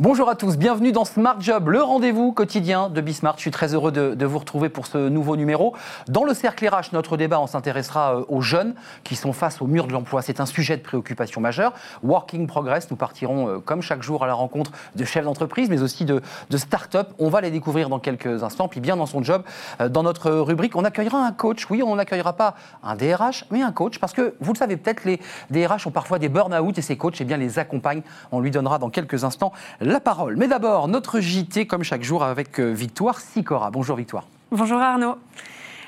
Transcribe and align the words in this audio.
Bonjour 0.00 0.28
à 0.28 0.34
tous, 0.34 0.56
bienvenue 0.56 0.90
dans 0.90 1.04
Smart 1.04 1.36
Job, 1.38 1.68
le 1.68 1.80
rendez-vous 1.80 2.32
quotidien 2.32 2.88
de 2.88 3.00
Bismart. 3.00 3.34
Je 3.36 3.42
suis 3.42 3.52
très 3.52 3.74
heureux 3.74 3.92
de, 3.92 4.26
vous 4.26 4.40
retrouver 4.40 4.68
pour 4.68 4.88
ce 4.88 5.08
nouveau 5.08 5.36
numéro. 5.36 5.72
Dans 6.08 6.24
le 6.24 6.34
cercle 6.34 6.66
RH, 6.66 6.92
notre 6.92 7.16
débat, 7.16 7.38
on 7.38 7.46
s'intéressera 7.46 8.16
euh, 8.16 8.24
aux 8.26 8.40
jeunes 8.40 8.74
qui 9.04 9.14
sont 9.14 9.32
face 9.32 9.62
au 9.62 9.68
mur 9.68 9.86
de 9.86 9.92
l'emploi. 9.92 10.20
C'est 10.20 10.40
un 10.40 10.46
sujet 10.46 10.76
de 10.76 10.82
préoccupation 10.82 11.40
majeure. 11.40 11.74
Working 12.02 12.48
Progress, 12.48 12.90
nous 12.90 12.96
partirons 12.96 13.48
euh, 13.48 13.58
comme 13.60 13.82
chaque 13.82 14.02
jour 14.02 14.24
à 14.24 14.26
la 14.26 14.34
rencontre 14.34 14.72
de 14.96 15.04
chefs 15.04 15.24
d'entreprise, 15.24 15.70
mais 15.70 15.80
aussi 15.80 16.04
de, 16.04 16.22
de 16.50 16.56
start-up. 16.56 17.10
On 17.20 17.28
va 17.28 17.40
les 17.40 17.52
découvrir 17.52 17.88
dans 17.88 18.00
quelques 18.00 18.42
instants. 18.42 18.66
Puis 18.66 18.80
bien 18.80 18.96
dans 18.96 19.06
son 19.06 19.22
job, 19.22 19.44
euh, 19.80 19.88
dans 19.88 20.02
notre 20.02 20.32
rubrique, 20.32 20.74
on 20.74 20.84
accueillera 20.84 21.24
un 21.24 21.30
coach. 21.30 21.70
Oui, 21.70 21.84
on 21.84 21.94
n'accueillera 21.94 22.32
pas 22.32 22.56
un 22.82 22.96
DRH, 22.96 23.44
mais 23.52 23.62
un 23.62 23.70
coach, 23.70 24.00
parce 24.00 24.12
que 24.12 24.34
vous 24.40 24.54
le 24.54 24.58
savez 24.58 24.76
peut-être, 24.76 25.04
les 25.04 25.20
DRH 25.50 25.86
ont 25.86 25.92
parfois 25.92 26.18
des 26.18 26.28
burn-out 26.28 26.76
et 26.76 26.82
ces 26.82 26.96
coachs 26.96 27.20
eh 27.20 27.24
bien, 27.24 27.36
les 27.36 27.60
accompagnent. 27.60 28.02
On 28.32 28.40
lui 28.40 28.50
donnera 28.50 28.80
dans 28.80 28.90
quelques 28.90 29.22
instants 29.22 29.52
la 29.84 30.00
parole. 30.00 30.36
Mais 30.36 30.48
d'abord, 30.48 30.88
notre 30.88 31.20
JT, 31.20 31.66
comme 31.66 31.82
chaque 31.82 32.02
jour, 32.02 32.24
avec 32.24 32.58
euh, 32.58 32.72
Victoire 32.72 33.20
Sicora. 33.20 33.70
Bonjour 33.70 33.96
Victoire. 33.96 34.26
Bonjour 34.50 34.78
Arnaud. 34.78 35.16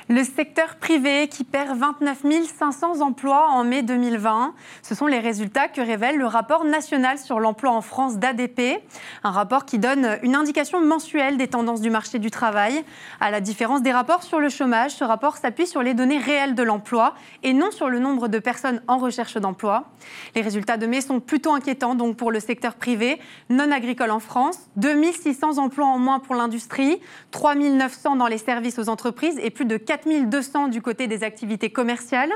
Le 0.08 0.22
secteur 0.22 0.76
privé 0.76 1.26
qui 1.26 1.42
perd 1.42 1.76
29 1.76 2.22
500 2.56 3.00
emplois 3.00 3.48
en 3.48 3.64
mai 3.64 3.82
2020, 3.82 4.54
ce 4.80 4.94
sont 4.94 5.08
les 5.08 5.18
résultats 5.18 5.66
que 5.66 5.80
révèle 5.80 6.16
le 6.16 6.26
rapport 6.26 6.64
national 6.64 7.18
sur 7.18 7.40
l'emploi 7.40 7.72
en 7.72 7.80
France 7.80 8.16
d'ADP, 8.16 8.80
un 9.24 9.30
rapport 9.32 9.64
qui 9.64 9.80
donne 9.80 10.20
une 10.22 10.36
indication 10.36 10.80
mensuelle 10.80 11.36
des 11.38 11.48
tendances 11.48 11.80
du 11.80 11.90
marché 11.90 12.20
du 12.20 12.30
travail. 12.30 12.84
À 13.18 13.32
la 13.32 13.40
différence 13.40 13.82
des 13.82 13.90
rapports 13.90 14.22
sur 14.22 14.38
le 14.38 14.48
chômage, 14.48 14.92
ce 14.92 15.02
rapport 15.02 15.38
s'appuie 15.38 15.66
sur 15.66 15.82
les 15.82 15.92
données 15.92 16.18
réelles 16.18 16.54
de 16.54 16.62
l'emploi 16.62 17.14
et 17.42 17.52
non 17.52 17.72
sur 17.72 17.88
le 17.88 17.98
nombre 17.98 18.28
de 18.28 18.38
personnes 18.38 18.82
en 18.86 18.98
recherche 18.98 19.36
d'emploi. 19.38 19.90
Les 20.36 20.40
résultats 20.40 20.76
de 20.76 20.86
mai 20.86 21.00
sont 21.00 21.18
plutôt 21.18 21.52
inquiétants 21.52 21.96
donc 21.96 22.16
pour 22.16 22.30
le 22.30 22.38
secteur 22.38 22.76
privé 22.76 23.18
non 23.50 23.72
agricole 23.72 24.12
en 24.12 24.20
France, 24.20 24.60
2600 24.76 25.58
emplois 25.58 25.86
en 25.86 25.98
moins 25.98 26.20
pour 26.20 26.36
l'industrie, 26.36 27.00
3900 27.32 28.14
dans 28.14 28.28
les 28.28 28.38
services 28.38 28.78
aux 28.78 28.88
entreprises 28.88 29.36
et 29.42 29.50
plus 29.50 29.64
de 29.64 29.76
4 29.76 29.95
4200 29.96 30.68
du 30.68 30.82
côté 30.82 31.06
des 31.06 31.22
activités 31.24 31.70
commerciales. 31.70 32.30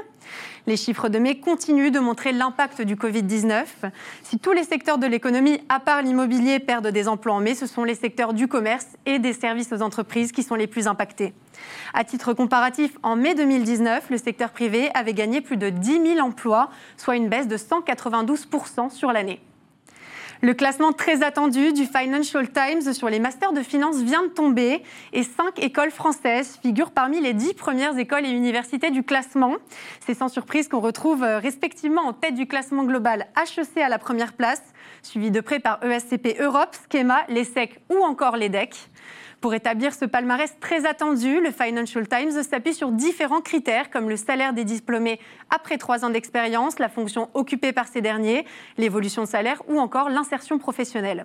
Les 0.66 0.76
chiffres 0.76 1.08
de 1.08 1.18
mai 1.18 1.40
continuent 1.40 1.90
de 1.90 1.98
montrer 1.98 2.32
l'impact 2.32 2.80
du 2.82 2.96
Covid-19. 2.96 3.64
Si 4.22 4.38
tous 4.38 4.52
les 4.52 4.64
secteurs 4.64 4.98
de 4.98 5.06
l'économie, 5.06 5.60
à 5.68 5.78
part 5.78 6.02
l'immobilier, 6.02 6.58
perdent 6.58 6.88
des 6.88 7.06
emplois 7.06 7.34
en 7.34 7.40
mai, 7.40 7.54
ce 7.54 7.66
sont 7.66 7.84
les 7.84 7.94
secteurs 7.94 8.32
du 8.32 8.48
commerce 8.48 8.86
et 9.04 9.18
des 9.18 9.32
services 9.32 9.72
aux 9.72 9.82
entreprises 9.82 10.32
qui 10.32 10.42
sont 10.42 10.54
les 10.54 10.66
plus 10.66 10.86
impactés. 10.86 11.34
À 11.92 12.04
titre 12.04 12.32
comparatif, 12.32 12.96
en 13.02 13.16
mai 13.16 13.34
2019, 13.34 14.08
le 14.08 14.16
secteur 14.16 14.50
privé 14.50 14.90
avait 14.94 15.14
gagné 15.14 15.40
plus 15.40 15.56
de 15.56 15.68
10 15.68 16.14
000 16.14 16.26
emplois, 16.26 16.70
soit 16.96 17.16
une 17.16 17.28
baisse 17.28 17.48
de 17.48 17.56
192% 17.56 18.90
sur 18.90 19.12
l'année. 19.12 19.40
Le 20.42 20.54
classement 20.54 20.94
très 20.94 21.22
attendu 21.22 21.74
du 21.74 21.84
Financial 21.84 22.48
Times 22.50 22.94
sur 22.94 23.10
les 23.10 23.18
masters 23.18 23.52
de 23.52 23.60
finance 23.60 24.00
vient 24.00 24.22
de 24.22 24.28
tomber 24.28 24.82
et 25.12 25.22
cinq 25.22 25.62
écoles 25.62 25.90
françaises 25.90 26.58
figurent 26.62 26.92
parmi 26.92 27.20
les 27.20 27.34
dix 27.34 27.52
premières 27.52 27.98
écoles 27.98 28.24
et 28.24 28.30
universités 28.30 28.90
du 28.90 29.02
classement. 29.02 29.56
C'est 30.06 30.14
sans 30.14 30.28
surprise 30.28 30.66
qu'on 30.68 30.80
retrouve 30.80 31.24
euh, 31.24 31.38
respectivement 31.38 32.06
en 32.06 32.14
tête 32.14 32.34
du 32.34 32.46
classement 32.46 32.84
global 32.84 33.26
HEC 33.36 33.82
à 33.82 33.90
la 33.90 33.98
première 33.98 34.32
place, 34.32 34.62
suivi 35.02 35.30
de 35.30 35.42
près 35.42 35.58
par 35.58 35.84
ESCP 35.84 36.40
Europe, 36.40 36.74
Schema, 36.90 37.18
l'ESSEC 37.28 37.78
ou 37.90 38.02
encore 38.02 38.38
l'EDEC. 38.38 38.88
Pour 39.40 39.54
établir 39.54 39.94
ce 39.94 40.04
palmarès 40.04 40.54
très 40.60 40.84
attendu, 40.84 41.40
le 41.40 41.50
Financial 41.50 42.06
Times 42.06 42.42
s'appuie 42.42 42.74
sur 42.74 42.92
différents 42.92 43.40
critères 43.40 43.88
comme 43.88 44.10
le 44.10 44.16
salaire 44.16 44.52
des 44.52 44.64
diplômés 44.64 45.18
après 45.48 45.78
trois 45.78 46.04
ans 46.04 46.10
d'expérience, 46.10 46.78
la 46.78 46.90
fonction 46.90 47.30
occupée 47.32 47.72
par 47.72 47.88
ces 47.88 48.02
derniers, 48.02 48.44
l'évolution 48.76 49.22
de 49.22 49.28
salaire 49.28 49.62
ou 49.66 49.78
encore 49.78 50.10
l'insertion 50.10 50.58
professionnelle. 50.58 51.24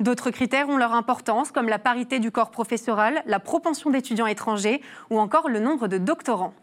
D'autres 0.00 0.30
critères 0.30 0.70
ont 0.70 0.78
leur 0.78 0.94
importance 0.94 1.52
comme 1.52 1.68
la 1.68 1.78
parité 1.78 2.18
du 2.18 2.30
corps 2.30 2.50
professoral, 2.50 3.22
la 3.26 3.40
propension 3.40 3.90
d'étudiants 3.90 4.26
étrangers 4.26 4.80
ou 5.10 5.18
encore 5.18 5.50
le 5.50 5.60
nombre 5.60 5.86
de 5.86 5.98
doctorants 5.98 6.54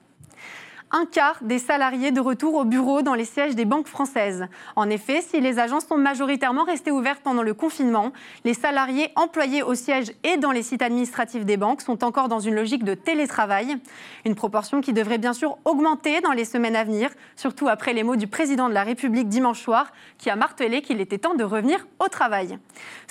un 0.91 1.05
quart 1.05 1.37
des 1.41 1.59
salariés 1.59 2.11
de 2.11 2.21
retour 2.21 2.55
au 2.55 2.63
bureau 2.63 3.01
dans 3.01 3.13
les 3.13 3.25
sièges 3.25 3.55
des 3.55 3.65
banques 3.65 3.87
françaises. 3.87 4.47
En 4.75 4.89
effet, 4.89 5.21
si 5.21 5.41
les 5.41 5.59
agences 5.59 5.85
sont 5.85 5.97
majoritairement 5.97 6.63
restées 6.63 6.91
ouvertes 6.91 7.21
pendant 7.23 7.43
le 7.43 7.53
confinement, 7.53 8.11
les 8.45 8.53
salariés 8.53 9.11
employés 9.15 9.63
au 9.63 9.75
siège 9.75 10.13
et 10.23 10.37
dans 10.37 10.51
les 10.51 10.63
sites 10.63 10.81
administratifs 10.81 11.45
des 11.45 11.57
banques 11.57 11.81
sont 11.81 12.03
encore 12.03 12.29
dans 12.29 12.39
une 12.39 12.55
logique 12.55 12.83
de 12.83 12.93
télétravail, 12.93 13.77
une 14.25 14.35
proportion 14.35 14.81
qui 14.81 14.93
devrait 14.93 15.17
bien 15.17 15.33
sûr 15.33 15.57
augmenter 15.65 16.21
dans 16.21 16.31
les 16.31 16.45
semaines 16.45 16.75
à 16.75 16.83
venir, 16.83 17.09
surtout 17.35 17.67
après 17.67 17.93
les 17.93 18.03
mots 18.03 18.15
du 18.15 18.27
président 18.27 18.69
de 18.69 18.73
la 18.73 18.83
République 18.83 19.27
dimanche 19.27 19.61
soir, 19.61 19.91
qui 20.17 20.29
a 20.29 20.35
martelé 20.35 20.81
qu'il 20.81 21.01
était 21.01 21.17
temps 21.17 21.35
de 21.35 21.43
revenir 21.43 21.85
au 21.99 22.07
travail. 22.07 22.57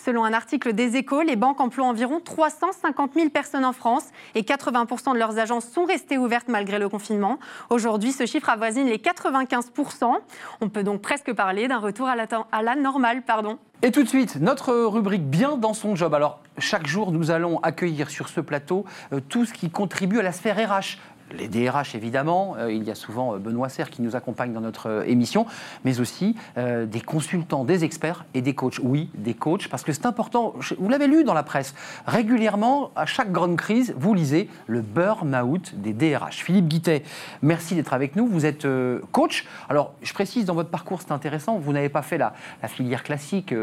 Selon 0.03 0.25
un 0.25 0.33
article 0.33 0.73
des 0.73 0.97
échos, 0.97 1.23
les 1.23 1.37
banques 1.37 1.61
emploient 1.61 1.87
environ 1.87 2.21
350 2.21 3.15
000 3.15 3.31
personnes 3.31 3.65
en 3.65 3.73
France 3.73 4.05
et 4.35 4.43
80% 4.43 5.13
de 5.13 5.19
leurs 5.19 5.39
agences 5.39 5.69
sont 5.69 5.85
restées 5.85 6.17
ouvertes 6.17 6.49
malgré 6.49 6.79
le 6.79 6.89
confinement. 6.89 7.39
Aujourd'hui, 7.69 8.13
ce 8.13 8.27
chiffre 8.27 8.49
avoisine 8.49 8.87
les 8.87 8.99
95%. 8.99 10.13
On 10.61 10.69
peut 10.69 10.83
donc 10.83 11.03
presque 11.03 11.33
parler 11.33 11.67
d'un 11.67 11.79
retour 11.79 12.09
à 12.09 12.15
la, 12.63 12.77
normale. 12.77 13.23
Pardon. 13.23 13.59
Et 13.83 13.91
tout 13.91 14.03
de 14.03 14.09
suite, 14.09 14.37
notre 14.41 14.73
rubrique 14.73 15.29
Bien 15.29 15.57
dans 15.57 15.75
son 15.75 15.97
job. 15.97 16.15
Alors, 16.15 16.41
chaque 16.59 16.87
jour, 16.87 17.13
nous 17.13 17.31
allons 17.31 17.59
accueillir 17.61 18.11
sur 18.11 18.29
ce 18.29 18.41
plateau 18.41 18.85
euh, 19.13 19.21
tout 19.21 19.45
ce 19.45 19.53
qui 19.53 19.71
contribue 19.71 20.21
à 20.21 20.23
la 20.23 20.33
sphère 20.33 20.57
RH 20.57 20.99
les 21.33 21.49
DRH 21.49 21.95
évidemment, 21.95 22.55
euh, 22.59 22.73
il 22.73 22.85
y 22.85 22.91
a 22.91 22.95
souvent 22.95 23.35
euh, 23.35 23.39
Benoît 23.39 23.69
Serre 23.69 23.91
qui 23.91 24.03
nous 24.03 24.17
accompagne 24.17 24.53
dans 24.53 24.61
notre 24.61 24.89
euh, 24.89 25.05
émission, 25.05 25.47
mais 25.85 26.01
aussi 26.01 26.37
des 26.57 27.01
consultants, 27.01 27.65
des 27.65 27.85
experts 27.85 28.25
et 28.35 28.41
des 28.41 28.55
coachs. 28.55 28.79
Oui, 28.83 29.11
des 29.15 29.35
coachs, 29.35 29.69
parce 29.69 29.83
que 29.83 29.93
c'est 29.93 30.07
important, 30.07 30.55
vous 30.79 30.89
l'avez 30.89 31.07
lu 31.07 31.25
dans 31.25 31.35
la 31.35 31.43
presse, 31.43 31.75
régulièrement, 32.07 32.91
à 32.97 33.07
chaque 33.07 33.33
grande 33.33 33.57
crise, 33.57 33.95
vous 33.97 34.15
lisez 34.15 34.49
le 34.67 34.81
burn-out 34.81 35.75
des 35.77 35.93
DRH. 35.93 36.43
Philippe 36.43 36.69
Guittet, 36.69 37.03
merci 37.43 37.75
d'être 37.75 37.93
avec 37.93 38.17
nous, 38.17 38.27
vous 38.27 38.47
êtes 38.47 38.67
coach. 39.13 39.47
Alors, 39.69 39.95
je 40.03 40.13
précise, 40.13 40.45
dans 40.45 40.55
votre 40.55 40.71
parcours, 40.71 41.01
c'est 41.03 41.13
intéressant, 41.13 41.59
vous 41.59 41.73
n'avez 41.73 41.89
pas 41.89 42.03
fait 42.03 42.19
la, 42.19 42.35
filière 42.69 43.03
classique, 43.03 43.55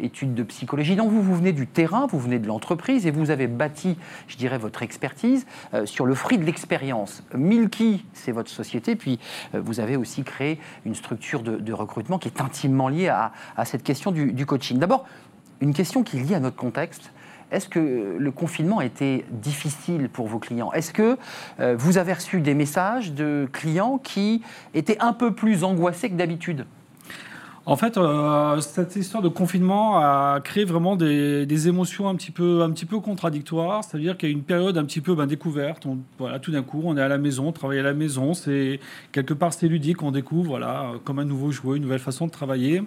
études 0.00 0.34
de 0.34 0.42
psychologie, 0.42 0.96
non, 0.96 1.08
vous, 1.08 1.22
vous 1.22 1.34
venez 1.34 1.52
du 1.52 1.66
terrain, 1.66 2.06
vous 2.06 2.18
venez 2.18 2.38
de 2.38 2.46
l'entreprise 2.46 3.06
et 3.06 3.10
vous 3.10 3.30
avez 3.30 3.46
bâti, 3.46 3.96
je 4.28 4.36
dirais, 4.36 4.58
votre 4.58 4.82
expertise 4.82 5.46
sur 5.84 6.06
le 6.06 6.14
fruit 6.14 6.38
de 6.38 6.44
l'expérience 6.44 6.91
Milky, 7.34 8.04
c'est 8.12 8.32
votre 8.32 8.50
société, 8.50 8.96
puis 8.96 9.18
euh, 9.54 9.60
vous 9.64 9.80
avez 9.80 9.96
aussi 9.96 10.22
créé 10.22 10.58
une 10.84 10.94
structure 10.94 11.42
de, 11.42 11.72
recrutement 11.72 12.18
qui 12.18 12.28
est 12.28 12.40
intimement 12.40 12.88
liée 12.88 13.08
à, 13.08 13.32
cette 13.64 13.82
question 13.82 14.12
du, 14.12 14.46
coaching. 14.46 14.78
D'abord, 14.78 15.06
une 15.60 15.72
question 15.72 16.02
qui 16.02 16.18
est 16.18 16.22
liée 16.22 16.34
à 16.34 16.40
notre 16.40 16.56
contexte. 16.56 17.12
Est-ce 17.50 17.68
que 17.68 18.16
le 18.18 18.30
confinement 18.30 18.78
a 18.78 18.84
été 18.84 19.24
difficile 19.30 20.08
pour 20.08 20.26
vos 20.26 20.38
clients? 20.38 20.72
Est-ce 20.72 20.92
que 20.92 21.18
euh, 21.60 21.76
vous 21.78 21.98
avez 21.98 22.12
reçu 22.12 22.40
des 22.40 22.54
messages 22.54 23.12
de 23.12 23.48
clients 23.52 23.98
qui 23.98 24.42
étaient 24.74 24.98
un 25.00 25.12
peu 25.12 25.34
plus 25.34 25.64
angoissés 25.64 26.08
que 26.08 26.14
d'habitude? 26.14 26.66
En 27.64 27.76
fait, 27.76 27.96
euh, 27.96 28.60
cette 28.60 28.96
histoire 28.96 29.22
de 29.22 29.28
confinement 29.28 29.98
a 29.98 30.40
créé 30.40 30.64
vraiment 30.64 30.96
des, 30.96 31.68
émotions 31.68 32.08
un 32.08 32.16
petit 32.16 32.32
peu, 32.32 33.00
contradictoires. 33.00 33.84
C'est-à-dire 33.84 34.16
qu'il 34.16 34.28
y 34.30 34.32
a 34.32 34.34
une 34.34 34.42
période 34.42 34.76
un 34.78 34.84
petit 34.84 35.00
peu 35.00 35.14
ben, 35.14 35.26
découverte. 35.26 35.86
voilà, 36.18 36.40
tout 36.40 36.50
d'un 36.50 36.62
coup, 36.62 36.82
on 36.84 36.96
est 36.96 37.02
à 37.02 37.08
la 37.08 37.18
maison, 37.18 37.48
on 37.48 37.52
travaille 37.52 37.78
à 37.78 37.84
la 37.84 37.94
maison. 37.94 38.34
C'est 38.34 38.80
quelque 39.12 39.34
part 39.34 39.52
c'est 39.52 39.68
ludique, 39.68 40.02
on 40.02 40.10
découvre, 40.10 40.48
voilà, 40.48 40.92
comme 41.04 41.20
un 41.20 41.24
nouveau 41.24 41.52
jouet, 41.52 41.76
une 41.76 41.84
nouvelle 41.84 42.00
façon 42.00 42.26
de 42.26 42.32
travailler. 42.32 42.82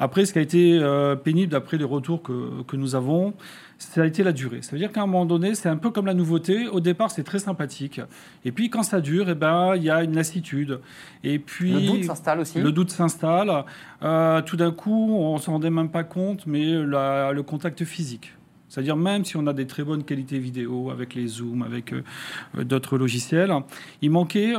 Après, 0.00 0.24
ce 0.24 0.32
qui 0.32 0.38
a 0.40 0.42
été 0.42 0.78
euh, 0.80 1.14
pénible 1.14 1.52
d'après 1.52 1.76
les 1.76 1.84
retours 1.84 2.22
que 2.22 2.76
nous 2.76 2.96
avons, 2.96 3.34
ça 3.82 4.02
a 4.02 4.06
été 4.06 4.22
la 4.22 4.32
durée. 4.32 4.62
Ça 4.62 4.72
veut 4.72 4.78
dire 4.78 4.92
qu'à 4.92 5.02
un 5.02 5.06
moment 5.06 5.26
donné, 5.26 5.54
c'est 5.54 5.68
un 5.68 5.76
peu 5.76 5.90
comme 5.90 6.06
la 6.06 6.14
nouveauté. 6.14 6.68
Au 6.68 6.80
départ, 6.80 7.10
c'est 7.10 7.24
très 7.24 7.38
sympathique. 7.38 8.00
Et 8.44 8.52
puis, 8.52 8.70
quand 8.70 8.82
ça 8.82 9.00
dure, 9.00 9.28
eh 9.28 9.34
ben, 9.34 9.74
il 9.76 9.82
y 9.82 9.90
a 9.90 10.02
une 10.02 10.14
lassitude. 10.14 10.80
Et 11.24 11.38
puis, 11.38 11.72
le 11.72 11.86
doute 11.86 12.04
s'installe 12.04 12.40
aussi. 12.40 12.60
Le 12.60 12.72
doute 12.72 12.90
s'installe. 12.90 13.64
Euh, 14.02 14.40
tout 14.42 14.56
d'un 14.56 14.72
coup, 14.72 15.16
on 15.18 15.34
ne 15.34 15.40
s'en 15.40 15.52
rendait 15.52 15.70
même 15.70 15.90
pas 15.90 16.04
compte, 16.04 16.46
mais 16.46 16.72
le 16.72 17.40
contact 17.42 17.84
physique. 17.84 18.32
C'est-à-dire 18.68 18.96
même 18.96 19.24
si 19.26 19.36
on 19.36 19.46
a 19.46 19.52
des 19.52 19.66
très 19.66 19.84
bonnes 19.84 20.02
qualités 20.02 20.38
vidéo 20.38 20.90
avec 20.90 21.14
les 21.14 21.26
zooms, 21.26 21.62
avec 21.62 21.92
euh, 21.92 22.64
d'autres 22.64 22.96
logiciels, 22.96 23.52
il 24.00 24.10
manquait 24.10 24.54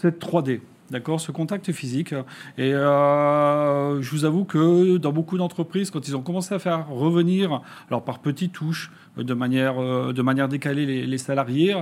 cette 0.00 0.20
3D. 0.20 0.60
D'accord, 0.94 1.20
ce 1.20 1.32
contact 1.32 1.72
physique. 1.72 2.14
Et 2.56 2.70
je 2.70 4.10
vous 4.12 4.24
avoue 4.24 4.44
que 4.44 4.96
dans 4.96 5.10
beaucoup 5.10 5.36
d'entreprises, 5.36 5.90
quand 5.90 6.06
ils 6.06 6.14
ont 6.14 6.22
commencé 6.22 6.54
à 6.54 6.60
faire 6.60 6.88
revenir, 6.88 7.62
alors 7.90 8.04
par 8.04 8.20
petites 8.20 8.52
touches, 8.52 8.92
de 9.16 9.34
manière, 9.34 9.74
de 9.74 10.22
manière 10.22 10.48
décalée 10.48 11.04
les, 11.04 11.18
salariés 11.18 11.74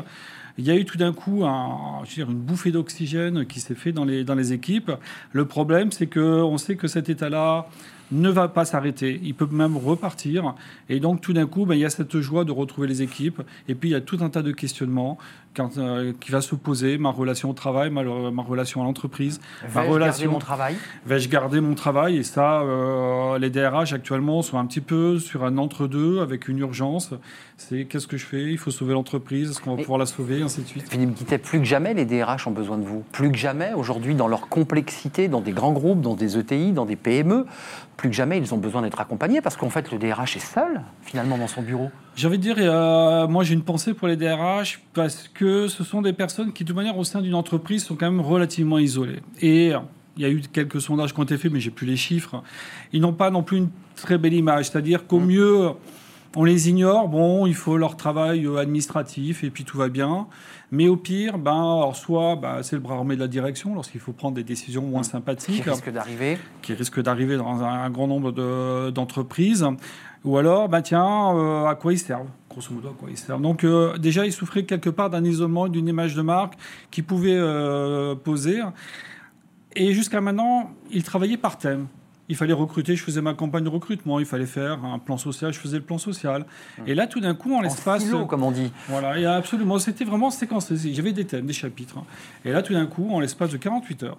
il 0.56 0.66
y 0.66 0.70
a 0.70 0.76
eu 0.76 0.86
tout 0.86 0.96
d'un 0.96 1.12
coup 1.12 1.44
je 2.04 2.08
veux 2.08 2.14
dire, 2.14 2.30
une 2.30 2.38
bouffée 2.38 2.72
d'oxygène 2.72 3.44
qui 3.44 3.60
s'est 3.60 3.74
fait 3.74 3.92
dans 3.92 4.06
les, 4.06 4.24
dans 4.24 4.34
les 4.34 4.54
équipes. 4.54 4.92
Le 5.32 5.44
problème, 5.44 5.92
c'est 5.92 6.06
qu'on 6.06 6.56
sait 6.56 6.76
que 6.76 6.88
cet 6.88 7.10
état-là 7.10 7.66
ne 8.12 8.28
va 8.28 8.48
pas 8.48 8.64
s'arrêter. 8.64 9.20
Il 9.22 9.34
peut 9.34 9.48
même 9.50 9.76
repartir. 9.76 10.54
Et 10.88 11.00
donc, 11.00 11.20
tout 11.20 11.32
d'un 11.32 11.46
coup, 11.46 11.66
ben, 11.66 11.74
il 11.74 11.80
y 11.80 11.84
a 11.84 11.90
cette 11.90 12.20
joie 12.20 12.44
de 12.44 12.52
retrouver 12.52 12.86
les 12.86 13.02
équipes. 13.02 13.42
Et 13.68 13.74
puis, 13.74 13.88
il 13.88 13.92
y 13.92 13.96
a 13.96 14.00
tout 14.00 14.18
un 14.20 14.28
tas 14.28 14.42
de 14.42 14.52
questionnements 14.52 15.18
quand, 15.54 15.78
euh, 15.78 16.12
qui 16.20 16.30
va 16.30 16.40
se 16.40 16.54
poser. 16.54 16.98
Ma 16.98 17.10
relation 17.10 17.50
au 17.50 17.52
travail, 17.52 17.90
ma, 17.90 18.02
ma 18.02 18.42
relation 18.42 18.80
à 18.82 18.84
l'entreprise. 18.84 19.40
Ma 19.74 19.82
relation. 19.82 20.24
Garder 20.24 20.26
mon 20.26 20.38
travail? 20.38 20.76
Vais-je 21.06 21.28
garder 21.28 21.60
mon 21.60 21.74
travail? 21.74 22.16
Et 22.16 22.22
ça, 22.22 22.60
euh, 22.60 23.38
les 23.38 23.50
DRH 23.50 23.92
actuellement 23.92 24.42
sont 24.42 24.58
un 24.58 24.66
petit 24.66 24.80
peu 24.80 25.18
sur 25.18 25.44
un 25.44 25.58
entre-deux 25.58 26.20
avec 26.20 26.48
une 26.48 26.58
urgence. 26.58 27.10
C'est 27.56 27.84
qu'est-ce 27.84 28.06
que 28.06 28.16
je 28.16 28.24
fais? 28.24 28.50
Il 28.50 28.58
faut 28.58 28.70
sauver 28.70 28.92
l'entreprise. 28.92 29.50
Est-ce 29.50 29.60
qu'on 29.60 29.76
va 29.76 29.82
pouvoir 29.82 29.98
la 29.98 30.06
sauver 30.06 30.42
Ainsi 30.42 30.62
de 30.62 30.66
suite? 30.66 30.90
Philippe 30.90 31.14
Guittet, 31.14 31.38
plus 31.38 31.58
que 31.58 31.64
jamais, 31.64 31.94
les 31.94 32.04
DRH 32.04 32.46
ont 32.46 32.52
besoin 32.52 32.78
de 32.78 32.84
vous. 32.84 33.04
Plus 33.12 33.30
que 33.30 33.38
jamais, 33.38 33.72
aujourd'hui, 33.74 34.14
dans 34.14 34.28
leur 34.28 34.48
complexité, 34.48 35.28
dans 35.28 35.40
des 35.40 35.52
grands 35.52 35.72
groupes, 35.72 36.00
dans 36.00 36.14
des 36.14 36.38
ETI, 36.38 36.72
dans 36.72 36.86
des 36.86 36.96
PME, 36.96 37.46
plus 37.96 38.10
que 38.10 38.16
jamais, 38.16 38.38
ils 38.38 38.52
ont 38.54 38.58
besoin 38.58 38.82
d'être 38.82 39.00
accompagnés 39.00 39.40
parce 39.40 39.56
qu'en 39.56 39.70
fait, 39.70 39.92
le 39.92 39.98
DRH 39.98 40.36
est 40.36 40.40
seul, 40.40 40.82
finalement, 41.02 41.38
dans 41.38 41.46
son 41.46 41.62
bureau. 41.62 41.90
J'ai 42.14 42.26
envie 42.26 42.38
de 42.38 42.42
dire, 42.42 42.56
moi 43.28 43.42
j'ai 43.42 43.54
une 43.54 43.62
pensée 43.62 43.94
pour 43.94 44.08
les 44.08 44.16
DRH 44.16 44.80
parce 44.92 45.28
que 45.28 45.68
ce 45.68 45.82
sont 45.82 46.02
des 46.02 46.12
personnes 46.12 46.52
qui, 46.52 46.64
de 46.64 46.68
toute 46.68 46.76
manière, 46.76 46.98
au 46.98 47.04
sein 47.04 47.22
d'une 47.22 47.34
entreprise, 47.34 47.84
sont 47.84 47.96
quand 47.96 48.10
même 48.10 48.20
relativement 48.20 48.78
isolées. 48.78 49.20
Et 49.40 49.72
il 50.16 50.22
y 50.22 50.26
a 50.26 50.30
eu 50.30 50.42
quelques 50.52 50.80
sondages 50.80 51.14
qui 51.14 51.20
ont 51.20 51.24
été 51.24 51.38
faits, 51.38 51.52
mais 51.52 51.60
j'ai 51.60 51.70
plus 51.70 51.86
les 51.86 51.96
chiffres. 51.96 52.42
Ils 52.92 53.00
n'ont 53.00 53.14
pas 53.14 53.30
non 53.30 53.42
plus 53.42 53.58
une 53.58 53.70
très 53.96 54.18
belle 54.18 54.34
image. 54.34 54.66
C'est-à-dire 54.66 55.06
qu'au 55.06 55.20
mm. 55.20 55.26
mieux, 55.26 55.70
on 56.36 56.44
les 56.44 56.68
ignore. 56.68 57.08
Bon, 57.08 57.46
il 57.46 57.54
faut 57.54 57.76
leur 57.76 57.96
travail 57.96 58.44
euh, 58.46 58.56
administratif 58.56 59.44
et 59.44 59.50
puis 59.50 59.64
tout 59.64 59.78
va 59.78 59.88
bien. 59.88 60.26
Mais 60.70 60.88
au 60.88 60.96
pire, 60.96 61.38
ben, 61.38 61.90
soit 61.94 62.36
ben, 62.36 62.62
c'est 62.62 62.76
le 62.76 62.82
bras 62.82 62.94
armé 62.94 63.14
de 63.14 63.20
la 63.20 63.28
direction 63.28 63.74
lorsqu'il 63.74 64.00
faut 64.00 64.12
prendre 64.12 64.34
des 64.34 64.44
décisions 64.44 64.82
moins 64.82 65.02
sympathiques. 65.02 65.62
Qui 65.62 65.70
risque 65.70 65.90
d'arriver. 65.90 66.38
Qui 66.62 66.74
risque 66.74 67.00
d'arriver 67.02 67.36
dans 67.36 67.62
un, 67.62 67.90
grand 67.90 68.06
nombre 68.06 68.90
d'entreprises. 68.90 69.66
Ou 70.24 70.36
alors, 70.36 70.68
ben, 70.68 70.82
tiens, 70.82 71.36
euh, 71.36 71.66
à 71.66 71.74
quoi 71.74 71.92
ils 71.92 71.98
servent 71.98 72.28
grosso 72.48 72.74
modo 72.74 72.88
à 72.88 72.92
quoi 72.92 73.08
ils 73.10 73.16
servent. 73.16 73.40
Donc 73.40 73.64
euh, 73.64 73.96
déjà, 73.96 74.26
ils 74.26 74.32
souffraient 74.32 74.64
quelque 74.64 74.90
part 74.90 75.08
d'un 75.08 75.24
isolement, 75.24 75.68
d'une 75.68 75.88
image 75.88 76.14
de 76.14 76.20
marque 76.20 76.52
qui 76.90 77.00
pouvait 77.00 77.40
poser. 78.24 78.60
Et 79.74 79.94
jusqu'à 79.94 80.20
maintenant, 80.20 80.70
ils 80.90 81.02
travaillaient 81.02 81.38
par 81.38 81.56
thème 81.56 81.86
il 82.32 82.36
fallait 82.36 82.52
recruter, 82.54 82.96
je 82.96 83.04
faisais 83.04 83.20
ma 83.20 83.34
campagne 83.34 83.64
de 83.64 83.68
recrutement, 83.68 84.18
il 84.18 84.24
fallait 84.24 84.46
faire 84.46 84.84
un 84.84 84.98
plan 84.98 85.18
social, 85.18 85.52
je 85.52 85.58
faisais 85.58 85.76
le 85.76 85.82
plan 85.82 85.98
social. 85.98 86.46
Hum. 86.78 86.84
Et 86.86 86.94
là, 86.94 87.06
tout 87.06 87.20
d'un 87.20 87.34
coup, 87.34 87.54
en 87.54 87.60
l'espace. 87.60 88.04
comme 88.28 88.42
on 88.42 88.50
dit. 88.50 88.72
Voilà, 88.88 89.18
et 89.18 89.26
absolument, 89.26 89.78
c'était 89.78 90.04
vraiment 90.04 90.30
séquencé. 90.30 90.76
J'avais 90.94 91.12
des 91.12 91.26
thèmes, 91.26 91.46
des 91.46 91.52
chapitres. 91.52 91.98
Et 92.46 92.52
là, 92.52 92.62
tout 92.62 92.72
d'un 92.72 92.86
coup, 92.86 93.10
en 93.12 93.20
l'espace 93.20 93.50
de 93.50 93.58
48 93.58 94.04
heures, 94.04 94.18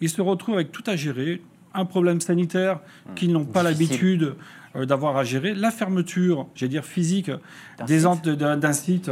ils 0.00 0.10
se 0.10 0.20
retrouvent 0.20 0.56
avec 0.56 0.70
tout 0.70 0.82
à 0.86 0.96
gérer, 0.96 1.40
un 1.74 1.84
problème 1.84 2.20
sanitaire 2.20 2.80
qu'ils 3.14 3.32
n'ont 3.32 3.44
pas 3.44 3.62
l'habitude 3.62 4.34
euh, 4.76 4.86
d'avoir 4.86 5.16
à 5.16 5.24
gérer, 5.24 5.54
la 5.54 5.70
fermeture, 5.70 6.46
j'allais 6.54 6.70
dire 6.70 6.84
physique, 6.84 7.30
d'un 7.86 8.72
site. 8.72 9.10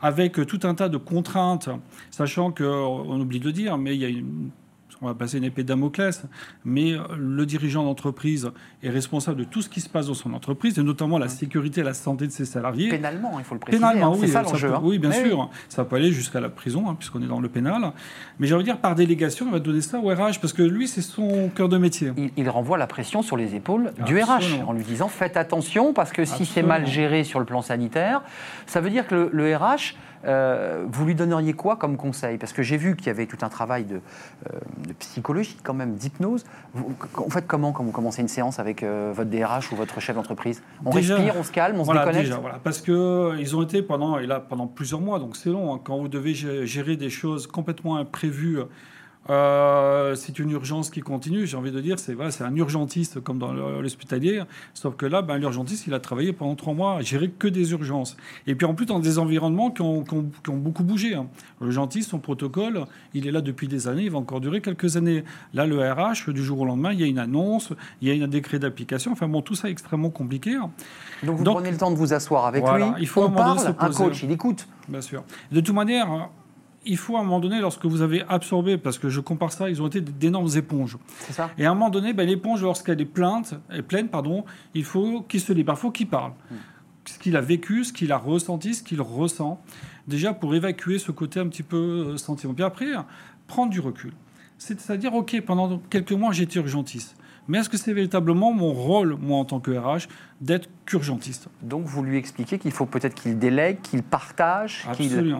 avec 0.00 0.46
tout 0.46 0.60
un 0.62 0.74
tas 0.74 0.88
de 0.88 0.96
contraintes, 0.96 1.68
sachant 2.10 2.52
qu'on 2.52 3.20
oublie 3.20 3.40
de 3.40 3.46
le 3.46 3.52
dire, 3.52 3.78
mais 3.78 3.94
il 3.94 4.00
y 4.00 4.04
a 4.04 4.08
une 4.08 4.50
on 5.00 5.06
va 5.06 5.14
passer 5.14 5.38
une 5.38 5.44
épée 5.44 5.62
de 5.62 5.68
Damoclès, 5.68 6.24
mais 6.64 6.92
euh, 6.92 7.02
le 7.16 7.46
dirigeant 7.46 7.84
d'entreprise 7.84 8.50
est 8.82 8.90
responsable 8.90 9.38
de 9.38 9.44
tout 9.44 9.62
ce 9.62 9.68
qui 9.68 9.80
se 9.80 9.88
passe 9.88 10.06
dans 10.08 10.14
son 10.14 10.34
entreprise, 10.34 10.78
et 10.78 10.82
notamment 10.82 11.18
la 11.18 11.28
sécurité 11.28 11.82
et 11.82 11.84
la 11.84 11.94
santé 11.94 12.26
de 12.26 12.32
ses 12.32 12.44
salariés. 12.44 12.88
Pénalement, 12.88 13.38
il 13.38 13.44
faut 13.44 13.54
le 13.54 13.60
préciser. 13.60 13.80
Pénalement, 13.80 14.14
hein, 14.14 14.18
oui. 14.20 14.28
Ça, 14.28 14.40
hein. 14.42 14.80
Oui, 14.82 14.98
bien 14.98 15.12
sûr. 15.12 15.50
Ça 15.68 15.84
peut 15.84 15.96
aller 15.96 16.12
jusqu'à 16.12 16.40
la 16.40 16.48
prison, 16.48 16.88
hein, 16.88 16.96
puisqu'on 16.98 17.22
est 17.22 17.26
dans 17.26 17.40
le 17.40 17.48
pénal. 17.48 17.92
Mais 18.38 18.46
j'ai 18.46 18.54
envie 18.54 18.64
de 18.64 18.70
dire, 18.70 18.78
par 18.78 18.94
délégation, 18.94 19.46
on 19.48 19.52
va 19.52 19.60
donner 19.60 19.80
ça 19.80 19.98
au 19.98 20.08
RH, 20.08 20.40
parce 20.40 20.52
que 20.52 20.62
lui, 20.62 20.88
c'est 20.88 21.02
son 21.02 21.50
cœur 21.54 21.68
de 21.68 21.78
métier. 21.78 22.12
Il, 22.36 22.48
renvoie 22.48 22.78
la 22.78 22.86
pression 22.86 23.22
sur 23.22 23.36
les 23.36 23.54
épaules 23.54 23.92
du 24.06 24.20
RH, 24.20 24.64
en 24.66 24.72
lui 24.72 24.82
disant, 24.82 25.08
faites 25.08 25.36
attention, 25.36 25.92
parce 25.92 26.12
que 26.12 26.24
si 26.24 26.44
c'est 26.44 26.62
mal 26.62 26.86
géré 26.86 27.24
sur 27.24 27.38
le 27.38 27.44
plan 27.44 27.62
sanitaire, 27.62 28.22
ça 28.66 28.80
veut 28.80 28.90
dire 28.90 29.06
que 29.06 29.30
le 29.32 29.56
RH 29.56 29.94
euh, 30.24 30.84
vous 30.88 31.06
lui 31.06 31.14
donneriez 31.14 31.52
quoi 31.52 31.76
comme 31.76 31.96
conseil? 31.96 32.38
Parce 32.38 32.52
que 32.52 32.62
j'ai 32.62 32.76
vu 32.76 32.96
qu'il 32.96 33.06
y 33.06 33.10
avait 33.10 33.26
tout 33.26 33.38
un 33.42 33.48
travail 33.48 33.84
de, 33.84 33.96
euh, 33.96 34.58
psychologie, 34.92 35.56
quand 35.62 35.74
même, 35.74 35.96
d'hypnose. 35.96 36.44
En 37.16 37.30
fait, 37.30 37.46
comment 37.46 37.72
quand 37.72 37.84
vous 37.84 37.92
commencez 37.92 38.22
une 38.22 38.28
séance 38.28 38.58
avec 38.58 38.82
euh, 38.82 39.12
votre 39.14 39.30
DRH 39.30 39.72
ou 39.72 39.76
votre 39.76 40.00
chef 40.00 40.16
d'entreprise? 40.16 40.62
On 40.84 40.90
respire, 40.90 41.34
on 41.36 41.42
se 41.42 41.52
calme, 41.52 41.80
on 41.80 41.84
se 41.84 41.92
déconnecte? 41.92 42.18
déjà, 42.18 42.38
voilà, 42.38 42.60
Parce 42.62 42.80
qu'ils 42.80 43.56
ont 43.56 43.62
été 43.62 43.82
pendant, 43.82 44.18
et 44.18 44.26
là, 44.26 44.40
pendant 44.40 44.66
plusieurs 44.66 45.00
mois, 45.00 45.18
donc 45.18 45.36
c'est 45.36 45.50
long, 45.50 45.74
hein, 45.74 45.80
quand 45.82 45.98
vous 45.98 46.08
devez 46.08 46.34
gérer 46.34 46.96
des 46.96 47.10
choses 47.10 47.46
complètement 47.46 47.96
imprévues 47.96 48.58
euh, 49.30 50.14
c'est 50.14 50.38
une 50.38 50.50
urgence 50.50 50.90
qui 50.90 51.00
continue. 51.00 51.46
J'ai 51.46 51.56
envie 51.56 51.70
de 51.70 51.80
dire, 51.80 51.98
c'est 51.98 52.16
c'est 52.30 52.44
un 52.44 52.54
urgentiste 52.56 53.20
comme 53.20 53.38
dans 53.38 53.52
l'hospitalier. 53.52 54.42
Sauf 54.74 54.96
que 54.96 55.06
là, 55.06 55.22
ben, 55.22 55.36
l'urgentiste, 55.36 55.86
il 55.86 55.94
a 55.94 56.00
travaillé 56.00 56.32
pendant 56.32 56.54
trois 56.54 56.74
mois 56.74 56.96
à 56.96 57.00
gérer 57.02 57.28
que 57.30 57.48
des 57.48 57.72
urgences. 57.72 58.16
Et 58.46 58.54
puis 58.54 58.66
en 58.66 58.74
plus, 58.74 58.86
dans 58.86 59.00
des 59.00 59.18
environnements 59.18 59.70
qui 59.70 59.82
ont, 59.82 60.04
beaucoup 60.52 60.82
bougé. 60.82 61.14
Hein. 61.14 61.26
L'urgentiste, 61.60 62.10
son 62.10 62.18
protocole, 62.18 62.84
il 63.14 63.26
est 63.26 63.30
là 63.30 63.40
depuis 63.40 63.68
des 63.68 63.86
années, 63.86 64.04
il 64.04 64.10
va 64.10 64.18
encore 64.18 64.40
durer 64.40 64.60
quelques 64.60 64.96
années. 64.96 65.24
Là, 65.52 65.66
le 65.66 65.78
RH, 65.80 66.30
du 66.32 66.42
jour 66.42 66.60
au 66.60 66.64
lendemain, 66.64 66.92
il 66.92 67.00
y 67.00 67.04
a 67.04 67.06
une 67.06 67.18
annonce, 67.18 67.72
il 68.00 68.14
y 68.14 68.20
a 68.20 68.24
un 68.24 68.28
décret 68.28 68.58
d'application. 68.58 69.12
Enfin 69.12 69.28
bon, 69.28 69.42
tout 69.42 69.54
ça 69.54 69.68
est 69.68 69.72
extrêmement 69.72 70.10
compliqué. 70.10 70.54
Hein. 70.54 70.70
Donc 71.22 71.36
vous 71.36 71.44
prenez 71.44 71.70
le 71.70 71.76
temps 71.76 71.90
de 71.90 71.96
vous 71.96 72.12
asseoir 72.12 72.46
avec 72.46 72.64
lui. 72.64 72.84
Il 73.00 73.06
faut 73.06 73.22
on 73.22 73.30
parle, 73.30 73.58
un 73.78 73.90
coach, 73.90 74.22
il 74.22 74.32
écoute. 74.32 74.66
Bien 74.88 75.00
sûr. 75.02 75.22
De 75.52 75.60
toute 75.60 75.74
manière, 75.74 76.30
il 76.88 76.96
faut 76.96 77.16
à 77.16 77.20
un 77.20 77.22
moment 77.22 77.38
donné, 77.38 77.60
lorsque 77.60 77.84
vous 77.84 78.00
avez 78.00 78.22
absorbé, 78.28 78.78
parce 78.78 78.98
que 78.98 79.10
je 79.10 79.20
compare 79.20 79.52
ça, 79.52 79.68
ils 79.68 79.82
ont 79.82 79.86
été 79.86 80.00
d'énormes 80.00 80.48
éponges. 80.56 80.96
C'est 81.20 81.34
ça. 81.34 81.50
Et 81.58 81.66
à 81.66 81.70
un 81.70 81.74
moment 81.74 81.90
donné, 81.90 82.14
ben, 82.14 82.26
l'éponge, 82.26 82.62
lorsqu'elle 82.62 83.00
est, 83.00 83.04
plainte, 83.04 83.54
est 83.70 83.82
pleine, 83.82 84.08
pardon, 84.08 84.44
il 84.74 84.84
faut 84.84 85.22
qu'il 85.28 85.40
se 85.40 85.52
libère, 85.52 85.74
il 85.76 85.80
faut 85.80 85.90
qu'il 85.90 86.08
parle. 86.08 86.32
Hmm. 86.50 86.56
Ce 87.04 87.18
qu'il 87.18 87.36
a 87.36 87.40
vécu, 87.42 87.84
ce 87.84 87.92
qu'il 87.92 88.10
a 88.10 88.16
ressenti, 88.16 88.74
ce 88.74 88.82
qu'il 88.82 89.00
ressent, 89.02 89.60
déjà 90.06 90.32
pour 90.32 90.54
évacuer 90.54 90.98
ce 90.98 91.12
côté 91.12 91.40
un 91.40 91.48
petit 91.48 91.62
peu 91.62 91.76
euh, 91.76 92.16
sentiment. 92.16 92.54
Puis 92.54 92.64
après, 92.64 92.86
prendre 93.46 93.70
du 93.70 93.80
recul. 93.80 94.12
C'est-à-dire, 94.56 95.14
OK, 95.14 95.40
pendant 95.42 95.78
quelques 95.90 96.12
mois, 96.12 96.32
j'étais 96.32 96.58
urgentiste. 96.58 97.16
Mais 97.48 97.58
est-ce 97.58 97.70
que 97.70 97.78
c'est 97.78 97.94
véritablement 97.94 98.52
mon 98.52 98.72
rôle, 98.72 99.16
moi, 99.18 99.38
en 99.38 99.44
tant 99.46 99.58
que 99.58 99.70
RH, 99.70 100.08
d'être 100.40 100.68
urgentiste 100.92 101.48
Donc, 101.62 101.86
vous 101.86 102.02
lui 102.02 102.18
expliquez 102.18 102.58
qu'il 102.58 102.70
faut 102.72 102.86
peut-être 102.86 103.14
qu'il 103.14 103.38
délègue, 103.38 103.80
qu'il 103.82 104.02
partage, 104.02 104.86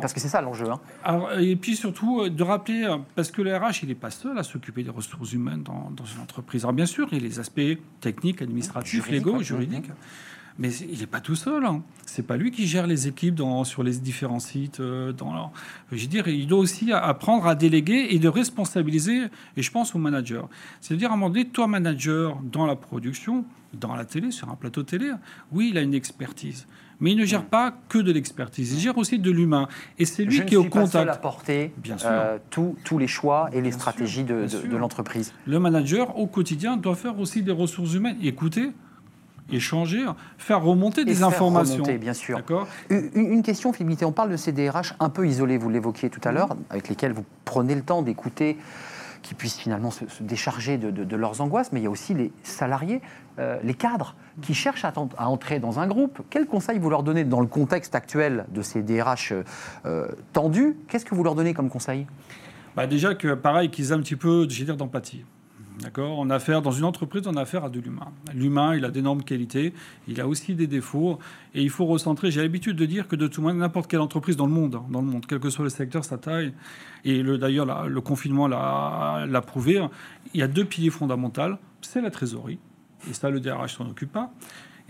parce 0.00 0.12
que 0.14 0.20
c'est 0.20 0.28
ça 0.28 0.40
l'enjeu. 0.40 0.66
Hein. 1.04 1.28
et 1.38 1.56
puis 1.56 1.76
surtout, 1.76 2.22
euh, 2.22 2.30
de 2.30 2.42
rappeler, 2.42 2.84
euh, 2.84 2.96
parce 3.14 3.30
que 3.30 3.42
le 3.42 3.54
RH, 3.54 3.82
il 3.82 3.88
n'est 3.90 3.94
pas 3.94 4.10
seul 4.10 4.38
à 4.38 4.42
s'occuper 4.42 4.82
des 4.82 4.90
ressources 4.90 5.32
humaines 5.32 5.62
dans, 5.62 5.92
une 6.04 6.22
entreprise. 6.22 6.64
Alors, 6.64 6.72
bien 6.72 6.86
sûr, 6.86 7.08
il 7.12 7.18
y 7.18 7.20
a 7.20 7.24
les 7.24 7.38
aspects 7.38 7.60
techniques, 8.00 8.42
administratifs, 8.42 9.08
légaux, 9.08 9.42
juridiques. 9.42 9.90
Mais 10.58 10.74
il 10.74 10.98
n'est 10.98 11.06
pas 11.06 11.20
tout 11.20 11.36
seul. 11.36 11.64
Hein. 11.64 11.82
C'est 12.04 12.26
pas 12.26 12.36
lui 12.36 12.50
qui 12.50 12.66
gère 12.66 12.88
les 12.88 13.06
équipes 13.06 13.36
dans, 13.36 13.62
sur 13.62 13.84
les 13.84 13.96
différents 13.98 14.40
sites. 14.40 14.80
Euh, 14.80 15.12
dans 15.12 15.52
je 15.92 16.00
veux 16.00 16.06
dire, 16.08 16.26
il 16.26 16.46
doit 16.48 16.58
aussi 16.58 16.92
apprendre 16.92 17.46
à 17.46 17.54
déléguer 17.54 18.08
et 18.10 18.18
de 18.18 18.28
responsabiliser. 18.28 19.22
Et 19.56 19.62
je 19.62 19.70
pense 19.70 19.94
au 19.94 19.98
manager. 19.98 20.48
C'est-à-dire, 20.80 21.10
à 21.10 21.14
un 21.14 21.16
moment 21.16 21.30
donné, 21.30 21.46
toi, 21.46 21.68
manager, 21.68 22.38
dans 22.42 22.66
la 22.66 22.74
production, 22.74 23.44
dans 23.72 23.94
la 23.94 24.04
télé, 24.04 24.32
sur 24.32 24.50
un 24.50 24.56
plateau 24.56 24.82
télé, 24.82 25.10
oui, 25.52 25.68
il 25.70 25.78
a 25.78 25.82
une 25.82 25.94
expertise. 25.94 26.66
Mais 27.00 27.12
il 27.12 27.16
ne 27.16 27.24
gère 27.24 27.44
pas 27.44 27.72
que 27.88 27.98
de 27.98 28.10
l'expertise, 28.10 28.72
il 28.72 28.80
gère 28.80 28.98
aussi 28.98 29.20
de 29.20 29.30
l'humain. 29.30 29.68
Et 29.98 30.04
c'est 30.04 30.24
lui 30.24 30.44
qui 30.44 30.54
est 30.54 30.56
au 30.56 30.64
contact. 30.64 30.92
Pas 30.92 30.98
seul 30.98 31.10
à 31.10 31.16
porter 31.16 31.72
Bien 31.76 31.96
sûr. 31.96 32.08
Euh, 32.10 32.38
tous 32.50 32.98
les 32.98 33.06
choix 33.06 33.48
et 33.52 33.60
les 33.60 33.70
stratégies 33.70 34.24
de, 34.24 34.46
de 34.46 34.76
l'entreprise. 34.76 35.32
Le 35.46 35.60
manager, 35.60 36.18
au 36.18 36.26
quotidien, 36.26 36.76
doit 36.76 36.96
faire 36.96 37.20
aussi 37.20 37.42
des 37.42 37.52
ressources 37.52 37.94
humaines. 37.94 38.16
Écoutez, 38.20 38.72
échanger, 39.50 40.04
faire 40.36 40.62
remonter 40.62 41.04
des 41.04 41.22
informations. 41.22 41.82
Remonter, 41.82 41.98
bien 41.98 42.14
sûr. 42.14 42.40
Une, 42.90 43.10
une, 43.14 43.42
question, 43.42 43.72
Philippe 43.72 44.02
on 44.02 44.12
parle 44.12 44.30
de 44.30 44.36
ces 44.36 44.52
DRH 44.52 44.94
un 45.00 45.08
peu 45.08 45.26
isolés, 45.26 45.58
vous 45.58 45.70
l'évoquiez 45.70 46.10
tout 46.10 46.20
à 46.24 46.32
l'heure, 46.32 46.56
avec 46.70 46.88
lesquels 46.88 47.12
vous 47.12 47.24
prenez 47.44 47.74
le 47.74 47.82
temps 47.82 48.02
d'écouter, 48.02 48.56
qui 49.22 49.34
puissent 49.34 49.58
finalement 49.58 49.90
se, 49.90 50.04
décharger 50.20 50.78
de, 50.78 51.16
leurs 51.16 51.40
angoisses, 51.40 51.72
mais 51.72 51.80
il 51.80 51.84
y 51.84 51.86
a 51.86 51.90
aussi 51.90 52.14
les 52.14 52.32
salariés, 52.42 53.00
euh, 53.38 53.58
les 53.62 53.74
cadres, 53.74 54.14
qui 54.42 54.54
cherchent 54.54 54.84
à, 54.84 54.92
entrer 55.18 55.58
dans 55.58 55.80
un 55.80 55.86
groupe. 55.86 56.22
Quel 56.30 56.46
conseil 56.46 56.78
vous 56.78 56.90
leur 56.90 57.02
donnez 57.02 57.24
dans 57.24 57.40
le 57.40 57.46
contexte 57.46 57.94
actuel 57.94 58.46
de 58.52 58.62
ces 58.62 58.82
DRH 58.82 59.32
euh, 59.84 60.08
tendus 60.32 60.76
Qu'est-ce 60.88 61.04
que 61.04 61.14
vous 61.14 61.24
leur 61.24 61.34
donnez 61.34 61.54
comme 61.54 61.70
conseil? 61.70 62.06
Bah 62.76 62.86
Déjà 62.86 63.14
que, 63.14 63.34
pareil, 63.34 63.70
qu'ils 63.70 63.90
aient 63.90 63.94
un 63.94 64.00
petit 64.00 64.16
peu, 64.16 64.46
d'empathie. 64.46 65.24
D'accord 65.80 66.18
On 66.18 66.28
a 66.30 66.38
dans 66.60 66.72
une 66.72 66.84
entreprise, 66.84 67.22
on 67.26 67.36
a 67.36 67.42
affaire 67.42 67.64
à 67.64 67.70
de 67.70 67.78
l'humain. 67.78 68.08
L'humain, 68.34 68.74
il 68.74 68.84
a 68.84 68.90
d'énormes 68.90 69.22
qualités, 69.22 69.72
il 70.08 70.20
a 70.20 70.26
aussi 70.26 70.54
des 70.54 70.66
défauts, 70.66 71.18
et 71.54 71.62
il 71.62 71.70
faut 71.70 71.86
recentrer. 71.86 72.30
J'ai 72.32 72.42
l'habitude 72.42 72.76
de 72.76 72.84
dire 72.84 73.06
que 73.06 73.14
de 73.14 73.28
tout 73.28 73.42
monde, 73.42 73.58
n'importe 73.58 73.88
quelle 73.88 74.00
entreprise 74.00 74.36
dans 74.36 74.46
le 74.46 74.52
monde, 74.52 74.74
hein, 74.74 74.84
dans 74.90 75.00
le 75.00 75.06
monde, 75.06 75.26
quel 75.26 75.38
que 75.38 75.50
soit 75.50 75.64
le 75.64 75.70
secteur, 75.70 76.04
sa 76.04 76.18
taille, 76.18 76.52
et 77.04 77.22
d'ailleurs 77.22 77.88
le 77.88 78.00
confinement 78.00 78.48
l'a 78.48 79.42
prouvé, 79.46 79.86
il 80.34 80.40
y 80.40 80.42
a 80.42 80.48
deux 80.48 80.64
piliers 80.64 80.90
fondamentaux. 80.90 81.56
C'est 81.80 82.00
la 82.00 82.10
trésorerie, 82.10 82.58
et 83.08 83.12
ça, 83.12 83.30
le 83.30 83.38
DRH 83.38 83.76
s'en 83.76 83.88
occupe 83.88 84.12
pas. 84.12 84.32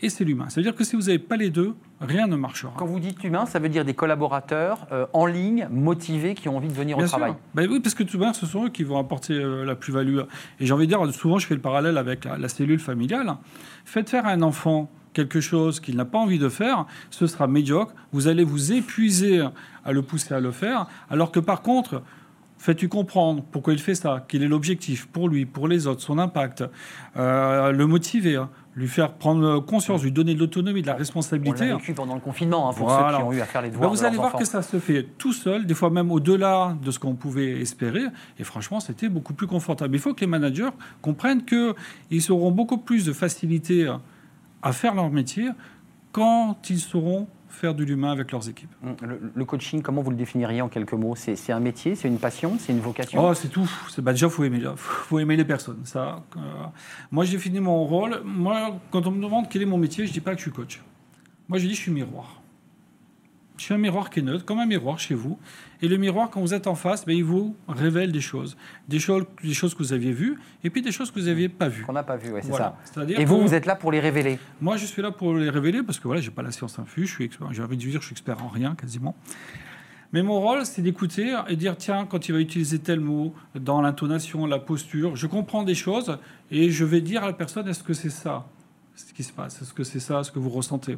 Et 0.01 0.09
c'est 0.09 0.25
l'humain. 0.25 0.47
C'est-à-dire 0.49 0.75
que 0.75 0.85
si 0.85 0.97
vous 0.97 1.03
n'avez 1.03 1.19
pas 1.19 1.37
les 1.37 1.51
deux, 1.51 1.75
rien 2.01 2.27
ne 2.27 2.37
marchera. 2.37 2.73
Quand 2.77 2.87
vous 2.87 3.01
dites 3.01 3.23
humain, 3.25 3.47
ça 3.47 3.59
veut 3.59 3.69
dire 3.69 3.85
des 3.85 3.95
collaborateurs 3.95 4.87
euh, 4.93 5.07
en 5.13 5.27
ligne, 5.27 5.69
motivés, 5.71 6.35
qui 6.35 6.49
ont 6.49 6.57
envie 6.57 6.69
de 6.69 6.73
venir 6.75 6.97
Bien 6.97 7.07
au 7.07 7.09
sûr. 7.09 7.19
travail. 7.19 7.37
Ben 7.55 7.69
oui, 7.71 7.81
parce 7.81 7.95
que 7.95 8.03
tout 8.05 8.17
de 8.17 8.25
même, 8.25 8.35
ce 8.35 8.47
sont 8.47 8.67
eux 8.67 8.69
qui 8.71 8.85
vont 8.85 8.99
apporter 8.99 9.35
euh, 9.35 9.65
la 9.65 9.75
plus-value. 9.75 10.19
Et 10.61 10.67
j'ai 10.67 10.73
envie 10.73 10.87
de 10.87 10.95
dire, 10.95 11.15
souvent, 11.15 11.39
je 11.39 11.47
fais 11.47 11.55
le 11.55 11.61
parallèle 11.61 11.99
avec 11.99 12.25
la, 12.25 12.39
la 12.39 12.49
cellule 12.49 12.79
familiale. 12.79 13.37
Faites 13.85 14.09
faire 14.11 14.27
à 14.27 14.31
un 14.31 14.43
enfant 14.43 14.91
quelque 15.13 15.41
chose 15.41 15.81
qu'il 15.81 15.97
n'a 15.97 16.05
pas 16.05 16.19
envie 16.19 16.39
de 16.39 16.49
faire, 16.49 16.87
ce 17.11 17.27
sera 17.27 17.49
médiocre. 17.49 17.93
Vous 18.13 18.29
allez 18.29 18.45
vous 18.45 18.73
épuiser 18.73 19.43
à 19.85 19.93
le 19.93 20.03
pousser 20.03 20.35
à 20.35 20.39
le 20.39 20.53
faire. 20.53 20.87
Alors 21.11 21.33
que 21.33 21.41
par 21.41 21.63
contre, 21.63 22.03
faites-lui 22.59 22.89
comprendre 22.89 23.43
pourquoi 23.51 23.73
il 23.73 23.79
fait 23.79 23.95
ça, 23.95 24.25
quel 24.29 24.43
est 24.43 24.49
l'objectif 24.49 25.07
pour 25.07 25.29
lui, 25.29 25.47
pour 25.47 25.67
les 25.67 25.87
autres, 25.87 26.03
son 26.03 26.19
impact, 26.19 26.65
euh, 27.17 27.73
le 27.73 27.87
motiver, 27.87 28.37
hein, 28.37 28.51
lui 28.79 28.87
faire 28.89 29.13
prendre 29.15 29.59
conscience, 29.61 30.03
lui 30.05 30.13
donner 30.13 30.35
de 30.35 30.39
l'autonomie, 30.39 30.83
de 30.83 30.87
la 30.87 30.95
On 30.95 30.99
responsabilité. 30.99 31.67
l'a 31.69 31.77
vécu 31.77 31.95
pendant 31.95 32.15
le 32.15 32.21
confinement, 32.21 32.71
hein, 32.71 32.73
pour 32.75 32.89
Voilà. 32.89 33.11
ceux 33.13 33.17
qui 33.17 33.23
ont 33.25 33.33
eu 33.33 33.41
à 33.41 33.45
faire 33.45 33.61
les 33.63 33.69
Ben, 33.69 33.73
devoirs. 33.75 33.91
vous 33.91 33.97
de 33.97 34.01
allez 34.05 34.13
leurs 34.13 34.23
voir 34.23 34.29
enfants. 34.35 34.39
que 34.39 34.45
ça 34.45 34.63
se 34.63 34.79
fait 34.79 35.07
tout 35.19 35.33
seul, 35.33 35.67
des 35.67 35.75
fois 35.75 35.91
même 35.91 36.13
au-delà 36.13 36.77
de 36.83 36.91
ce 36.91 36.99
qu'on 36.99 37.15
pouvait 37.17 37.61
espérer. 37.61 38.05
Et 38.39 38.45
franchement, 38.45 38.79
c'était 38.81 39.09
beaucoup 39.09 39.35
plus 39.35 39.47
confortable. 39.47 39.95
Il 39.97 40.01
faut 40.01 40.15
que 40.15 40.21
les 40.21 40.27
managers 40.29 40.69
comprennent 41.03 41.45
qu'ils 41.45 42.33
auront 42.33 42.51
beaucoup 42.53 42.79
plus 42.79 43.05
de 43.05 43.13
facilité 43.13 43.93
à 44.63 44.73
faire 44.73 44.95
leur 44.95 45.11
métier 45.11 45.49
quand 46.13 46.57
ils 46.71 46.79
sauront 46.81 47.27
faire 47.49 47.75
de 47.75 47.83
l'humain 47.85 48.13
avec 48.13 48.31
leurs 48.33 48.49
équipes. 48.49 48.71
Hum, 48.85 48.97
Le, 49.03 49.21
le 49.35 49.45
coaching, 49.45 49.83
comment 49.83 50.03
vous 50.03 50.11
le 50.11 50.17
définiriez 50.17 50.61
en 50.63 50.69
quelques 50.69 50.93
mots? 50.93 51.15
C'est 51.17 51.53
un 51.53 51.61
métier, 51.61 51.95
c'est 51.95 52.09
une 52.09 52.19
passion, 52.19 52.57
c'est 52.59 52.73
une 52.73 52.81
vocation? 52.81 53.25
Oh, 53.25 53.35
c'est 53.35 53.49
tout. 53.49 53.69
C'est 53.91 54.03
bah, 54.03 54.13
déjà 54.13 54.29
faut 54.29 54.45
aimer, 54.45 54.63
faut 54.77 55.19
aimer 55.19 55.37
les 55.37 55.45
personnes. 55.45 55.81
Ça. 55.85 56.23
euh, 56.37 56.41
moi, 57.11 57.25
j'ai 57.25 57.39
fini 57.39 57.61
mon 57.61 57.85
rôle. 57.85 58.21
Moi, 58.25 58.79
quand 58.91 59.07
on 59.07 59.11
me 59.11 59.23
demande 59.23 59.49
quel 59.49 59.63
est 59.63 59.67
mon 59.67 59.79
métier, 59.79 60.07
je 60.07 60.13
dis 60.13 60.21
pas 60.21 60.33
que 60.33 60.39
je 60.39 60.43
suis 60.43 60.51
coach. 60.53 60.83
Moi, 61.49 61.59
je 61.59 61.67
dis 61.67 61.75
je 61.75 61.81
suis 61.81 61.93
miroir. 61.93 62.38
Je 63.59 63.65
suis 63.65 63.75
un 63.75 63.79
miroir 63.79 64.09
qui 64.09 64.21
est 64.21 64.23
neutre, 64.23 64.45
comme 64.45 64.61
un 64.61 64.67
miroir 64.67 65.01
chez 65.01 65.15
vous. 65.15 65.37
Et 65.83 65.89
le 65.89 65.97
miroir, 65.97 66.31
quand 66.31 66.41
vous 66.41 66.55
êtes 66.55 66.69
en 66.69 66.77
face, 66.77 67.05
ben, 67.05 67.17
il 67.17 67.25
vous 67.25 67.57
révèle 67.67 68.13
des 68.13 68.21
choses. 68.21 68.57
Des 68.89 69.01
choses, 69.01 69.25
des 69.43 69.53
choses 69.53 69.75
que 69.75 69.79
vous 69.83 69.93
aviez 69.93 70.13
vues, 70.13 70.39
et 70.63 70.71
puis 70.71 70.81
des 70.81 70.93
choses 70.93 71.11
que 71.11 71.19
vous 71.19 71.27
n'aviez 71.27 71.49
pas 71.49 71.69
vues. 71.69 71.85
Qu'on 71.85 71.93
n'a 71.93 72.05
pas 72.05 72.17
vu, 72.17 72.31
ouais, 72.31 72.41
c'est 72.41 72.49
Voilà. 72.49 72.77
ça. 72.85 73.03
Et 73.05 73.25
vous, 73.25 73.41
vous 73.41 73.55
êtes 73.55 73.67
là 73.67 73.75
pour 73.75 73.91
les 73.91 73.99
révéler. 73.99 74.39
Moi, 74.61 74.77
je 74.77 74.87
suis 74.87 75.03
là 75.03 75.11
pour 75.11 75.35
les 75.35 75.51
révéler, 75.51 75.83
parce 75.83 75.99
que 75.99 76.05
voilà, 76.07 76.21
j'ai 76.21 76.31
pas 76.31 76.43
la 76.43 76.53
science 76.53 76.79
infuse. 76.79 77.09
Je 77.09 77.15
suis 77.15 77.31
J'ai 77.51 77.63
envie 77.63 77.77
de 77.77 77.83
dire, 77.83 78.01
je 78.01 78.07
suis 78.07 78.13
expert 78.13 78.43
en 78.45 78.49
rien, 78.49 78.77
quasiment. 78.77 79.17
Mais 80.13 80.23
mon 80.23 80.41
rôle, 80.41 80.65
c'est 80.65 80.81
d'écouter 80.81 81.37
et 81.49 81.57
dire 81.57 81.77
tiens, 81.77 82.07
quand 82.07 82.29
il 82.29 82.33
va 82.33 82.39
utiliser 82.41 82.79
tel 82.79 83.01
mot, 83.01 83.35
dans 83.57 83.83
l'intonation, 83.83 84.47
la 84.47 84.59
posture, 84.59 85.17
je 85.17 85.27
comprends 85.27 85.65
des 85.65 85.75
choses 85.75 86.17
et 86.51 86.71
je 86.71 86.85
vais 86.85 87.01
dire 87.03 87.25
à 87.25 87.27
la 87.27 87.33
personne 87.35 87.69
est-ce 87.69 87.83
que 87.83 87.93
c'est 87.93 88.09
ça 88.09 88.47
ce 88.95 89.13
qui 89.13 89.23
se 89.23 89.33
passe? 89.33 89.61
Est-ce 89.63 89.73
que 89.75 89.85
c'est 89.85 90.01
ça 90.01 90.25
ce 90.25 90.33
que 90.33 90.39
vous 90.39 90.49
ressentez? 90.49 90.97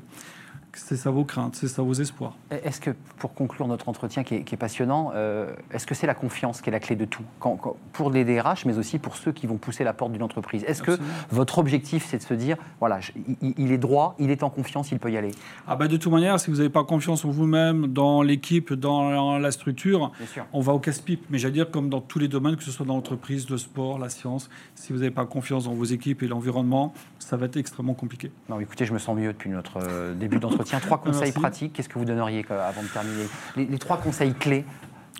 C'est 0.73 0.97
ça 0.97 1.11
vos 1.11 1.25
craintes 1.25 1.57
C'est 1.57 1.67
ça 1.69 1.83
vos 1.83 1.93
espoirs 1.95 2.35
Est-ce 2.51 2.81
que, 2.81 2.91
pour 3.19 3.35
conclure 3.35 3.67
notre 3.67 3.89
entretien 3.89 4.23
qui 4.23 4.37
est, 4.37 4.43
qui 4.45 4.55
est 4.55 4.59
passionnant, 4.59 5.11
euh, 5.15 5.53
est-ce 5.73 5.87
que 5.87 5.95
c'est 5.95 6.07
la 6.07 6.15
confiance 6.15 6.61
qui 6.61 6.69
est 6.69 6.73
la 6.73 6.79
clé 6.81 6.95
de 6.97 7.05
tout? 7.05 7.23
Quand- 7.41 7.57
quand- 7.57 7.77
Pour 7.93 8.11
les 8.11 8.25
DRH, 8.25 8.65
mais 8.67 8.79
aussi 8.79 8.99
pour 8.99 9.17
ceux 9.17 9.33
qui 9.33 9.47
vont 9.47 9.57
pousser 9.57 9.83
la 9.85 9.93
porte 9.93 10.13
d'une 10.13 10.23
entreprise. 10.23 10.63
Est-ce 10.67 10.83
que 10.83 10.99
votre 11.31 11.59
objectif, 11.59 12.07
c'est 12.09 12.19
de 12.19 12.23
se 12.23 12.35
dire, 12.35 12.57
voilà, 12.79 13.01
je- 13.01 13.13
il, 13.43 13.55
il 13.59 13.73
est 13.73 13.79
droit, 13.79 14.15
il 14.19 14.31
est 14.31 14.43
en 14.43 14.51
confiance, 14.51 14.93
il 14.93 14.99
peut 14.99 15.11
y 15.11 15.17
aller? 15.17 15.33
Ah 15.67 15.75
bah 15.77 15.89
de 15.89 15.97
toute 15.97 16.13
manière, 16.13 16.39
si 16.39 16.51
vous 16.51 16.59
n'avez 16.59 16.71
pas 16.71 16.85
confiance 16.85 17.25
en 17.25 17.31
vous-même, 17.31 17.89
dans 17.89 18.23
l'équipe, 18.23 18.73
dans 18.73 19.39
la 19.39 19.51
structure, 19.51 20.13
on 20.53 20.61
va 20.61 20.73
au 20.73 20.79
casse-pipe. 20.79 21.25
Mais 21.31 21.39
j'allais 21.39 21.55
dire 21.55 21.71
comme 21.71 21.89
dans 21.91 22.01
tous 22.01 22.19
les 22.21 22.29
domaines, 22.29 22.57
que 22.57 22.63
ce 22.65 22.71
soit 22.71 22.87
dans 22.87 22.95
l'entreprise, 22.95 23.49
le 23.51 23.59
sport, 23.59 23.99
la 23.99 24.09
science, 24.09 24.49
si 24.77 24.93
vous 24.93 25.01
n'avez 25.01 25.11
pas 25.11 25.27
confiance 25.27 25.65
dans 25.65 25.75
vos 25.75 25.85
équipes 25.85 26.23
et 26.23 26.29
l'environnement, 26.29 26.93
ça 27.19 27.37
va 27.37 27.47
être 27.47 27.57
extrêmement 27.57 27.95
compliqué. 27.95 28.31
Non, 28.49 28.61
écoutez, 28.61 28.85
je 28.87 28.93
me 28.93 28.99
sens 28.99 29.17
mieux 29.17 29.33
depuis 29.33 29.51
notre 29.51 29.79
euh, 29.83 30.15
début 30.15 30.39
d'entretien. 30.61 30.81
Trois 30.81 30.99
conseils 30.99 31.21
Merci. 31.29 31.33
pratiques, 31.41 31.73
qu'est-ce 31.73 31.89
que 31.89 31.99
vous 31.99 32.05
donneriez 32.05 32.45
avant 32.51 32.83
de 32.83 32.89
terminer 32.89 33.25
les, 33.57 33.67
les 33.67 33.79
trois 33.79 33.97
conseils 33.99 34.35
clés 34.35 34.65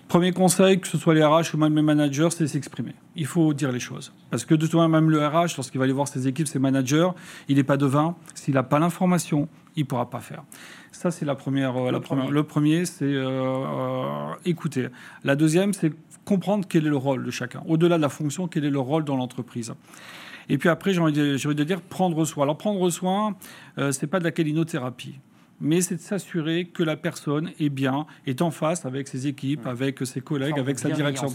Premier 0.07 0.33
conseil, 0.33 0.81
que 0.81 0.89
ce 0.89 0.97
soit 0.97 1.13
les 1.13 1.23
RH 1.23 1.53
ou 1.53 1.57
même 1.57 1.73
les 1.73 1.81
managers, 1.81 2.27
c'est 2.31 2.45
s'exprimer. 2.45 2.93
Il 3.15 3.25
faut 3.25 3.53
dire 3.53 3.71
les 3.71 3.79
choses. 3.79 4.11
Parce 4.29 4.43
que 4.43 4.55
de 4.55 4.65
toute 4.65 4.73
manière, 4.73 4.89
même 4.89 5.09
le 5.09 5.25
RH, 5.25 5.55
lorsqu'il 5.55 5.77
va 5.77 5.85
aller 5.85 5.93
voir 5.93 6.09
ses 6.09 6.27
équipes, 6.27 6.49
ses 6.49 6.59
managers, 6.59 7.07
il 7.47 7.55
n'est 7.55 7.63
pas 7.63 7.77
devin. 7.77 8.15
S'il 8.35 8.55
n'a 8.55 8.63
pas 8.63 8.77
l'information, 8.79 9.47
il 9.77 9.83
ne 9.83 9.85
pourra 9.87 10.09
pas 10.09 10.19
faire. 10.19 10.43
Ça, 10.91 11.11
c'est 11.11 11.23
la 11.23 11.35
première. 11.35 11.77
euh, 11.77 11.91
la 11.91 12.01
premier. 12.01 12.23
première. 12.23 12.31
Le 12.31 12.43
premier, 12.43 12.83
c'est 12.85 13.05
euh, 13.05 13.25
euh, 13.29 14.33
écouter. 14.43 14.89
La 15.23 15.37
deuxième, 15.37 15.71
c'est 15.73 15.93
comprendre 16.25 16.65
quel 16.67 16.85
est 16.85 16.89
le 16.89 16.97
rôle 16.97 17.23
de 17.23 17.31
chacun. 17.31 17.63
Au-delà 17.65 17.95
de 17.95 18.01
la 18.01 18.09
fonction, 18.09 18.49
quel 18.49 18.65
est 18.65 18.69
le 18.69 18.79
rôle 18.79 19.05
dans 19.05 19.15
l'entreprise. 19.15 19.73
Et 20.49 20.57
puis 20.57 20.67
après, 20.67 20.93
j'ai 20.93 20.99
envie, 20.99 21.13
de- 21.13 21.37
j'ai 21.37 21.47
envie 21.47 21.55
de 21.55 21.63
dire 21.63 21.79
prendre 21.81 22.25
soin. 22.25 22.43
Alors, 22.43 22.57
prendre 22.57 22.89
soin, 22.89 23.35
euh, 23.77 23.93
c'est 23.93 24.07
pas 24.07 24.19
de 24.19 24.25
la 24.25 24.31
calinothérapie 24.31 25.19
mais 25.61 25.81
c'est 25.81 25.95
de 25.95 26.01
s'assurer 26.01 26.65
que 26.65 26.83
la 26.83 26.97
personne 26.97 27.51
est 27.59 27.69
bien, 27.69 28.05
est 28.25 28.41
en 28.41 28.51
face 28.51 28.85
avec 28.85 29.07
ses 29.07 29.27
équipes, 29.27 29.67
avec 29.67 29.99
ses 30.05 30.19
collègues, 30.21 30.59
avec 30.59 30.79
sa 30.79 30.89
direction. 30.89 31.27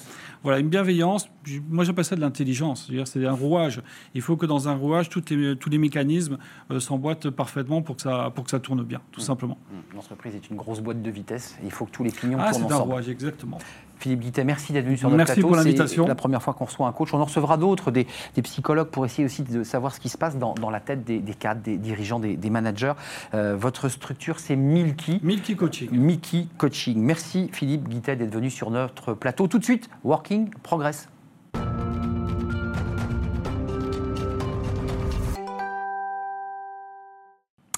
Voilà, 0.43 0.59
une 0.59 0.69
bienveillance, 0.69 1.29
moi 1.69 1.85
j'appelle 1.85 2.05
ça 2.05 2.17
de 2.17 2.21
l'intelligence, 2.21 2.91
c'est 3.05 3.25
un 3.25 3.33
rouage. 3.33 3.81
Il 4.15 4.21
faut 4.23 4.37
que 4.37 4.47
dans 4.47 4.69
un 4.69 4.75
rouage, 4.75 5.09
les- 5.31 5.57
tous 5.57 5.71
les 5.71 5.79
mécanismes 5.79 6.39
euh, 6.71 6.81
s'emboîtent 6.81 7.31
parfaitement 7.31 7.83
pour 7.83 7.97
que, 7.97 8.03
ça, 8.03 8.31
pour 8.35 8.45
que 8.45 8.51
ça 8.51 8.59
tourne 8.61 8.83
bien, 8.83 9.01
tout 9.13 9.21
simplement. 9.21 9.59
Hum, 9.73 9.83
L'entreprise 9.95 10.35
est 10.35 10.51
une 10.51 10.57
grosse 10.57 10.81
boîte 10.81 11.01
de 11.03 11.11
vitesse. 11.11 11.57
Il 11.65 11.71
faut 11.71 11.87
que 11.87 11.93
tous 11.93 12.05
les 12.05 12.11
pignons 12.11 12.39
Ah, 12.41 12.51
tournent 12.51 12.63
c'est 12.67 12.73
un 12.73 12.77
ensemble. 12.77 12.91
rouage, 12.93 13.09
exactement. 13.09 13.59
Philippe 13.99 14.21
Guittet, 14.21 14.45
merci 14.45 14.73
d'être 14.73 14.85
venu 14.85 14.97
sur 14.97 15.09
notre 15.09 15.17
Merci 15.19 15.33
plateau. 15.35 15.49
pour 15.49 15.57
C'est 15.57 15.65
l'invitation. 15.65 16.07
la 16.07 16.15
première 16.15 16.43
fois 16.43 16.55
qu'on 16.55 16.67
reçoit 16.67 16.87
un 16.87 16.93
coach. 16.93 17.13
On 17.15 17.21
en 17.21 17.25
recevra 17.25 17.57
d'autres, 17.57 17.91
des, 17.91 18.07
des 18.35 18.43
psychologues, 18.43 18.89
pour 18.89 19.05
essayer 19.05 19.25
aussi 19.25 19.43
de 19.43 19.63
savoir 19.65 19.95
ce 19.95 20.01
qui 20.01 20.09
se 20.09 20.19
passe 20.19 20.37
dans, 20.37 20.55
dans 20.55 20.71
la 20.71 20.81
tête 20.81 21.05
des, 21.05 21.19
des 21.19 21.35
cadres, 21.35 21.63
des 21.63 21.77
dirigeants, 21.77 22.21
des, 22.21 22.37
des 22.37 22.51
managers. 22.51 22.93
Euh, 23.35 23.57
votre 23.59 23.89
structure, 23.89 24.39
c'est 24.39 24.57
Milky. 24.57 25.21
Milky 25.23 25.57
Coaching. 25.57 25.89
Mickey 25.93 26.47
Coaching. 26.59 26.99
Merci 27.01 27.49
Philippe 27.53 27.89
Guittet 27.89 28.17
d'être 28.17 28.33
venu 28.35 28.51
sur 28.51 28.71
notre 28.71 29.15
plateau. 29.15 29.47
Tout 29.49 29.59
de 29.59 29.65
suite, 29.65 29.89
Working 30.05 30.51
Progress. 30.63 31.09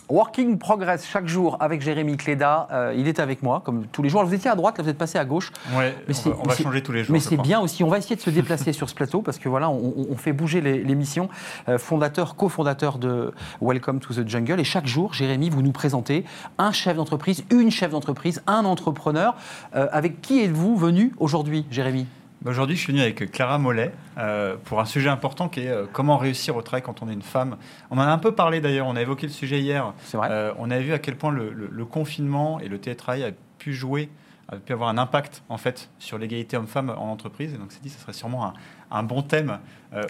Working 0.08 0.56
Progress 0.58 1.06
chaque 1.06 1.26
jour 1.26 1.56
avec 1.60 1.82
Jérémy 1.82 2.16
Cléda. 2.16 2.66
Euh, 2.72 2.94
il 2.96 3.08
est 3.08 3.20
avec 3.20 3.42
moi, 3.42 3.60
comme 3.64 3.86
tous 3.92 4.02
les 4.02 4.08
jours. 4.08 4.20
Alors, 4.20 4.28
vous 4.28 4.34
étiez 4.34 4.50
à 4.50 4.54
droite, 4.54 4.78
là 4.78 4.84
vous 4.84 4.90
êtes 4.90 4.96
passé 4.98 5.18
à 5.18 5.24
gauche. 5.24 5.52
Ouais, 5.76 5.94
Mais 6.08 6.14
on 6.26 6.30
va, 6.30 6.36
on 6.46 6.50
changer 6.50 6.82
tous 6.82 6.92
les 6.92 7.04
jours. 7.04 7.12
Mais 7.12 7.20
c'est 7.20 7.36
bien 7.36 7.60
aussi, 7.60 7.84
on 7.84 7.88
va 7.88 7.98
essayer 7.98 8.16
de 8.16 8.20
se 8.20 8.30
déplacer 8.38 8.72
sur 8.72 8.88
ce 8.88 8.94
plateau 8.94 9.20
parce 9.20 9.38
que 9.38 9.48
voilà, 9.48 9.68
on, 9.68 10.06
on 10.10 10.16
fait 10.16 10.32
bouger 10.32 10.60
les- 10.60 10.82
l'émission. 10.82 11.28
Euh, 11.68 11.76
fondateur, 11.78 12.36
cofondateur 12.36 12.98
de 12.98 13.32
Welcome 13.60 14.00
to 14.00 14.14
the 14.14 14.26
Jungle. 14.26 14.60
Et 14.60 14.64
chaque 14.64 14.86
jour, 14.86 15.12
Jérémy, 15.12 15.50
vous 15.50 15.62
nous 15.62 15.72
présentez 15.72 16.24
un 16.56 16.72
chef 16.72 16.96
d'entreprise, 16.96 17.44
une 17.50 17.70
chef 17.70 17.90
d'entreprise, 17.90 18.42
un 18.46 18.64
entrepreneur. 18.64 19.34
Euh, 19.76 19.88
avec 19.92 20.22
qui 20.22 20.40
êtes-vous 20.42 20.76
venu 20.76 21.12
aujourd'hui, 21.18 21.66
Jérémy? 21.70 22.06
Aujourd'hui, 22.46 22.76
je 22.76 22.80
suis 22.82 22.92
venu 22.92 23.02
avec 23.02 23.30
Clara 23.32 23.58
Mollet 23.58 23.90
euh, 24.16 24.56
pour 24.64 24.80
un 24.80 24.84
sujet 24.84 25.08
important 25.08 25.48
qui 25.48 25.60
est 25.60 25.68
euh, 25.70 25.86
comment 25.92 26.16
réussir 26.16 26.54
au 26.56 26.62
travail 26.62 26.82
quand 26.82 27.02
on 27.02 27.08
est 27.08 27.12
une 27.12 27.22
femme. 27.22 27.56
On 27.90 27.98
en 27.98 28.02
a 28.02 28.06
un 28.06 28.18
peu 28.18 28.32
parlé 28.32 28.60
d'ailleurs, 28.60 28.86
on 28.86 28.94
a 28.94 29.02
évoqué 29.02 29.26
le 29.26 29.32
sujet 29.32 29.60
hier. 29.60 29.92
Vrai 30.14 30.28
Euh, 30.30 30.52
on 30.58 30.70
a 30.70 30.78
vu 30.78 30.92
à 30.92 30.98
quel 31.00 31.16
point 31.16 31.32
le, 31.32 31.52
le- 31.52 31.68
le 31.70 31.84
confinement 31.84 32.60
et 32.60 32.68
le 32.68 32.78
télétravail 32.78 33.24
a 33.24 33.30
pu 33.58 33.74
jouer, 33.74 34.08
a 34.50 34.56
pu 34.56 34.72
avoir 34.72 34.88
un 34.88 34.98
impact 34.98 35.42
en 35.48 35.58
fait 35.58 35.90
sur 35.98 36.16
l'égalité 36.16 36.56
homme-femme 36.56 36.90
en 36.90 37.10
entreprise. 37.10 37.52
Et 37.54 37.58
donc, 37.58 37.72
c'est 37.72 37.82
dit, 37.82 37.90
ce 37.90 37.98
serait 38.00 38.12
sûrement 38.12 38.46
un, 38.46 38.52
un 38.92 39.02
bon 39.02 39.22
thème 39.22 39.58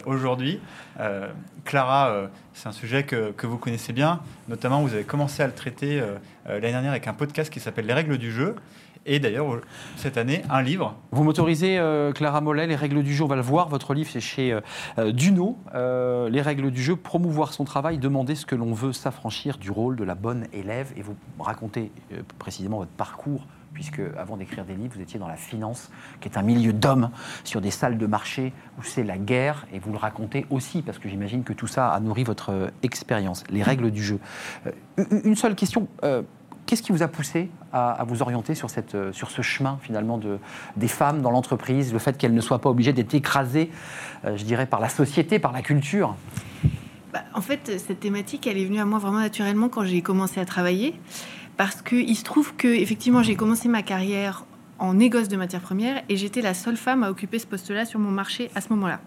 aujourd'hui. 0.05 0.59
Clara, 1.65 2.29
c'est 2.53 2.67
un 2.69 2.71
sujet 2.73 3.03
que, 3.03 3.31
que 3.31 3.47
vous 3.47 3.57
connaissez 3.57 3.91
bien. 3.91 4.21
Notamment, 4.47 4.81
vous 4.81 4.93
avez 4.93 5.03
commencé 5.03 5.41
à 5.41 5.47
le 5.47 5.53
traiter 5.53 6.01
l'année 6.45 6.61
dernière 6.71 6.91
avec 6.91 7.07
un 7.07 7.13
podcast 7.13 7.51
qui 7.51 7.59
s'appelle 7.59 7.85
Les 7.87 7.93
règles 7.93 8.17
du 8.17 8.31
jeu. 8.31 8.55
Et 9.11 9.17
d'ailleurs, 9.17 9.59
cette 9.95 10.17
année, 10.19 10.43
un 10.51 10.61
livre 10.61 10.95
Vous 11.11 11.23
m'autorisez, 11.23 11.79
euh, 11.79 12.11
Clara 12.11 12.41
Mollet, 12.41 12.67
les 12.67 12.75
règles 12.75 13.01
du 13.01 13.15
jeu, 13.15 13.23
on 13.23 13.27
va 13.27 13.35
le 13.35 13.41
voir. 13.41 13.67
Votre 13.67 13.95
livre, 13.95 14.07
c'est 14.13 14.19
chez 14.19 14.53
euh, 14.53 14.61
euh, 14.99 15.11
Duno. 15.11 15.57
Euh, 15.73 16.29
les 16.29 16.43
règles 16.43 16.69
du 16.69 16.83
jeu, 16.83 16.95
promouvoir 16.95 17.51
son 17.51 17.65
travail, 17.65 17.97
demander 17.97 18.35
ce 18.35 18.45
que 18.45 18.53
l'on 18.53 18.71
veut, 18.71 18.93
s'affranchir 18.93 19.57
du 19.57 19.71
rôle 19.71 19.95
de 19.95 20.03
la 20.03 20.13
bonne 20.13 20.45
élève. 20.53 20.93
Et 20.95 21.01
vous 21.01 21.15
racontez 21.39 21.91
précisément 22.37 22.77
votre 22.77 22.91
parcours, 22.91 23.47
puisque 23.73 23.99
avant 24.15 24.37
d'écrire 24.37 24.63
des 24.63 24.75
livres, 24.75 24.93
vous 24.95 25.01
étiez 25.01 25.19
dans 25.19 25.27
la 25.27 25.37
finance, 25.37 25.89
qui 26.21 26.29
est 26.29 26.37
un 26.37 26.43
milieu 26.43 26.71
d'hommes, 26.71 27.09
sur 27.43 27.61
des 27.61 27.71
salles 27.71 27.97
de 27.97 28.05
marché 28.05 28.53
où 28.77 28.83
c'est 28.83 29.03
la 29.03 29.17
guerre. 29.17 29.65
Et 29.73 29.79
vous 29.79 29.91
le 29.91 29.97
racontez 29.97 30.45
aussi, 30.51 30.83
parce 30.83 30.99
que 30.99 31.09
j'imagine 31.09 31.43
que 31.43 31.53
tout 31.53 31.65
ça 31.67 31.89
a 31.89 31.99
nourri 31.99 32.23
votre 32.23 32.69
expérience. 32.83 33.43
Les 33.49 33.63
règles 33.63 33.89
du 33.89 34.03
jeu. 34.03 34.19
Une- 34.97 35.35
seule 35.35 35.55
question. 35.55 35.87
Qu'est-ce 36.69 36.83
qui 36.83 36.91
vous 36.91 37.01
a 37.01 37.07
poussé 37.07 37.49
à, 37.73 38.05
vous 38.07 38.21
orienter 38.21 38.53
euh, 38.93 39.11
sur 39.11 39.31
ce 39.31 39.41
chemin 39.41 39.79
finalement 39.81 40.19
de, 40.19 40.37
des 40.77 40.87
femmes 40.87 41.23
dans 41.23 41.31
l'entreprise, 41.31 41.91
le 41.91 41.97
fait 41.97 42.15
qu'elles 42.15 42.35
ne 42.35 42.41
soient 42.41 42.59
pas 42.59 42.69
obligées 42.69 42.93
d'être 42.93 43.15
écrasées, 43.15 43.71
euh, 44.23 44.37
je 44.37 44.43
dirais, 44.43 44.67
par 44.67 44.79
la 44.79 44.87
société, 44.87 45.39
par 45.39 45.51
la 45.51 45.63
culture? 45.63 46.15
Bah, 47.11 47.23
en 47.33 47.41
fait, 47.41 47.79
cette 47.79 48.01
thématique, 48.01 48.45
elle 48.45 48.59
est 48.59 48.65
venue 48.65 48.79
à 48.79 48.85
moi 48.85 48.99
vraiment 48.99 49.17
naturellement 49.17 49.67
quand 49.67 49.83
j'ai 49.83 50.03
commencé 50.03 50.39
à 50.39 50.45
travailler. 50.45 50.93
Parce 51.57 51.81
qu'il 51.81 52.15
se 52.15 52.23
trouve 52.23 52.53
que, 52.55 52.67
effectivement, 52.67 53.23
j'ai 53.23 53.35
commencé 53.35 53.67
ma 53.67 53.81
carrière 53.81 54.45
en 54.77 54.93
négoce 54.93 55.27
de 55.27 55.37
matières 55.37 55.61
premières 55.61 56.03
et 56.07 56.17
j'étais 56.17 56.41
la 56.41 56.53
seule 56.53 56.77
femme 56.77 57.01
à 57.01 57.09
occuper 57.09 57.39
ce 57.39 57.47
poste-là 57.47 57.85
sur 57.85 57.99
mon 57.99 58.11
marché 58.11 58.51
à 58.53 58.61
ce 58.61 58.69
moment-là. 58.69 58.99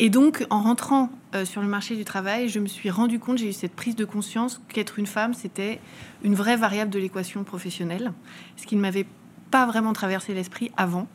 Et 0.00 0.10
donc, 0.10 0.46
en 0.50 0.62
rentrant 0.62 1.10
euh, 1.34 1.44
sur 1.44 1.60
le 1.60 1.66
marché 1.66 1.96
du 1.96 2.04
travail, 2.04 2.48
je 2.48 2.60
me 2.60 2.68
suis 2.68 2.88
rendu 2.88 3.18
compte, 3.18 3.38
j'ai 3.38 3.48
eu 3.48 3.52
cette 3.52 3.74
prise 3.74 3.96
de 3.96 4.04
conscience 4.04 4.60
qu'être 4.68 4.98
une 4.98 5.06
femme, 5.06 5.34
c'était 5.34 5.80
une 6.22 6.34
vraie 6.34 6.56
variable 6.56 6.90
de 6.90 7.00
l'équation 7.00 7.42
professionnelle, 7.42 8.12
ce 8.56 8.66
qui 8.66 8.76
ne 8.76 8.80
m'avait 8.80 9.06
pas 9.50 9.66
vraiment 9.66 9.92
traversé 9.92 10.34
l'esprit 10.34 10.70
avant. 10.76 11.08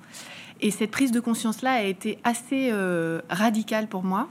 Et 0.60 0.70
cette 0.70 0.92
prise 0.92 1.12
de 1.12 1.20
conscience-là 1.20 1.72
a 1.72 1.84
été 1.84 2.20
assez 2.24 2.70
euh, 2.72 3.22
radicale 3.30 3.88
pour 3.88 4.04
moi 4.04 4.30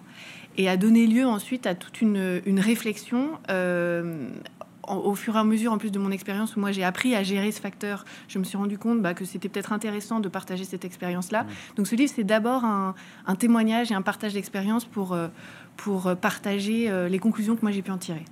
et 0.59 0.69
a 0.69 0.77
donné 0.77 1.07
lieu 1.07 1.27
ensuite 1.27 1.67
à 1.67 1.75
toute 1.75 2.03
une, 2.03 2.61
réflexion 2.61 3.31
euh, 3.51 4.29
en- 4.85 4.97
au 4.99 5.15
fur 5.15 5.37
et 5.37 5.39
à 5.39 5.45
mesure, 5.45 5.73
en 5.73 5.79
plus 5.79 5.91
de 5.93 5.99
mon 5.99 6.11
expérience, 6.11 6.57
où 6.57 6.61
moi 6.61 6.73
j'ai 6.73 6.85
appris 6.85 7.15
à 7.15 7.23
gérer 7.23 7.53
ce 7.53 7.61
facteur, 7.61 8.05
je 8.29 8.39
me 8.39 8.45
suis 8.45 8.57
rendu 8.57 8.79
compte 8.79 9.01
bah, 9.03 9.15
que 9.15 9.25
c'était 9.25 9.49
peut-être 9.49 9.73
intéressant 9.73 10.21
de 10.21 10.29
partager 10.29 10.65
cette 10.65 10.85
expérience-là. 10.85 11.47
Donc 11.77 11.87
ce 11.87 11.95
livre, 11.97 12.13
c'est 12.15 12.25
d'abord 12.25 12.65
un, 12.65 12.95
un 13.27 13.35
témoignage 13.37 13.91
et 13.91 13.95
un 13.95 14.03
partage 14.03 14.35
d'expérience 14.35 14.85
pour, 14.85 15.13
euh, 15.13 15.29
pour 15.77 16.07
euh, 16.07 16.15
partager 16.15 16.91
euh, 16.91 17.09
les 17.09 17.19
conclusions 17.19 17.57
que 17.57 17.63
moi 17.63 17.71
j'ai 17.71 17.83
pu 17.83 17.91
en 17.91 17.99
tirer. 17.99 18.25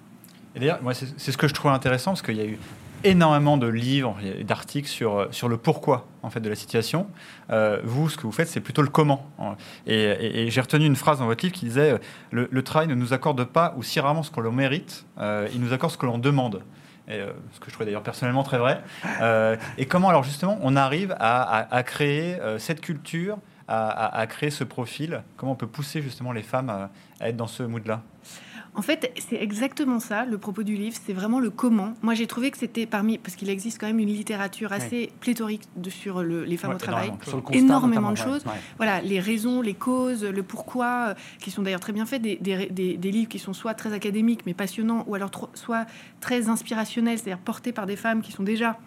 Et 0.57 0.61
d'ailleurs, 0.61 0.83
moi, 0.83 0.95
c'est 0.95 1.07
c'est 1.17 1.31
ce 1.33 1.39
que 1.39 1.47
je 1.47 1.55
trouve 1.55 1.71
intéressant, 1.71 2.11
parce 2.11 2.23
qu'il 2.23 2.37
y 2.37 2.41
a 2.41 2.45
eu 2.47 2.59
énormément 3.05 3.57
de 3.57 3.67
livres 3.67 4.17
et 4.23 4.45
d'articles 4.45 4.89
sur, 4.89 5.29
sur 5.31 5.49
le 5.49 5.57
pourquoi 5.57 6.07
en 6.23 6.31
fait, 6.31 6.41
de 6.41 6.49
la 6.49 6.55
situation. 6.55 7.07
Euh, 7.51 7.81
vous, 7.85 8.09
ce 8.09 8.17
que 8.17 8.23
vous 8.23 8.33
faites, 8.33 8.49
c'est 8.49 8.61
plutôt 8.61 8.83
le 8.83 8.89
comment. 8.89 9.27
Et, 9.87 9.95
et- 9.95 10.43
et 10.47 10.51
j'ai 10.51 10.61
retenu 10.61 10.85
une 10.87 10.97
phrase 10.97 11.19
dans 11.19 11.27
votre 11.27 11.45
livre 11.45 11.55
qui 11.57 11.65
disait 11.67 11.93
euh, 11.93 11.99
le, 12.31 12.49
le 12.51 12.63
travail 12.63 12.89
ne 12.89 12.95
nous 12.95 13.13
accorde 13.13 13.43
pas, 13.45 13.75
ou 13.77 13.83
si 13.83 14.01
rarement 14.01 14.23
ce 14.23 14.31
que 14.31 14.41
l'on 14.41 14.53
mérite, 14.53 15.07
euh, 15.19 15.49
il 15.55 15.61
nous 15.61 15.73
accorde 15.73 15.93
ce 15.93 15.99
que 15.99 16.07
l'on 16.07 16.19
demande. 16.19 16.63
Et, 17.09 17.15
euh, 17.15 17.33
ce 17.53 17.59
que 17.61 17.67
je 17.67 17.73
trouvais 17.73 17.87
d'ailleurs 17.87 18.03
personnellement 18.03 18.43
très 18.43 18.59
vrai. 18.59 18.83
Euh, 19.23 19.57
et 19.79 19.87
comment 19.87 20.09
alors 20.09 20.23
justement 20.25 20.59
on 20.63 20.77
arrive 20.77 21.13
à, 21.19 21.43
à- 21.43 21.75
à 21.75 21.83
créer 21.83 22.37
euh, 22.41 22.59
cette 22.59 22.81
culture, 22.81 23.39
à, 23.69 24.27
créer 24.27 24.51
ce 24.51 24.65
profil? 24.65 25.23
Comment 25.37 25.53
on 25.53 25.57
peut 25.57 25.67
pousser 25.67 26.03
justement 26.03 26.33
les 26.33 26.43
femmes 26.43 26.71
à, 26.71 26.91
à 27.21 27.29
être 27.29 27.37
dans 27.37 27.47
ce 27.47 27.63
mood-là? 27.63 28.03
En 28.77 28.83
fait, 28.83 29.13
c'est 29.29 29.37
exactement 29.43 29.99
ça, 29.99 30.25
le 30.25 30.39
propos 30.39 30.63
du 30.63 30.77
livre, 30.77 30.97
c'est 31.05 31.13
vraiment 31.13 31.41
le 31.41 31.51
comment. 31.51 31.95
Moi, 32.03 32.15
j'ai 32.15 32.29
trouvé 32.29 32.53
que 32.53 32.57
c'était 32.57 32.87
parmi, 32.87 33.19
parce 33.19 33.35
qu'il 33.35 33.51
existe 33.51 33.81
quand 33.81 33.89
même 33.89 33.99
une 33.99 34.09
littérature 34.09 34.73
assez 34.73 35.11
pléthorique 35.21 35.63
de, 35.77 35.91
sur 35.91 36.23
le- 36.23 36.45
les 36.45 36.57
femmes 36.57 36.71
Ouais, 36.71 36.77
au 36.77 36.79
travail. 36.79 37.13
énormément. 37.53 38.11
Constat, 38.11 38.25
de 38.27 38.31
choses. 38.33 38.45
Ouais. 38.47 38.53
Voilà, 38.77 39.01
les 39.01 39.19
raisons, 39.19 39.61
les 39.61 39.75
causes, 39.75 40.25
le 40.25 40.43
pourquoi, 40.45 41.09
euh, 41.09 41.15
qui 41.41 41.51
sont 41.51 41.63
d'ailleurs 41.63 41.81
très 41.81 41.93
bien 41.93 42.07
faits, 42.07 42.23
des, 42.23 42.37
des- 42.37 42.67
des- 42.71 42.97
des 42.97 43.11
livres 43.11 43.29
qui 43.29 43.41
sont 43.41 43.53
soit 43.53 43.75
très 43.75 43.93
académiques 43.93 44.43
mais 44.47 44.55
passionnants, 44.55 45.05
ou 45.09 45.17
alors 45.17 45.31
soit 45.55 45.87
très 46.21 46.49
inspirationnels, 46.49 47.19
c'est-à-dire 47.19 47.43
portés 47.43 47.73
par 47.73 47.87
des 47.87 47.97
femmes 47.97 48.23
qui 48.23 48.31
sont 48.31 48.45
déjà 48.45 48.79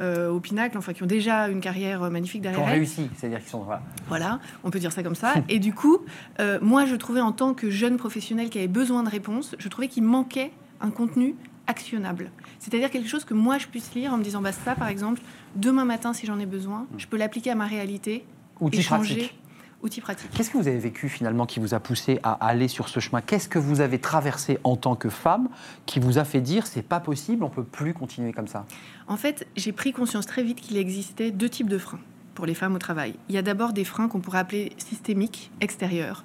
euh, 0.00 0.30
au 0.30 0.40
pinacle, 0.40 0.78
enfin 0.78 0.92
qui 0.92 1.02
ont 1.02 1.06
déjà 1.06 1.48
une 1.48 1.60
carrière 1.60 2.02
euh, 2.02 2.10
magnifique 2.10 2.42
Qui 2.42 2.48
ont 2.48 2.52
derrière 2.52 2.68
réussi, 2.70 3.08
c'est-à-dire 3.16 3.38
qu'ils 3.40 3.48
sont. 3.48 3.62
voilà. 3.62 3.82
Voilà, 4.08 4.40
on 4.64 4.70
peut 4.70 4.78
dire 4.78 4.92
ça 4.92 5.02
comme 5.02 5.14
ça. 5.14 5.34
Et 5.48 5.58
du 5.58 5.72
coup, 5.74 5.98
euh, 6.40 6.58
moi, 6.62 6.86
je 6.86 6.94
trouvais 6.94 7.20
en 7.20 7.32
tant 7.32 7.54
que 7.54 7.70
jeune 7.70 7.96
professionnel 7.96 8.50
qui 8.50 8.58
avait 8.58 8.68
besoin 8.68 9.02
de 9.02 9.08
réponses, 9.10 9.54
je 9.58 9.68
trouvais 9.68 9.88
qu'il 9.88 10.02
manquait 10.04 10.52
un 10.80 10.90
contenu 10.90 11.34
actionnable. 11.66 12.30
C'est-à-dire 12.58 12.90
quelque 12.90 13.08
chose 13.08 13.24
que 13.24 13.34
moi, 13.34 13.58
je 13.58 13.66
puisse 13.66 13.94
lire 13.94 14.12
en 14.12 14.18
me 14.18 14.24
disant, 14.24 14.40
bah 14.40 14.52
ça, 14.52 14.74
par 14.74 14.88
exemple, 14.88 15.20
demain 15.56 15.84
matin, 15.84 16.12
si 16.12 16.26
j'en 16.26 16.38
ai 16.38 16.46
besoin, 16.46 16.86
je 16.98 17.06
peux 17.06 17.16
l'appliquer 17.16 17.50
à 17.50 17.54
ma 17.54 17.66
réalité 17.66 18.24
Outil 18.60 18.78
et 18.80 18.82
changer. 18.82 19.14
pratique. 19.14 19.38
Outil 19.82 20.02
pratique. 20.02 20.30
Qu'est-ce 20.32 20.50
que 20.50 20.58
vous 20.58 20.68
avez 20.68 20.78
vécu 20.78 21.08
finalement 21.08 21.46
qui 21.46 21.58
vous 21.58 21.72
a 21.72 21.80
poussé 21.80 22.20
à 22.22 22.32
aller 22.32 22.68
sur 22.68 22.88
ce 22.88 23.00
chemin? 23.00 23.22
Qu'est-ce 23.22 23.48
que 23.48 23.58
vous 23.58 23.80
avez 23.80 23.98
traversé 23.98 24.58
en 24.62 24.76
tant 24.76 24.94
que 24.94 25.08
femme 25.08 25.48
qui 25.86 26.00
vous 26.00 26.18
a 26.18 26.24
fait 26.24 26.42
dire 26.42 26.66
c'est 26.66 26.82
pas 26.82 27.00
possible, 27.00 27.44
on 27.44 27.48
peut 27.48 27.64
plus 27.64 27.94
continuer 27.94 28.32
comme 28.32 28.46
ça? 28.46 28.66
En 29.08 29.16
fait, 29.16 29.46
j'ai 29.56 29.72
pris 29.72 29.92
conscience 29.92 30.26
très 30.26 30.42
vite 30.42 30.60
qu'il 30.60 30.76
existait 30.76 31.30
deux 31.30 31.48
types 31.48 31.68
de 31.68 31.78
freins 31.78 32.00
pour 32.34 32.44
les 32.44 32.54
femmes 32.54 32.74
au 32.74 32.78
travail. 32.78 33.14
Il 33.30 33.34
y 33.34 33.38
a 33.38 33.42
d'abord 33.42 33.72
des 33.72 33.84
freins 33.84 34.08
qu'on 34.08 34.20
pourrait 34.20 34.38
appeler 34.38 34.72
systémiques, 34.76 35.50
extérieurs, 35.62 36.24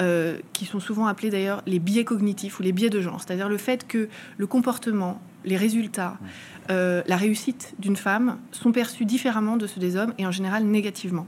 euh, 0.00 0.38
qui 0.52 0.64
sont 0.64 0.80
souvent 0.80 1.06
appelés 1.06 1.30
d'ailleurs 1.30 1.62
les 1.66 1.80
biais 1.80 2.04
cognitifs 2.04 2.60
ou 2.60 2.62
les 2.62 2.72
biais 2.72 2.90
de 2.90 3.00
genre, 3.00 3.20
c'est-à-dire 3.20 3.48
le 3.48 3.58
fait 3.58 3.86
que 3.86 4.08
le 4.38 4.46
comportement, 4.46 5.20
les 5.44 5.56
résultats, 5.56 6.18
euh, 6.70 7.02
la 7.06 7.16
réussite 7.16 7.74
d'une 7.80 7.96
femme 7.96 8.38
sont 8.52 8.70
perçus 8.70 9.04
différemment 9.04 9.56
de 9.56 9.66
ceux 9.66 9.80
des 9.80 9.96
hommes 9.96 10.14
et 10.18 10.26
en 10.26 10.30
général 10.30 10.64
négativement. 10.64 11.26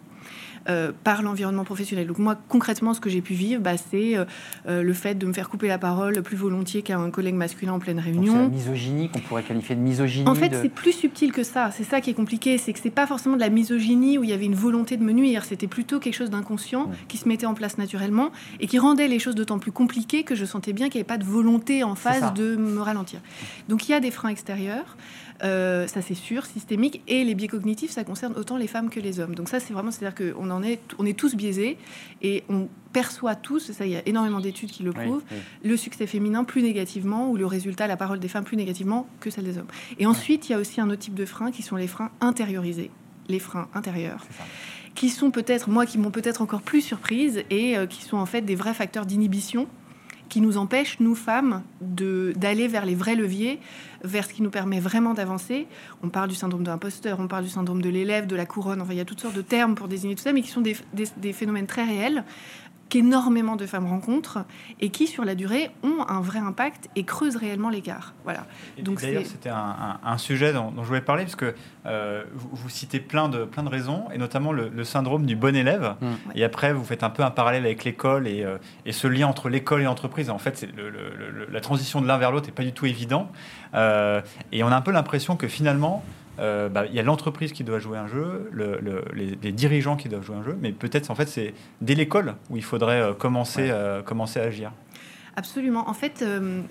Euh, 0.68 0.92
par 1.04 1.22
l'environnement 1.22 1.64
professionnel. 1.64 2.06
Donc 2.06 2.18
moi, 2.18 2.36
concrètement, 2.48 2.94
ce 2.94 3.00
que 3.00 3.10
j'ai 3.10 3.20
pu 3.20 3.34
vivre, 3.34 3.60
bah, 3.62 3.76
c'est 3.76 4.16
euh, 4.16 4.24
euh, 4.66 4.82
le 4.82 4.92
fait 4.94 5.14
de 5.14 5.26
me 5.26 5.32
faire 5.32 5.48
couper 5.48 5.68
la 5.68 5.78
parole 5.78 6.22
plus 6.22 6.36
volontiers 6.36 6.82
qu'à 6.82 6.98
un 6.98 7.10
collègue 7.10 7.34
masculin 7.34 7.72
en 7.74 7.78
pleine 7.78 7.96
Donc, 7.96 8.04
C'est 8.06 8.12
la 8.12 8.20
réunion. 8.32 8.48
misogynie 8.48 9.08
qu'on 9.10 9.20
pourrait 9.20 9.42
qualifier 9.42 9.74
de 9.76 9.80
misogynie. 9.80 10.28
En 10.28 10.34
fait, 10.34 10.48
de- 10.48 10.56
c'est 10.62 10.68
plus 10.68 10.92
subtil 10.92 11.32
que 11.32 11.42
ça. 11.42 11.70
C'est 11.70 11.84
ça 11.84 12.00
qui 12.00 12.10
est 12.10 12.14
compliqué. 12.14 12.56
C'est 12.58 12.72
que 12.72 12.78
c'est 12.80 12.90
pas 12.90 13.06
forcément 13.06 13.34
de 13.36 13.40
la 13.40 13.50
misogynie 13.50 14.18
où 14.18 14.24
il 14.24 14.30
y 14.30 14.32
avait 14.32 14.46
une 14.46 14.54
volonté 14.54 14.96
de 14.96 15.02
me 15.04 15.12
nuire. 15.12 15.44
C'était 15.44 15.66
plutôt 15.66 16.00
quelque 16.00 16.14
chose 16.14 16.30
d'inconscient 16.30 16.90
qui 17.08 17.18
se 17.18 17.28
mettait 17.28 17.46
en 17.46 17.54
place 17.54 17.78
naturellement 17.78 18.30
et 18.60 18.66
qui 18.66 18.78
rendait 18.78 19.08
les 19.08 19.18
choses 19.18 19.34
d'autant 19.34 19.58
plus 19.58 19.72
compliquées 19.72 20.22
que 20.24 20.34
je 20.34 20.44
sentais 20.44 20.72
bien 20.72 20.88
qu'il 20.88 20.98
n'y 20.98 21.02
avait 21.02 21.06
pas 21.08 21.18
de 21.18 21.24
volonté 21.24 21.84
en 21.84 21.94
face 21.94 22.32
de 22.34 22.56
me 22.56 22.80
ralentir. 22.80 23.20
Donc 23.68 23.88
il 23.88 23.92
y 23.92 23.94
a 23.94 24.00
des 24.00 24.10
freins 24.10 24.30
extérieurs. 24.30 24.96
euh, 25.42 25.86
ça 25.88 26.00
c'est 26.00 26.14
sûr, 26.14 26.46
systémique, 26.46 27.02
et 27.08 27.24
les 27.24 27.34
biais 27.34 27.48
cognitifs, 27.48 27.90
ça 27.90 28.04
concerne 28.04 28.34
autant 28.36 28.56
les 28.56 28.68
femmes 28.68 28.88
que 28.88 29.00
les 29.00 29.18
hommes. 29.18 29.34
Donc 29.34 29.48
ça 29.48 29.58
c'est 29.58 29.72
vraiment, 29.74 29.90
c'est-à-dire 29.90 30.14
qu'on 30.34 30.48
en 30.54 30.62
est, 30.62 30.80
on 30.98 31.06
est 31.06 31.18
tous 31.18 31.34
biaisés 31.34 31.76
et 32.22 32.44
on 32.48 32.68
perçoit 32.92 33.34
tous, 33.34 33.72
ça 33.72 33.84
il 33.84 33.92
y 33.92 33.96
a 33.96 34.02
énormément 34.06 34.40
d'études 34.40 34.70
qui 34.70 34.82
le 34.82 34.92
prouvent, 34.92 35.22
oui. 35.30 35.38
le 35.64 35.76
succès 35.76 36.06
féminin 36.06 36.44
plus 36.44 36.62
négativement 36.62 37.28
ou 37.30 37.36
le 37.36 37.46
résultat, 37.46 37.86
la 37.86 37.96
parole 37.96 38.20
des 38.20 38.28
femmes 38.28 38.44
plus 38.44 38.56
négativement 38.56 39.08
que 39.20 39.30
celle 39.30 39.44
des 39.44 39.58
hommes. 39.58 39.66
Et 39.98 40.06
ensuite, 40.06 40.48
il 40.48 40.52
y 40.52 40.54
a 40.54 40.58
aussi 40.58 40.80
un 40.80 40.88
autre 40.88 41.00
type 41.00 41.14
de 41.14 41.26
freins 41.26 41.50
qui 41.50 41.62
sont 41.62 41.76
les 41.76 41.88
freins 41.88 42.10
intériorisés, 42.20 42.90
les 43.28 43.40
freins 43.40 43.68
intérieurs, 43.74 44.24
qui 44.94 45.10
sont 45.10 45.30
peut-être, 45.30 45.68
moi, 45.68 45.86
qui 45.86 45.98
m'ont 45.98 46.12
peut-être 46.12 46.40
encore 46.40 46.62
plus 46.62 46.80
surprise 46.80 47.42
et 47.50 47.76
euh, 47.76 47.86
qui 47.86 48.02
sont 48.02 48.16
en 48.16 48.26
fait 48.26 48.42
des 48.42 48.54
vrais 48.54 48.74
facteurs 48.74 49.06
d'inhibition 49.06 49.66
qui 50.34 50.40
nous 50.40 50.56
empêchent, 50.58 50.96
nous 50.98 51.14
femmes, 51.14 51.62
d'aller 51.80 52.66
vers 52.66 52.84
les 52.86 52.96
vrais 52.96 53.14
leviers, 53.14 53.60
vers 54.02 54.24
ce 54.26 54.32
qui 54.32 54.42
nous 54.42 54.50
permet 54.50 54.80
vraiment 54.80 55.14
d'avancer. 55.14 55.68
On 56.02 56.08
parle 56.08 56.28
du 56.28 56.34
syndrome 56.34 56.64
de 56.64 56.70
l'imposteur, 56.70 57.20
on 57.20 57.28
parle 57.28 57.44
du 57.44 57.50
syndrome 57.50 57.80
de 57.80 57.88
l'élève, 57.88 58.26
de 58.26 58.34
la 58.34 58.44
couronne, 58.44 58.80
enfin 58.82 58.92
il 58.94 58.96
y 58.96 59.00
a 59.00 59.04
toutes 59.04 59.20
sortes 59.20 59.36
de 59.36 59.42
termes 59.42 59.76
pour 59.76 59.86
désigner 59.86 60.16
tout 60.16 60.24
ça, 60.24 60.32
mais 60.32 60.42
qui 60.42 60.48
sont 60.48 60.60
des- 60.60 60.76
des 61.16 61.32
phénomènes 61.32 61.68
très 61.68 61.84
réels 61.84 62.24
qu'énormément 62.94 63.56
de 63.56 63.66
femmes 63.66 63.86
rencontrent 63.88 64.44
et 64.80 64.90
qui, 64.90 65.08
sur 65.08 65.24
la 65.24 65.34
durée, 65.34 65.70
ont 65.82 66.04
un 66.08 66.20
vrai 66.20 66.38
impact 66.38 66.88
et 66.94 67.02
creusent 67.02 67.34
réellement 67.34 67.68
l'écart. 67.68 68.14
Voilà. 68.22 68.46
Et 68.78 68.82
Donc 68.82 69.00
D'ailleurs, 69.00 69.24
c'était 69.26 69.48
un, 69.48 69.56
un- 69.56 69.98
un 70.04 70.16
sujet 70.18 70.52
dont, 70.52 70.70
dont 70.70 70.82
je 70.84 70.88
voulais 70.88 71.00
parler, 71.00 71.24
parce 71.24 71.34
que 71.34 71.54
euh, 71.86 72.22
vous, 72.34 72.50
vous 72.52 72.68
citez 72.68 73.00
plein 73.00 73.28
de, 73.28 73.44
plein 73.44 73.64
de 73.64 73.68
raisons, 73.68 74.04
et 74.14 74.18
notamment 74.18 74.52
le, 74.52 74.68
le 74.68 74.84
syndrome 74.84 75.26
du 75.26 75.34
bon 75.34 75.56
élève. 75.56 75.96
Mm. 76.00 76.06
Et 76.36 76.44
après, 76.44 76.72
vous 76.72 76.84
faites 76.84 77.02
un 77.02 77.10
peu 77.10 77.24
un 77.24 77.32
parallèle 77.32 77.64
avec 77.64 77.82
l'école 77.82 78.28
et, 78.28 78.44
euh, 78.44 78.58
et 78.86 78.92
ce 78.92 79.08
lien 79.08 79.26
entre 79.26 79.48
l'école 79.48 79.80
et 79.80 79.84
l'entreprise. 79.84 80.30
En 80.30 80.38
fait, 80.38 80.56
c'est 80.56 80.70
le- 80.76 80.88
le- 80.90 81.10
le- 81.16 81.48
la 81.50 81.60
transition 81.60 82.00
de 82.00 82.06
l'un 82.06 82.16
vers 82.18 82.30
l'autre 82.30 82.46
n'est 82.46 82.52
pas 82.52 82.62
du 82.62 82.72
tout 82.72 82.86
évident. 82.86 83.28
Euh, 83.74 84.20
et 84.52 84.62
on 84.62 84.68
a 84.68 84.76
un 84.76 84.82
peu 84.82 84.92
l'impression 84.92 85.36
que 85.36 85.48
finalement, 85.48 86.04
euh, 86.38 86.68
bah, 86.68 86.86
il 86.86 86.94
y 86.94 86.98
a 87.00 87.02
l'entreprise 87.02 87.52
qui 87.52 87.64
doit 87.64 87.78
jouer 87.78 87.98
un 87.98 88.06
jeu, 88.08 88.48
le- 88.52 88.78
le- 88.80 89.04
les, 89.14 89.38
les 89.42 89.52
dirigeants 89.52 89.96
qui 89.96 90.08
doivent 90.08 90.24
jouer 90.24 90.36
un 90.36 90.42
jeu, 90.44 90.56
mais 90.60 90.72
peut-être 90.72 91.10
en 91.10 91.14
fait 91.14 91.26
c'est 91.28 91.54
dès 91.80 91.94
l'école 91.94 92.34
où 92.50 92.56
il 92.56 92.64
faudrait 92.64 93.00
euh, 93.00 93.12
commencer, 93.12 93.68
euh, 93.70 94.02
commencer 94.02 94.40
à 94.40 94.44
agir. 94.44 94.72
Absolument. 95.36 95.88
En 95.88 95.94
fait, 95.94 96.24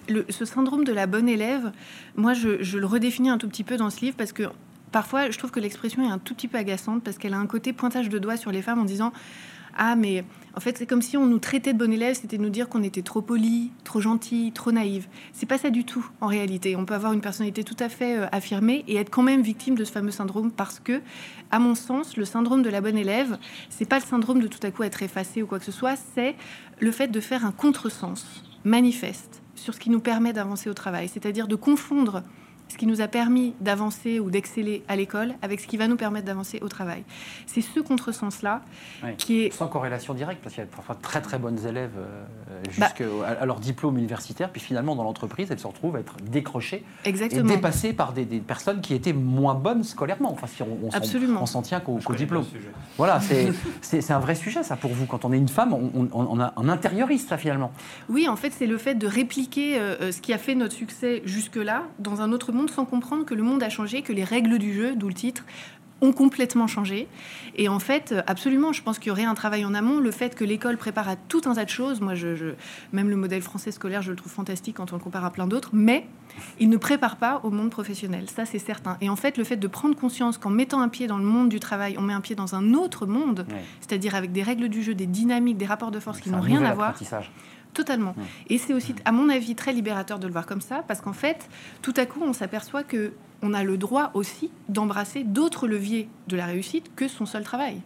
le- 0.08 0.26
ce 0.30 0.46
syndrome 0.46 0.86
de 0.86 0.94
la 0.94 1.06
bonne 1.06 1.28
élève, 1.28 1.72
moi, 2.16 2.34
je, 2.34 2.64
je 2.64 2.78
le 2.78 2.86
redéfinis 2.86 3.30
un 3.30 3.38
tout 3.38 3.50
petit 3.50 3.66
peu 3.66 3.76
dans 3.76 3.90
ce 3.90 4.00
livre 4.00 4.16
parce 4.18 4.32
que 4.32 4.44
parfois, 4.94 5.30
je 5.32 5.38
trouve 5.38 5.52
que 5.52 5.60
l'expression 5.60 6.08
est 6.08 6.12
un 6.12 6.18
tout 6.18 6.34
petit 6.34 6.48
peu 6.48 6.58
agaçante 6.58 7.04
parce 7.04 7.18
qu'elle 7.18 7.34
a 7.34 7.38
un 7.40 7.46
côté 7.48 7.74
pointage 7.74 8.08
de 8.08 8.18
doigt 8.20 8.38
sur 8.38 8.52
les 8.52 8.62
femmes 8.62 8.80
en 8.80 8.86
disant 8.86 9.12
Ah, 9.76 9.96
mais 9.96 10.24
en 10.56 10.60
fait, 10.60 10.78
c'est 10.78 10.86
comme 10.86 11.02
si 11.02 11.18
on 11.18 11.26
nous 11.26 11.40
traitait 11.40 11.74
de 11.74 11.80
bonne 11.80 11.94
élève, 11.94 12.16
c'était 12.16 12.38
nous 12.38 12.50
dire 12.50 12.70
qu'on 12.70 12.84
était 12.84 13.02
trop 13.02 13.22
poli, 13.22 13.72
trop 13.84 14.02
gentil, 14.02 14.52
trop 14.54 14.72
naïve. 14.72 15.08
C'est 15.32 15.48
pas 15.48 15.58
ça 15.58 15.72
du 15.72 15.84
tout, 15.84 16.06
en 16.22 16.28
réalité. 16.28 16.76
On 16.76 16.86
peut 16.86 16.94
avoir 16.94 17.14
une 17.14 17.22
personnalité 17.22 17.64
tout 17.64 17.78
à 17.80 17.90
fait 17.90 18.18
euh, 18.20 18.28
affirmée 18.32 18.84
et 18.88 18.98
être 18.98 19.10
quand 19.10 19.24
même 19.24 19.42
victime 19.42 19.76
de 19.76 19.84
ce 19.84 19.92
fameux 19.92 20.12
syndrome 20.12 20.52
parce 20.52 20.80
que, 20.80 21.02
à 21.50 21.58
mon 21.58 21.74
sens, 21.74 22.18
le 22.18 22.26
syndrome 22.26 22.62
de 22.62 22.70
la 22.70 22.82
bonne 22.82 22.98
élève, 22.98 23.38
c'est 23.70 23.86
pas 23.86 23.98
le 23.98 24.06
syndrome 24.06 24.40
de 24.40 24.48
tout 24.48 24.60
à 24.62 24.70
coup 24.70 24.84
être 24.84 25.02
effacé 25.02 25.42
ou 25.42 25.48
quoi 25.48 25.58
que 25.58 25.66
ce 25.66 25.72
soit, 25.72 25.96
c'est 26.14 26.36
le 26.80 26.92
fait 26.92 27.08
de 27.08 27.20
faire 27.20 27.46
un 27.46 27.52
contresens 27.52 28.44
manifeste 28.64 29.42
sur 29.56 29.74
ce 29.74 29.80
qui 29.80 29.90
nous 29.90 30.00
permet 30.00 30.34
d'avancer 30.34 30.70
au 30.70 30.74
travail, 30.74 31.08
c'est-à-dire 31.08 31.48
de 31.48 31.56
confondre 31.56 32.24
ce 32.74 32.78
qui 32.78 32.88
nous 32.88 33.02
a 33.02 33.08
permis 33.08 33.54
d'avancer 33.62 34.20
ou 34.20 34.30
d'exceller 34.30 34.84
à 34.88 34.96
l'école 34.96 35.34
avec 35.42 35.60
ce 35.60 35.68
qui 35.68 35.78
va 35.78 35.88
nous 35.88 35.96
permettre 35.96 36.26
d'avancer 36.26 36.60
au 36.62 36.68
travail. 36.68 37.04
C'est 37.46 37.62
ce 37.62 37.80
contresens-là 37.80 38.62
qui 39.18 39.42
est 39.42 39.54
Sans 39.54 39.68
corrélation 39.68 40.14
directe, 40.14 40.42
parce 40.44 40.56
qu'il 40.56 40.64
y 40.64 40.68
a 40.68 40.70
parfois 40.70 40.96
de 40.96 41.02
très 41.02 41.22
très 41.22 41.38
bonnes 41.40 41.66
élèves 41.66 41.92
euh, 41.98 42.24
Bah. 42.78 42.88
jusqu'à 42.88 43.06
à 43.40 43.46
leur 43.46 43.60
diplôme 43.60 43.98
universitaire, 43.98 44.50
puis 44.50 44.62
finalement 44.62 44.96
dans 44.96 45.04
l'entreprise, 45.04 45.50
elles 45.52 45.60
se 45.60 45.68
retrouvent 45.68 45.96
à 45.96 46.00
être 46.00 46.16
décrochées 46.30 46.84
et 47.06 47.10
exactement. 47.10 47.48
dépassées 47.50 47.94
par 47.94 48.14
des, 48.14 48.26
des 48.26 48.40
personnes 48.40 48.82
qui 48.82 48.94
étaient 48.94 49.14
moins 49.14 49.54
bonnes 49.56 49.84
scolairement. 49.84 50.32
Enfin, 50.32 50.48
si 50.48 50.62
on, 50.64 50.78
on 50.84 51.46
s'en- 51.46 51.62
tient 51.62 51.80
qu'au 51.80 52.00
diplôme. 52.16 52.46
Voilà, 52.98 53.20
c'est- 53.82 54.12
un 54.12 54.20
vrai 54.20 54.36
sujet 54.36 54.64
ça 54.64 54.76
pour 54.76 54.92
vous. 54.94 55.06
Quand 55.06 55.26
on 55.26 55.32
est 55.34 55.38
une 55.38 55.48
femme, 55.50 55.74
on, 55.74 55.92
on- 55.96 56.10
on 56.14 56.40
a 56.40 56.54
un 56.58 56.70
intérioriste 56.70 57.30
ça 57.30 57.38
finalement. 57.38 57.72
Oui, 58.10 58.28
en 58.28 58.36
fait, 58.36 58.52
c'est 58.52 58.68
le 58.68 58.78
fait 58.78 58.96
de 58.96 59.08
répliquer 59.08 59.78
euh, 59.80 59.96
euh, 60.02 60.12
ce 60.12 60.22
qui 60.22 60.34
a 60.34 60.38
fait 60.38 60.56
notre 60.56 60.74
succès 60.74 61.22
jusque-là 61.26 61.84
dans 62.00 62.22
un 62.22 62.32
autre 62.32 62.52
monde 62.52 62.63
sans 62.70 62.86
comprendre 62.86 63.26
que 63.26 63.34
le 63.34 63.44
monde 63.44 63.64
a 63.64 63.70
changé, 63.70 64.02
que 64.02 64.14
les 64.14 64.24
règles 64.24 64.58
du 64.58 64.74
jeu, 64.74 64.96
d'où 64.96 65.08
le 65.08 65.14
titre, 65.14 65.46
ont 66.04 66.12
complètement 66.12 66.68
changé. 66.68 67.08
Et 67.56 67.70
en 67.70 67.80
fait, 67.80 68.14
absolument, 68.28 68.74
je 68.74 68.84
pense 68.84 69.00
qu'il 69.00 69.08
y 69.08 69.12
aurait 69.12 69.24
un 69.24 69.36
travail 69.36 69.64
en 69.64 69.74
amont. 69.74 70.00
Le 70.00 70.12
fait 70.12 70.36
que 70.36 70.44
l'école 70.44 70.78
prépare 70.78 71.08
à 71.08 71.16
tout 71.16 71.42
un 71.46 71.54
tas 71.54 71.64
de 71.64 71.70
choses, 71.70 72.02
moi, 72.02 72.14
je, 72.14 72.54
même 72.92 73.10
le 73.10 73.16
modèle 73.16 73.42
français 73.42 73.72
scolaire, 73.72 74.02
je 74.02 74.12
le 74.12 74.18
trouve 74.18 74.32
fantastique 74.32 74.78
quand 74.78 74.92
on 74.92 74.98
le 74.98 75.02
compare 75.02 75.24
à 75.24 75.32
plein 75.32 75.48
d'autres, 75.48 75.70
mais 75.72 76.06
il 76.60 76.70
ne 76.70 76.78
prépare 76.78 77.16
pas 77.16 77.40
au 77.44 77.52
monde 77.52 77.70
professionnel, 77.70 78.26
ça 78.30 78.46
c'est 78.46 78.60
certain. 78.60 78.98
Et 79.02 79.10
en 79.10 79.16
fait, 79.16 79.38
le 79.38 79.44
fait 79.44 79.58
de 79.58 79.68
prendre 79.68 79.96
conscience 79.96 80.38
qu'en 80.38 80.50
mettant 80.50 80.82
un 80.82 80.90
pied 80.90 81.08
dans 81.08 81.18
le 81.18 81.24
monde 81.24 81.50
du 81.50 81.60
travail, 81.60 81.96
on 81.98 82.02
met 82.02 82.14
un 82.14 82.22
pied 82.22 82.36
dans 82.36 82.56
un 82.56 82.74
autre 82.74 83.06
monde, 83.06 83.46
c'est-à-dire 83.80 84.16
avec 84.16 84.32
des 84.32 84.44
règles 84.44 84.68
du 84.70 84.84
jeu, 84.84 84.94
des 84.96 85.06
dynamiques, 85.06 85.58
des 85.58 85.66
rapports 85.66 85.92
de 85.92 86.00
force 86.00 86.20
qui 86.20 86.30
n'ont 86.32 86.42
rien 86.42 86.64
à 86.64 86.74
voir. 86.74 86.96
Totalement. 87.74 88.16
Et 88.50 88.58
c'est 88.58 88.74
aussi, 88.74 88.94
à 89.06 89.12
mon 89.12 89.30
avis, 89.30 89.56
très 89.56 89.74
libérateur 89.74 90.20
de 90.20 90.28
le 90.28 90.34
voir 90.34 90.46
comme 90.46 90.62
ça, 90.62 90.84
parce 90.88 91.02
qu'en 91.02 91.14
fait, 91.14 91.50
tout 91.82 91.94
à 91.98 92.06
coup, 92.06 92.22
on 92.24 92.34
s'aperçoit 92.34 92.84
que 92.84 93.14
on 93.42 93.54
a 93.54 93.64
le 93.64 93.78
droit 93.78 94.12
aussi 94.14 94.52
d'embrasser 94.70 95.24
d'autres 95.24 95.68
leviers 95.68 96.08
de 96.28 96.38
la 96.38 96.46
réussite 96.46 96.96
que 96.96 97.08
son 97.08 97.26
seul 97.26 97.44
travail 97.44 97.82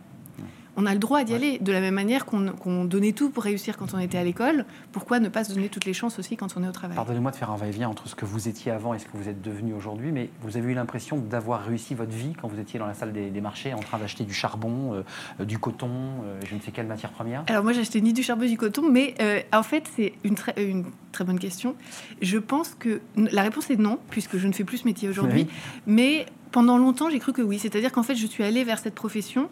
on 0.77 0.85
a 0.85 0.93
le 0.93 0.99
droit 0.99 1.23
d'y 1.23 1.33
aller. 1.33 1.57
De 1.59 1.71
la 1.71 1.81
même 1.81 1.95
manière 1.95 2.25
qu'on 2.25 2.85
donnait 2.85 3.11
tout 3.11 3.29
pour 3.31 3.43
réussir 3.43 3.77
quand 3.77 3.93
on 3.93 3.99
était 3.99 4.17
à 4.17 4.23
l'école, 4.23 4.65
pourquoi 4.91 5.19
ne 5.19 5.27
pas 5.27 5.43
se 5.43 5.53
donner 5.53 5.69
toutes 5.69 5.85
les 5.85 5.93
chances 5.93 6.19
aussi 6.19 6.37
quand 6.37 6.55
on 6.55 6.63
est 6.63 6.67
au 6.67 6.71
travail? 6.71 6.95
Pardonnez-moi 6.95 7.31
de 7.31 7.35
faire 7.35 7.51
un 7.51 7.57
va-et-vient 7.57 7.89
entre 7.89 8.07
ce 8.07 8.15
que 8.15 8.25
vous 8.25 8.47
étiez 8.47 8.71
avant 8.71 8.93
et 8.93 8.99
ce 8.99 9.05
que 9.05 9.17
vous 9.17 9.27
êtes 9.27 9.41
devenu 9.41 9.73
aujourd'hui, 9.73 10.11
mais 10.11 10.29
vous 10.41 10.55
avez 10.55 10.71
eu 10.71 10.75
l'impression 10.75 11.17
d'avoir 11.17 11.65
réussi 11.65 11.95
votre 11.95 12.11
vie 12.11 12.33
quand 12.39 12.47
vous 12.47 12.59
étiez 12.59 12.79
dans 12.79 12.85
la 12.85 12.93
salle 12.93 13.11
des, 13.11 13.41
marchés 13.41 13.73
en 13.73 13.79
train 13.79 13.97
d'acheter 13.97 14.23
du 14.23 14.33
charbon, 14.33 15.03
euh, 15.39 15.45
du 15.45 15.57
coton, 15.57 15.89
euh, 15.89 16.39
je 16.47 16.55
ne 16.55 16.59
sais 16.59 16.71
quelle 16.71 16.87
matière 16.87 17.11
première? 17.11 17.43
Alors 17.47 17.63
moi, 17.63 17.73
j'achetais 17.73 18.01
ni 18.01 18.13
du 18.13 18.21
charbon 18.21 18.43
ni 18.43 18.51
du 18.51 18.57
coton, 18.57 18.87
mais 18.89 19.15
euh, 19.19 19.41
en 19.53 19.63
fait, 19.63 19.89
c'est 19.95 20.13
une, 20.23 20.35
une 20.57 20.85
très 21.11 21.23
bonne 21.23 21.39
question. 21.39 21.75
Je 22.21 22.37
pense 22.37 22.75
que 22.75 23.01
la 23.15 23.41
réponse 23.41 23.71
est 23.71 23.77
non, 23.77 23.97
puisque 24.11 24.37
je 24.37 24.47
ne 24.47 24.53
fais 24.53 24.63
plus 24.63 24.77
ce 24.77 24.85
métier 24.85 25.09
aujourd'hui. 25.09 25.47
Mais 25.87 26.27
pendant 26.51 26.77
longtemps, 26.77 27.09
j'ai 27.09 27.19
cru 27.19 27.33
que 27.33 27.41
oui. 27.41 27.59
C'est-à-dire 27.59 27.91
qu'en 27.91 28.03
fait, 28.03 28.15
je 28.15 28.27
suis 28.27 28.43
allée 28.43 28.63
vers 28.63 28.79
cette 28.79 28.95
profession 28.95 29.49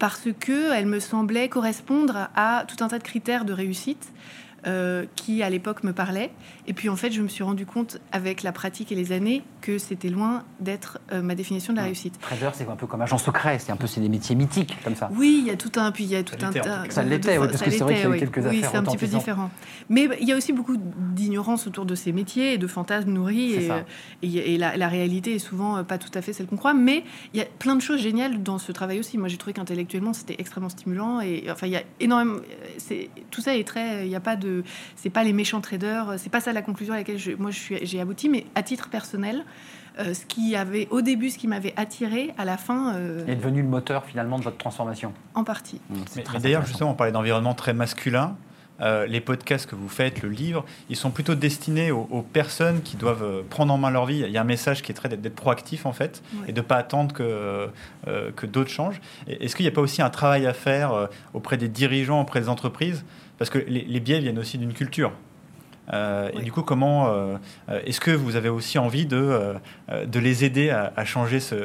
parce 0.00 0.28
qu'elle 0.40 0.86
me 0.86 0.98
semblait 0.98 1.48
correspondre 1.48 2.30
à 2.34 2.64
tout 2.66 2.82
un 2.82 2.88
tas 2.88 2.98
de 2.98 3.04
critères 3.04 3.44
de 3.44 3.52
réussite 3.52 4.08
euh, 4.66 5.06
qui 5.16 5.42
à 5.42 5.48
l'époque 5.48 5.84
me 5.84 5.92
parlait. 5.92 6.30
Et 6.66 6.74
puis 6.74 6.88
en 6.88 6.96
fait, 6.96 7.10
je 7.10 7.22
me 7.22 7.28
suis 7.28 7.42
rendu 7.42 7.64
compte 7.64 7.98
avec 8.12 8.42
la 8.42 8.52
pratique 8.52 8.92
et 8.92 8.94
les 8.94 9.12
années 9.12 9.42
que 9.62 9.78
c'était 9.78 10.10
loin 10.10 10.44
d'être 10.60 11.00
euh, 11.12 11.22
ma 11.22 11.34
définition 11.34 11.72
de 11.72 11.78
la 11.78 11.84
réussite. 11.84 12.20
Trader, 12.20 12.50
c'est 12.52 12.68
un 12.68 12.76
peu 12.76 12.86
comme 12.86 13.00
agent 13.00 13.16
secret, 13.16 13.58
c'est 13.58 13.72
un 13.72 13.76
peu 13.76 13.86
c'est 13.86 14.00
des 14.02 14.10
métiers 14.10 14.36
mythiques 14.36 14.76
comme 14.84 14.94
ça. 14.94 15.10
Oui, 15.16 15.38
il 15.40 15.46
y 15.46 15.50
a 15.50 15.56
tout 15.56 15.72
un 15.76 15.90
puis 15.92 16.04
il 16.04 16.10
y 16.10 16.16
a 16.16 16.22
tout 16.22 16.36
un 16.44 16.52
tas. 16.52 16.84
Ça 16.90 17.02
l'était, 17.02 17.38
parce 17.38 17.62
que 17.62 17.70
c'est 17.70 17.78
vrai 17.78 17.94
qu'il 17.94 18.10
y 18.10 18.12
a 18.12 18.16
eu 18.16 18.18
quelques 18.18 18.44
Oui, 18.50 18.62
c'est 18.62 18.76
un 18.76 18.82
petit 18.82 18.98
peu 18.98 19.06
différent. 19.06 19.50
Mais 19.88 20.08
il 20.20 20.28
y 20.28 20.32
a 20.32 20.36
aussi 20.36 20.52
beaucoup 20.52 20.76
d'ignorance 20.76 21.66
autour 21.66 21.86
de 21.86 21.94
ces 21.94 22.12
métiers 22.12 22.54
et 22.54 22.58
de 22.58 22.66
fantasmes 22.66 23.10
nourris 23.10 23.54
et, 23.54 23.70
euh, 23.70 23.80
et, 24.22 24.58
la, 24.58 24.88
réalité 24.88 25.36
est 25.36 25.38
souvent 25.38 25.82
pas 25.84 25.96
tout 25.96 26.10
à 26.14 26.20
fait 26.20 26.32
celle 26.32 26.46
qu'on 26.46 26.56
croit. 26.56 26.74
Mais 26.74 27.04
il 27.32 27.40
y 27.40 27.42
a 27.42 27.46
plein 27.46 27.76
de 27.76 27.80
choses 27.80 28.00
géniales 28.00 28.42
dans 28.42 28.58
ce 28.58 28.72
travail 28.72 29.00
aussi. 29.00 29.16
Moi, 29.16 29.28
j'ai 29.28 29.38
trouvé 29.38 29.54
qu'intellectuellement 29.54 30.12
c'était 30.12 30.36
extrêmement 30.38 30.68
stimulant 30.68 31.20
et 31.20 31.46
enfin 31.50 31.66
il 31.66 31.72
y 31.72 31.76
a 31.76 31.82
énormément. 32.00 32.40
Tout 33.30 33.40
ça 33.40 33.56
est 33.56 33.66
très. 33.66 34.04
Il 34.04 34.08
n'y 34.08 34.16
a 34.16 34.20
pas 34.20 34.36
de 34.36 34.49
c'est 34.96 35.10
pas 35.10 35.24
les 35.24 35.32
méchants 35.32 35.60
traders, 35.60 36.14
c'est 36.18 36.30
pas 36.30 36.40
ça 36.40 36.52
la 36.52 36.62
conclusion 36.62 36.94
à 36.94 36.96
laquelle 36.96 37.18
moi 37.38 37.50
j'ai 37.50 38.00
abouti, 38.00 38.28
mais 38.28 38.46
à 38.54 38.62
titre 38.62 38.88
personnel, 38.88 39.44
euh, 39.98 40.14
ce 40.14 40.24
qui 40.24 40.54
avait 40.56 40.86
au 40.90 41.02
début, 41.02 41.30
ce 41.30 41.38
qui 41.38 41.48
m'avait 41.48 41.74
attiré, 41.76 42.32
à 42.38 42.44
la 42.44 42.56
fin 42.56 42.94
euh, 42.94 43.26
est 43.26 43.34
devenu 43.34 43.62
le 43.62 43.68
moteur 43.68 44.04
finalement 44.04 44.38
de 44.38 44.44
votre 44.44 44.58
transformation. 44.58 45.12
En 45.34 45.44
partie. 45.44 45.80
Mmh, 45.90 45.94
mais 46.16 46.40
d'ailleurs, 46.40 46.64
justement, 46.64 46.90
on 46.90 46.94
parlait 46.94 47.12
d'environnement 47.12 47.54
très 47.54 47.74
masculin. 47.74 48.36
Euh, 48.80 49.06
les 49.06 49.20
podcasts 49.20 49.68
que 49.68 49.74
vous 49.74 49.88
faites, 49.88 50.22
le 50.22 50.30
livre, 50.30 50.64
ils 50.88 50.96
sont 50.96 51.10
plutôt 51.10 51.34
destinés 51.34 51.90
aux, 51.90 52.22
personnes 52.32 52.80
qui 52.82 52.96
doivent 52.96 53.22
euh, 53.22 53.42
prendre 53.48 53.72
en 53.74 53.78
main 53.78 53.90
leur 53.90 54.06
vie. 54.06 54.22
Il 54.24 54.30
y 54.30 54.38
a 54.38 54.40
un 54.40 54.44
message 54.44 54.82
qui 54.82 54.90
est 54.90 54.94
très 54.94 55.08
d'être 55.08 55.34
proactif 55.34 55.86
en 55.86 55.92
fait 55.92 56.22
et 56.46 56.52
de 56.52 56.60
ne 56.60 56.66
pas 56.66 56.76
attendre 56.76 57.12
que, 57.12 57.68
euh, 58.08 58.30
que 58.36 58.46
d'autres 58.46 58.70
changent. 58.70 59.00
Est-ce 59.26 59.54
qu'il 59.54 59.64
n'y 59.64 59.68
a 59.68 59.74
pas 59.74 59.80
aussi 59.80 60.00
un 60.00 60.10
travail 60.10 60.46
à 60.46 60.54
faire 60.54 61.08
auprès 61.34 61.56
des 61.56 61.68
dirigeants, 61.68 62.20
auprès 62.20 62.40
des 62.40 62.48
entreprises 62.48 63.04
Parce 63.40 63.50
que 63.50 63.58
les 63.58 64.00
biais 64.00 64.20
viennent 64.20 64.38
aussi 64.38 64.56
d'une 64.56 64.72
culture. 64.72 65.12
Euh, 65.92 66.30
et 66.34 66.42
du 66.42 66.52
coup, 66.52 66.62
comment 66.62 67.08
euh, 67.08 67.36
euh, 67.68 67.80
est-ce 67.84 68.00
que 68.00 68.10
vous 68.10 68.36
avez 68.36 68.48
aussi 68.48 68.78
envie 68.78 69.06
de, 69.06 69.54
de 70.06 70.18
les 70.18 70.44
aider 70.44 70.70
à, 70.70 71.04
changer 71.04 71.40
ce, 71.40 71.56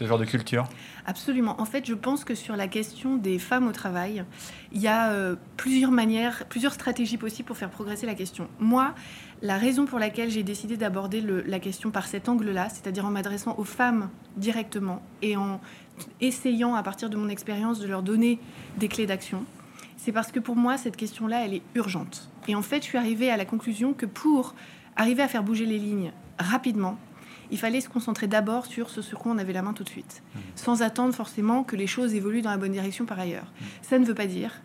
genre 0.00 0.18
de 0.18 0.24
culture? 0.24 0.68
Absolument. 1.06 1.60
En 1.60 1.64
fait, 1.64 1.86
je 1.86 1.94
pense 1.94 2.24
que 2.24 2.34
sur 2.34 2.56
la 2.56 2.68
question 2.68 3.16
des 3.16 3.38
femmes 3.38 3.68
au 3.68 3.72
travail, 3.72 4.24
il 4.72 4.80
y 4.80 4.88
a 4.88 5.12
plusieurs 5.56 5.90
manières, 5.90 6.44
plusieurs 6.48 6.72
stratégies 6.72 7.18
possibles 7.18 7.46
pour 7.46 7.56
faire 7.56 7.70
progresser 7.70 8.06
la 8.06 8.14
question. 8.14 8.48
Moi, 8.58 8.94
la 9.42 9.58
raison 9.58 9.84
pour 9.84 9.98
laquelle 9.98 10.30
j'ai 10.30 10.42
décidé 10.42 10.76
d'aborder 10.76 11.20
la 11.20 11.58
question 11.60 11.90
par 11.90 12.06
cet 12.06 12.28
angle-là, 12.28 12.68
c'est-à-dire 12.70 13.04
en 13.04 13.10
m'adressant 13.10 13.54
aux 13.58 13.64
femmes 13.64 14.08
directement 14.36 15.02
et 15.22 15.36
en 15.36 15.60
essayant, 16.20 16.74
à 16.74 16.82
partir 16.82 17.10
de 17.10 17.16
mon 17.16 17.28
expérience, 17.28 17.78
de 17.78 17.86
leur 17.86 18.02
donner 18.02 18.38
des 18.78 18.88
clés 18.88 19.06
d'action, 19.06 19.44
c'est 19.96 20.12
parce 20.12 20.32
que 20.32 20.40
pour 20.40 20.56
moi, 20.56 20.76
cette 20.76 20.96
question-là, 20.96 21.44
elle 21.44 21.54
est 21.54 21.62
urgente. 21.74 22.28
Et 22.48 22.54
en 22.54 22.62
fait, 22.62 22.78
je 22.78 22.84
suis 22.84 22.98
arrivée 22.98 23.30
à 23.30 23.36
la 23.36 23.44
conclusion 23.44 23.92
que 23.92 24.06
pour 24.06 24.54
arriver 24.96 25.22
à 25.22 25.28
faire 25.28 25.42
bouger 25.42 25.66
les 25.66 25.78
lignes 25.78 26.12
rapidement, 26.38 26.98
il 27.50 27.58
fallait 27.58 27.80
se 27.80 27.88
concentrer 27.88 28.26
d'abord 28.26 28.66
sur 28.66 28.90
ce 28.90 29.02
sur 29.02 29.18
quoi 29.18 29.32
on 29.32 29.38
avait 29.38 29.52
la 29.52 29.62
main 29.62 29.72
tout 29.72 29.84
de 29.84 29.88
suite, 29.88 30.22
mmh. 30.34 30.38
sans 30.56 30.82
attendre 30.82 31.14
forcément 31.14 31.62
que 31.62 31.76
les 31.76 31.86
choses 31.86 32.14
évoluent 32.14 32.42
dans 32.42 32.50
la 32.50 32.56
bonne 32.56 32.72
direction 32.72 33.06
par 33.06 33.20
ailleurs. 33.20 33.44
Mmh. 33.44 33.64
Ça 33.82 33.98
ne 33.98 34.04
veut 34.04 34.14
pas 34.14 34.26
dire 34.26 34.60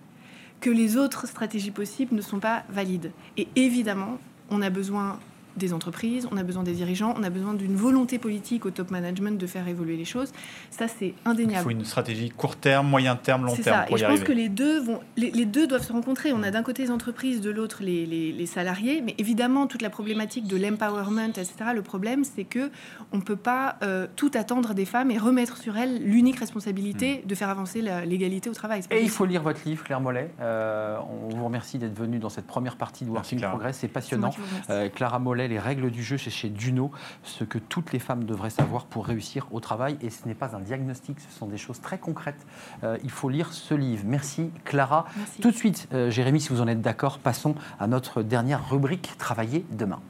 que 0.59 0.69
les 0.69 0.97
autres 0.97 1.27
stratégies 1.27 1.71
possibles 1.71 2.15
ne 2.15 2.21
sont 2.21 2.39
pas 2.39 2.63
valides. 2.69 3.11
Et 3.37 3.47
évidemment, 3.55 4.17
on 4.49 4.61
a 4.61 4.69
besoin 4.69 5.19
des 5.57 5.73
entreprises, 5.73 6.27
on 6.31 6.37
a 6.37 6.43
besoin 6.43 6.63
des 6.63 6.73
dirigeants, 6.73 7.13
on 7.17 7.23
a 7.23 7.29
besoin 7.29 7.53
d'une 7.53 7.75
volonté 7.75 8.17
politique 8.17 8.65
au 8.65 8.71
top 8.71 8.91
management 8.91 9.39
de 9.39 9.47
faire 9.47 9.67
évoluer 9.67 9.97
les 9.97 10.05
choses. 10.05 10.31
Ça, 10.69 10.87
c'est 10.87 11.13
indéniable. 11.25 11.61
Il 11.61 11.63
faut 11.63 11.79
une 11.79 11.85
stratégie 11.85 12.29
court 12.29 12.55
terme, 12.55 12.87
moyen 12.87 13.15
terme, 13.15 13.45
long 13.45 13.55
terme. 13.55 13.63
Ça. 13.63 13.85
Pour 13.87 13.97
Et 13.97 13.99
je 13.99 14.05
pense 14.05 14.21
que 14.21 14.31
les 14.31 14.49
deux, 14.49 14.79
vont, 14.79 14.99
les, 15.17 15.45
deux 15.45 15.67
doivent 15.67 15.85
se 15.85 15.91
rencontrer. 15.93 16.33
On 16.33 16.43
a 16.43 16.51
d'un 16.51 16.63
côté 16.63 16.83
les 16.83 16.91
entreprises, 16.91 17.41
de 17.41 17.49
l'autre 17.49 17.79
les, 17.81 18.05
les, 18.05 18.45
salariés. 18.45 19.01
Mais 19.01 19.15
évidemment, 19.17 19.67
toute 19.67 19.81
la 19.81 19.89
problématique 19.89 20.47
de 20.47 20.57
l'empowerment, 20.57 21.29
etc., 21.29 21.53
le 21.73 21.81
problème, 21.81 22.23
c'est 22.23 22.43
que 22.43 22.71
on 23.11 23.17
ne 23.17 23.21
peut 23.21 23.35
pas 23.35 23.77
euh, 23.83 24.07
tout 24.15 24.31
attendre 24.33 24.73
des 24.73 24.85
femmes 24.85 25.11
et 25.11 25.17
remettre 25.17 25.57
sur 25.57 25.77
elles 25.77 26.01
l'unique 26.03 26.39
responsabilité 26.39 27.21
hmm. 27.23 27.27
de 27.27 27.35
faire 27.35 27.49
avancer 27.49 27.81
l'égalité 28.05 28.49
au 28.49 28.53
travail. 28.53 28.81
Et 28.91 29.01
il 29.01 29.09
faut 29.09 29.25
lire 29.25 29.41
votre 29.41 29.61
livre, 29.65 29.83
Claire 29.83 30.01
Mollet. 30.01 30.31
Euh, 30.39 30.97
on 31.29 31.35
vous 31.35 31.45
remercie 31.45 31.77
d'être 31.77 31.97
venue 31.97 32.19
dans 32.19 32.29
cette 32.29 32.47
première 32.47 32.75
partie 32.77 33.05
de 33.05 33.09
Working 33.09 33.41
Progress. 33.41 33.77
C'est 33.77 33.87
passionnant. 33.87 34.31
Euh, 34.69 34.89
Clara 34.89 35.19
Mollet 35.19 35.40
les 35.47 35.59
règles 35.59 35.91
du 35.91 36.03
jeu, 36.03 36.17
c'est 36.17 36.29
chez 36.29 36.49
Duno, 36.49 36.91
ce 37.23 37.43
que 37.43 37.57
toutes 37.57 37.93
les 37.93 37.99
femmes 37.99 38.23
devraient 38.23 38.49
savoir 38.49 38.85
pour 38.85 39.05
réussir 39.05 39.47
au 39.51 39.59
travail. 39.59 39.97
Et 40.01 40.09
ce 40.09 40.27
n'est 40.27 40.35
pas 40.35 40.55
un 40.55 40.59
diagnostic, 40.59 41.19
ce 41.19 41.31
sont 41.37 41.47
des 41.47 41.57
choses 41.57 41.81
très 41.81 41.97
concrètes. 41.97 42.45
Euh, 42.83 42.97
il 43.03 43.11
faut 43.11 43.29
lire 43.29 43.53
ce 43.53 43.73
livre. 43.73 44.03
Merci 44.05 44.51
Clara. 44.65 45.05
Tout 45.41 45.51
de 45.51 45.55
suite, 45.55 45.87
euh, 45.93 46.09
Jérémy, 46.09 46.41
si 46.41 46.49
vous 46.49 46.61
en 46.61 46.67
êtes 46.67 46.81
d'accord, 46.81 47.19
passons 47.19 47.55
à 47.79 47.87
notre 47.87 48.23
dernière 48.23 48.69
rubrique, 48.69 49.11
Travailler 49.17 49.65
demain. 49.71 50.01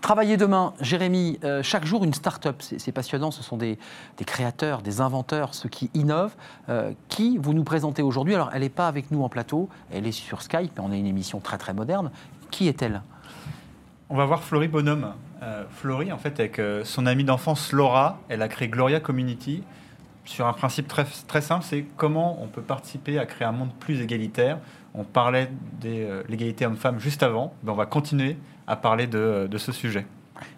Travailler 0.00 0.36
demain, 0.36 0.74
Jérémy, 0.80 1.38
euh, 1.42 1.62
chaque 1.62 1.84
jour 1.84 2.04
une 2.04 2.14
start-up, 2.14 2.56
c'est 2.60 2.92
passionnant, 2.92 3.30
ce 3.30 3.42
sont 3.42 3.56
des, 3.56 3.78
créateurs, 4.26 4.82
des 4.82 5.00
inventeurs, 5.00 5.54
ceux 5.54 5.68
qui 5.68 5.90
innovent. 5.94 6.34
Euh, 6.68 6.92
qui 7.08 7.38
vous 7.38 7.54
nous 7.54 7.64
présentez 7.64 8.02
aujourd'hui? 8.02 8.34
Alors, 8.34 8.50
elle 8.52 8.60
n'est 8.60 8.68
pas 8.68 8.88
avec 8.88 9.10
nous 9.10 9.22
en 9.22 9.28
plateau, 9.28 9.68
elle 9.90 10.06
est 10.06 10.12
sur 10.12 10.42
Skype, 10.42 10.72
mais 10.76 10.82
on 10.84 10.92
a 10.92 10.96
une 10.96 11.06
émission 11.06 11.40
très 11.40 11.58
très 11.58 11.74
moderne. 11.74 12.10
Qui 12.50 12.68
est-elle? 12.68 13.02
On 14.08 14.16
va 14.16 14.26
voir 14.26 14.42
Florie 14.44 14.68
Bonhomme. 14.68 15.12
Euh, 15.42 15.64
Florie, 15.70 16.12
en 16.12 16.18
fait, 16.18 16.38
avec 16.38 16.60
son 16.84 17.06
amie 17.06 17.24
d'enfance 17.24 17.72
Laura, 17.72 18.20
elle 18.28 18.42
a 18.42 18.48
créé 18.48 18.68
Gloria 18.68 19.00
Community 19.00 19.62
sur 20.26 20.46
un 20.46 20.52
principe 20.52 20.88
très, 20.88 21.04
très 21.26 21.40
simple, 21.40 21.64
c'est 21.64 21.86
comment 21.96 22.42
on 22.42 22.48
peut 22.48 22.62
participer 22.62 23.18
à 23.18 23.26
créer 23.26 23.46
un 23.46 23.52
monde 23.52 23.70
plus 23.78 24.00
égalitaire. 24.00 24.58
On 24.96 25.04
parlait 25.04 25.50
de 25.82 26.24
l'égalité 26.28 26.64
homme-femme 26.64 26.98
juste 26.98 27.22
avant, 27.22 27.52
ben 27.62 27.72
on 27.72 27.76
va 27.76 27.86
continuer 27.86 28.36
à 28.66 28.76
parler 28.76 29.06
de, 29.06 29.48
ce 29.58 29.70
sujet. 29.70 30.06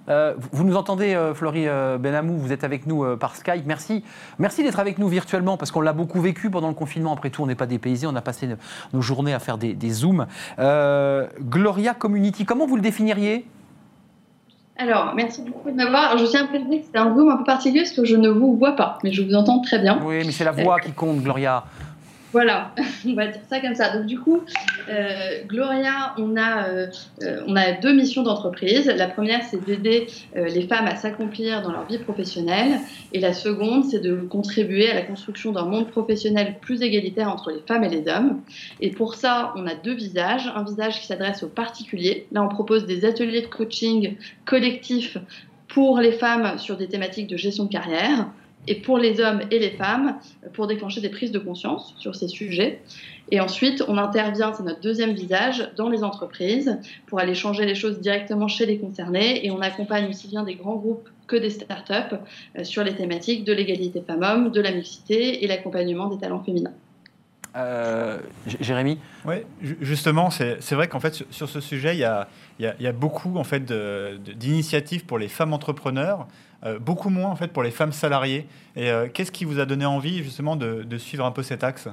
Euh, 0.08 0.34
vous 0.52 0.64
nous 0.64 0.76
entendez, 0.76 1.14
euh, 1.14 1.34
Florie 1.34 1.68
euh, 1.68 1.98
Benamou, 1.98 2.36
vous 2.36 2.52
êtes 2.52 2.64
avec 2.64 2.86
nous 2.86 3.16
par 3.16 3.36
Skype. 3.36 3.66
Merci, 3.66 4.04
merci 4.38 4.62
d'être 4.62 4.78
avec 4.78 4.98
nous 4.98 5.08
virtuellement 5.08 5.56
parce 5.56 5.70
qu'on 5.70 5.80
l'a 5.80 5.92
beaucoup 5.92 6.20
vécu 6.20 6.50
pendant 6.50 6.68
le 6.68 6.74
confinement. 6.74 7.12
Après 7.12 7.30
tout, 7.30 7.42
on 7.42 7.46
n'est 7.46 7.56
pas 7.56 7.66
dépaysés, 7.66 8.06
on 8.06 8.14
a 8.14 8.20
passé 8.20 8.48
nos 8.92 9.02
journées 9.02 9.34
à 9.34 9.40
faire 9.40 9.58
des, 9.58 9.74
des 9.74 9.90
zooms. 9.90 10.26
Gloria 10.56 11.94
Community, 11.94 12.44
comment 12.44 12.66
vous 12.66 12.76
le 12.76 12.82
définiriez? 12.82 13.44
Alors, 14.80 15.12
merci 15.16 15.42
beaucoup 15.42 15.70
de 15.70 15.74
m'avoir. 15.74 16.16
Je 16.18 16.24
tiens 16.26 16.44
à 16.44 16.46
préciser 16.46 16.80
que 16.80 16.86
c'est 16.92 16.98
un 16.98 17.12
zoom 17.12 17.28
un 17.28 17.36
peu 17.38 17.44
particulier 17.44 17.82
parce 17.82 17.96
que 17.96 18.04
je 18.04 18.14
ne 18.14 18.28
vous 18.28 18.56
vois 18.56 18.76
pas, 18.76 18.98
mais 19.02 19.10
je 19.10 19.22
vous 19.22 19.34
entends 19.34 19.60
très 19.60 19.80
bien. 19.80 19.98
Oui, 20.04 20.22
mais 20.24 20.30
c'est 20.30 20.44
la 20.44 20.52
voix 20.52 20.78
qui 20.78 20.92
compte, 20.92 21.20
Gloria. 21.20 21.64
Voilà, 22.32 22.74
on 23.06 23.14
va 23.14 23.26
dire 23.28 23.40
ça 23.48 23.60
comme 23.60 23.74
ça. 23.74 23.96
Donc 23.96 24.06
du 24.06 24.18
coup, 24.18 24.42
euh, 24.88 25.42
Gloria, 25.46 26.14
on 26.18 26.36
a, 26.36 26.68
euh, 26.68 26.86
euh, 27.22 27.40
on 27.46 27.56
a 27.56 27.72
deux 27.72 27.94
missions 27.94 28.22
d'entreprise. 28.22 28.86
La 28.86 29.06
première, 29.06 29.42
c'est 29.44 29.64
d'aider 29.64 30.06
les 30.34 30.66
femmes 30.66 30.86
à 30.86 30.96
s'accomplir 30.96 31.62
dans 31.62 31.72
leur 31.72 31.86
vie 31.86 31.98
professionnelle. 31.98 32.80
Et 33.12 33.20
la 33.20 33.32
seconde, 33.32 33.84
c'est 33.84 34.00
de 34.00 34.16
contribuer 34.16 34.90
à 34.90 34.94
la 34.94 35.02
construction 35.02 35.52
d'un 35.52 35.64
monde 35.64 35.90
professionnel 35.90 36.56
plus 36.60 36.82
égalitaire 36.82 37.30
entre 37.30 37.50
les 37.50 37.62
femmes 37.66 37.84
et 37.84 37.88
les 37.88 38.08
hommes. 38.08 38.40
Et 38.80 38.90
pour 38.90 39.14
ça, 39.14 39.52
on 39.56 39.66
a 39.66 39.74
deux 39.74 39.94
visages. 39.94 40.50
Un 40.54 40.64
visage 40.64 41.00
qui 41.00 41.06
s'adresse 41.06 41.42
aux 41.42 41.48
particuliers. 41.48 42.26
Là, 42.32 42.42
on 42.42 42.48
propose 42.48 42.86
des 42.86 43.04
ateliers 43.04 43.42
de 43.42 43.46
coaching 43.46 44.16
collectif 44.44 45.16
pour 45.68 45.98
les 46.00 46.12
femmes 46.12 46.58
sur 46.58 46.76
des 46.76 46.88
thématiques 46.88 47.28
de 47.28 47.36
gestion 47.36 47.64
de 47.64 47.72
carrière 47.72 48.26
et 48.66 48.74
pour 48.76 48.98
les 48.98 49.20
hommes 49.20 49.40
et 49.50 49.58
les 49.58 49.70
femmes 49.70 50.18
pour 50.52 50.66
déclencher 50.66 51.00
des 51.00 51.08
prises 51.08 51.32
de 51.32 51.38
conscience 51.38 51.94
sur 51.98 52.14
ces 52.14 52.28
sujets. 52.28 52.80
Et 53.30 53.40
ensuite, 53.40 53.84
on 53.88 53.98
intervient, 53.98 54.52
c'est 54.54 54.62
notre 54.62 54.80
deuxième 54.80 55.12
visage, 55.12 55.70
dans 55.76 55.88
les 55.88 56.02
entreprises 56.02 56.78
pour 57.06 57.18
aller 57.20 57.34
changer 57.34 57.66
les 57.66 57.74
choses 57.74 58.00
directement 58.00 58.48
chez 58.48 58.66
les 58.66 58.78
concernés. 58.78 59.44
Et 59.44 59.50
on 59.50 59.60
accompagne 59.60 60.08
aussi 60.08 60.28
bien 60.28 60.44
des 60.44 60.54
grands 60.54 60.76
groupes 60.76 61.08
que 61.26 61.36
des 61.36 61.50
startups 61.50 62.16
euh, 62.56 62.64
sur 62.64 62.84
les 62.84 62.94
thématiques 62.94 63.44
de 63.44 63.52
l'égalité 63.52 64.02
femmes-hommes, 64.06 64.50
de 64.50 64.60
la 64.60 64.72
mixité 64.72 65.44
et 65.44 65.46
l'accompagnement 65.46 66.08
des 66.08 66.18
talents 66.18 66.42
féminins. 66.42 66.72
Euh, 67.56 68.18
Jérémy? 68.60 68.98
Oui, 69.26 69.36
justement, 69.60 70.30
c'est 70.30 70.72
vrai 70.72 70.86
qu'en 70.86 71.00
fait, 71.00 71.24
sur, 71.30 71.48
ce 71.48 71.60
sujet, 71.60 71.94
il 71.94 71.98
y 71.98 72.04
a, 72.04 72.28
il 72.58 72.74
y 72.78 72.86
a, 72.86 72.92
beaucoup 72.92 73.36
en 73.36 73.44
fait, 73.44 73.72
d'initiatives 74.36 75.06
pour 75.06 75.18
les 75.18 75.28
femmes 75.28 75.52
entrepreneurs, 75.52 76.28
euh, 76.64 76.78
beaucoup 76.78 77.10
moins 77.10 77.30
en 77.30 77.36
fait, 77.36 77.48
pour 77.48 77.62
les 77.62 77.70
femmes 77.70 77.92
salariées. 77.92 78.46
Et 78.76 78.90
qu'est-ce 79.12 79.32
qui 79.32 79.44
vous 79.44 79.58
a 79.58 79.66
donné 79.66 79.86
envie 79.86 80.22
justement 80.22 80.54
de, 80.54 80.82
de 80.82 80.98
suivre 80.98 81.24
un 81.24 81.32
peu 81.32 81.42
cet 81.42 81.64
axe? 81.64 81.88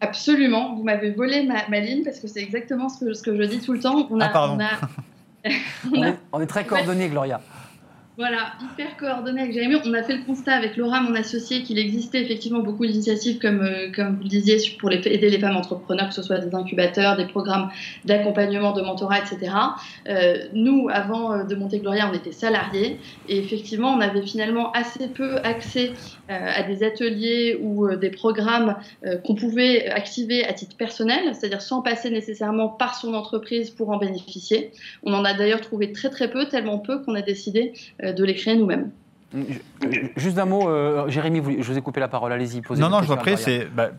Absolument, 0.00 0.74
vous 0.74 0.82
m'avez 0.82 1.12
volé 1.12 1.46
ma, 1.46 1.80
ligne 1.80 2.04
parce 2.04 2.20
que 2.20 2.28
c'est 2.28 2.42
exactement 2.42 2.90
ce 2.90 3.02
que, 3.02 3.14
ce 3.14 3.22
que 3.22 3.34
je 3.36 3.42
dis 3.44 3.60
tout 3.60 3.72
le 3.72 3.80
temps. 3.80 4.06
On 4.10 4.20
a, 4.20 4.26
ah, 4.26 4.28
pardon. 4.28 4.58
on, 6.32 6.40
est, 6.40 6.46
très 6.46 6.64
coordonnés, 6.64 7.08
Gloria. 7.08 7.40
Voilà, 8.16 8.52
hyper 8.62 8.96
coordonné 8.96 9.40
avec 9.40 9.52
Jérémy. 9.54 9.74
On 9.84 9.92
a 9.92 10.04
fait 10.04 10.16
le 10.16 10.22
constat 10.22 10.52
avec 10.52 10.76
Laura, 10.76 11.00
mon 11.00 11.16
associé, 11.16 11.64
qu'il 11.64 11.80
existait 11.80 12.22
effectivement 12.22 12.60
beaucoup 12.60 12.86
d'initiatives, 12.86 13.40
comme, 13.40 13.60
euh, 13.60 13.90
comme 13.92 14.14
vous 14.14 14.22
le 14.22 14.28
disiez, 14.28 14.58
pour 14.78 14.88
les, 14.88 14.98
aider 14.98 15.30
les 15.30 15.40
femmes 15.40 15.56
entrepreneurs, 15.56 16.10
que 16.10 16.14
ce 16.14 16.22
soit 16.22 16.38
des 16.38 16.54
incubateurs, 16.54 17.16
des 17.16 17.26
programmes 17.26 17.70
d'accompagnement, 18.04 18.70
de 18.70 18.82
mentorat, 18.82 19.18
etc. 19.18 19.52
Euh, 20.08 20.44
nous, 20.52 20.88
avant 20.92 21.32
euh, 21.32 21.42
de 21.42 21.56
monter 21.56 21.80
Gloria, 21.80 22.08
on 22.08 22.14
était 22.14 22.30
salariés 22.30 23.00
et 23.28 23.36
effectivement, 23.36 23.92
on 23.92 24.00
avait 24.00 24.22
finalement 24.22 24.70
assez 24.70 25.08
peu 25.08 25.38
accès 25.38 25.92
à 26.28 26.62
des 26.62 26.82
ateliers 26.82 27.58
ou 27.60 27.86
des 27.96 28.08
programmes 28.08 28.76
qu'on 29.24 29.34
pouvait 29.34 29.90
activer 29.90 30.42
à 30.42 30.54
titre 30.54 30.74
personnel, 30.74 31.34
c'est-à-dire 31.34 31.60
sans 31.60 31.82
passer 31.82 32.08
nécessairement 32.08 32.68
par 32.68 32.94
son 32.94 33.12
entreprise 33.12 33.68
pour 33.68 33.90
en 33.90 33.98
bénéficier. 33.98 34.70
On 35.02 35.12
en 35.12 35.22
a 35.24 35.34
d'ailleurs 35.34 35.60
trouvé 35.60 35.92
très 35.92 36.08
très 36.08 36.30
peu, 36.30 36.46
tellement 36.46 36.78
peu 36.78 37.02
qu'on 37.02 37.14
a 37.14 37.20
décidé 37.20 37.74
euh, 38.03 38.03
de 38.12 38.24
les 38.24 38.34
créer 38.34 38.56
nous-mêmes. 38.56 38.90
Juste 40.16 40.38
un 40.38 40.44
mot, 40.44 40.68
euh, 40.68 41.08
Jérémy, 41.08 41.42
je 41.60 41.66
vous 41.66 41.76
ai 41.76 41.82
coupé 41.82 42.00
la 42.00 42.08
parole, 42.08 42.32
allez-y, 42.32 42.60
posez 42.60 42.80
Non, 42.80 42.88
non, 42.88 43.02
je 43.02 43.08
vous 43.08 43.16
prie, 43.16 43.36
c'est. 43.36 43.66
Bah, 43.66 43.90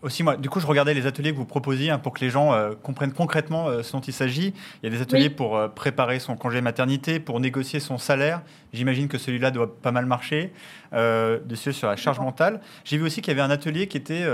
aussi, 0.00 0.22
moi, 0.22 0.36
du 0.36 0.48
coup, 0.48 0.60
je 0.60 0.66
regardais 0.66 0.94
les 0.94 1.06
ateliers 1.06 1.32
que 1.32 1.36
vous 1.36 1.44
proposiez 1.44 1.90
hein, 1.90 1.98
pour 1.98 2.12
que 2.12 2.20
les 2.20 2.30
gens 2.30 2.52
euh, 2.52 2.70
comprennent 2.80 3.12
concrètement 3.12 3.82
ce 3.82 3.92
dont 3.92 4.00
il 4.00 4.12
s'agit. 4.12 4.54
Il 4.82 4.86
y 4.88 4.94
a 4.94 4.96
des 4.96 5.02
ateliers 5.02 5.30
pour 5.30 5.58
préparer 5.74 6.20
son 6.20 6.36
congé 6.36 6.60
maternité, 6.60 7.18
pour 7.18 7.40
négocier 7.40 7.80
son 7.80 7.98
salaire. 7.98 8.42
J'imagine 8.72 9.08
que 9.08 9.18
celui-là 9.18 9.50
doit 9.50 9.74
pas 9.80 9.90
mal 9.90 10.06
marcher. 10.06 10.52
dessus 10.92 11.72
sur 11.72 11.88
la 11.88 11.96
charge 11.96 12.20
mentale. 12.20 12.60
J'ai 12.84 12.96
vu 12.96 13.04
aussi 13.04 13.22
qu'il 13.22 13.32
y 13.32 13.36
avait 13.36 13.46
un 13.46 13.50
atelier 13.50 13.88
qui 13.88 13.96
était 13.96 14.24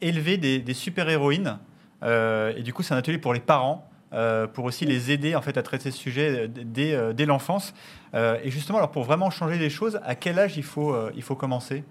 élevé 0.00 0.36
des, 0.36 0.60
des 0.60 0.74
super-héroïnes. 0.74 1.58
et 2.04 2.62
du 2.62 2.72
coup, 2.72 2.84
c'est 2.84 2.94
un 2.94 2.98
atelier 2.98 3.18
pour 3.18 3.34
les 3.34 3.40
parents. 3.40 3.89
Euh, 4.12 4.48
pour 4.48 4.64
aussi 4.64 4.86
les 4.86 5.12
aider 5.12 5.36
en 5.36 5.42
fait 5.42 5.56
à 5.56 5.62
traiter 5.62 5.92
ce 5.92 5.98
sujet 5.98 6.48
dès, 6.48 6.94
euh, 6.94 7.12
dès 7.12 7.26
l'enfance. 7.26 7.72
Euh, 8.14 8.38
et 8.42 8.50
justement, 8.50 8.78
alors 8.78 8.90
pour 8.90 9.04
vraiment 9.04 9.30
changer 9.30 9.56
les 9.56 9.70
choses, 9.70 10.00
à 10.04 10.16
quel 10.16 10.38
âge 10.38 10.56
il 10.56 10.64
faut, 10.64 10.96
il 11.14 11.22
faut 11.22 11.36
commencer? 11.36 11.84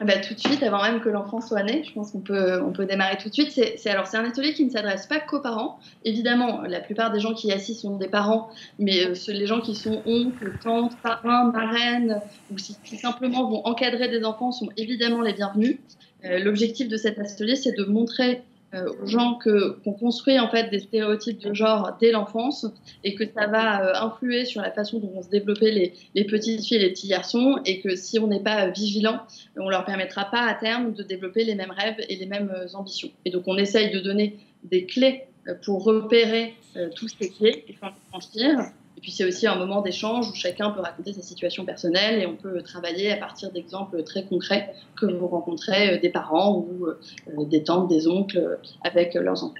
Ah 0.00 0.04
bah, 0.04 0.16
tout 0.16 0.34
de 0.34 0.40
suite, 0.40 0.64
avant 0.64 0.82
même 0.82 1.00
que 1.00 1.08
l'enfant 1.08 1.40
soit 1.40 1.62
né, 1.62 1.84
je 1.84 1.92
pense 1.92 2.10
qu'on 2.10 2.18
peut, 2.18 2.60
on 2.60 2.72
peut 2.72 2.86
démarrer 2.86 3.16
tout 3.16 3.28
de 3.28 3.32
suite. 3.34 3.52
C'est, 3.52 3.88
alors 3.88 4.08
c'est 4.08 4.16
un 4.16 4.24
atelier 4.24 4.52
qui 4.52 4.64
ne 4.64 4.70
s'adresse 4.70 5.06
pas 5.06 5.20
qu'aux 5.20 5.40
parents. 5.40 5.78
Évidemment, 6.04 6.62
la 6.62 6.80
plupart 6.80 7.12
des 7.12 7.20
gens 7.20 7.34
qui 7.34 7.46
y 7.46 7.52
assistent 7.52 7.82
sont 7.82 7.96
des 7.96 8.08
parents, 8.08 8.50
mais 8.80 9.06
les 9.28 9.46
gens 9.46 9.60
qui 9.60 9.76
sont 9.76 10.02
oncles, 10.04 10.58
tantes, 10.60 10.96
parrains, 11.00 11.52
marraines, 11.52 12.20
ou 12.50 12.56
qui, 12.56 12.96
simplement 12.96 13.48
vont 13.48 13.64
encadrer 13.64 14.08
des 14.08 14.24
enfants 14.24 14.50
sont 14.50 14.70
évidemment 14.76 15.20
les 15.20 15.34
bienvenus. 15.34 15.78
l'objectif 16.24 16.88
de 16.88 16.96
cet 16.96 17.20
atelier, 17.20 17.54
c'est 17.54 17.78
de 17.78 17.84
montrer 17.84 18.42
aux 18.74 19.06
gens 19.06 19.34
que 19.34 19.78
qu'on 19.84 19.92
construit 19.92 20.38
en 20.38 20.48
fait 20.48 20.70
des 20.70 20.78
stéréotypes 20.78 21.40
de 21.40 21.52
genre 21.52 21.96
dès 22.00 22.10
l'enfance 22.10 22.66
et 23.04 23.14
que 23.14 23.24
ça 23.26 23.46
va 23.46 23.84
euh, 23.84 24.06
influer 24.06 24.44
sur 24.44 24.62
la 24.62 24.70
façon 24.70 24.98
dont 24.98 25.08
vont 25.08 25.22
se 25.22 25.28
développer 25.28 25.70
les, 25.70 25.92
les, 26.14 26.24
petites 26.24 26.64
filles 26.64 26.78
et 26.78 26.80
les 26.80 26.90
petits 26.90 27.08
garçons 27.08 27.58
et 27.66 27.80
que 27.80 27.94
si 27.96 28.18
on 28.18 28.26
n'est 28.26 28.42
pas 28.42 28.68
vigilant, 28.68 29.20
on 29.56 29.68
leur 29.68 29.84
permettra 29.84 30.24
pas 30.24 30.46
à 30.46 30.54
terme 30.54 30.94
de 30.94 31.02
développer 31.02 31.44
les 31.44 31.54
mêmes 31.54 31.70
rêves 31.70 31.96
et 32.08 32.16
les 32.16 32.26
mêmes 32.26 32.50
euh, 32.54 32.66
ambitions. 32.74 33.10
Et 33.24 33.30
donc 33.30 33.44
on 33.46 33.58
essaye 33.58 33.90
de 33.90 34.00
donner 34.00 34.38
des 34.64 34.86
clés 34.86 35.24
pour 35.64 35.82
repérer 35.82 36.54
tous 36.94 37.08
ces 37.08 37.28
clés 37.30 37.64
et 37.66 37.74
franchir 38.10 38.60
puis 39.00 39.10
c'est 39.10 39.24
aussi 39.24 39.46
un 39.46 39.56
moment 39.56 39.82
d'échange 39.82 40.28
où 40.28 40.34
chacun 40.34 40.70
peut 40.70 40.80
raconter 40.80 41.12
sa 41.12 41.22
situation 41.22 41.64
personnelle 41.64 42.22
et 42.22 42.26
on 42.26 42.36
peut 42.36 42.62
travailler 42.62 43.12
à 43.12 43.16
partir 43.16 43.50
d'exemples 43.50 44.02
très 44.04 44.24
concrets 44.24 44.72
que 44.96 45.06
vous 45.06 45.26
rencontrez 45.26 45.94
euh, 45.94 46.00
des 46.00 46.08
parents 46.08 46.56
ou 46.56 46.86
euh, 46.86 47.44
des 47.44 47.64
tantes, 47.64 47.88
des 47.88 48.06
oncles 48.06 48.38
euh, 48.38 48.56
avec 48.82 49.14
leurs 49.14 49.44
enfants. 49.44 49.54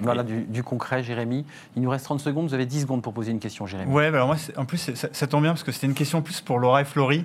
Voilà, 0.00 0.24
du, 0.24 0.64
concret, 0.64 1.04
Jérémy. 1.04 1.44
Il 1.76 1.82
nous 1.82 1.90
reste 1.90 2.04
30 2.06 2.18
secondes. 2.18 2.48
Vous 2.48 2.54
avez 2.54 2.66
10 2.66 2.80
secondes 2.80 3.00
pour 3.00 3.12
poser 3.12 3.30
une 3.30 3.38
question, 3.38 3.64
Jérémy. 3.64 3.92
Ouais, 3.92 4.10
bah 4.10 4.16
alors 4.16 4.26
moi, 4.26 4.36
en 4.56 4.64
plus, 4.64 4.92
ça, 4.92 5.26
tombe 5.28 5.42
bien 5.42 5.52
parce 5.52 5.62
que 5.62 5.70
c'était 5.70 5.86
une 5.86 5.94
question 5.94 6.20
plus 6.20 6.40
pour 6.40 6.58
Laura 6.58 6.80
et 6.80 6.84
Florie. 6.84 7.24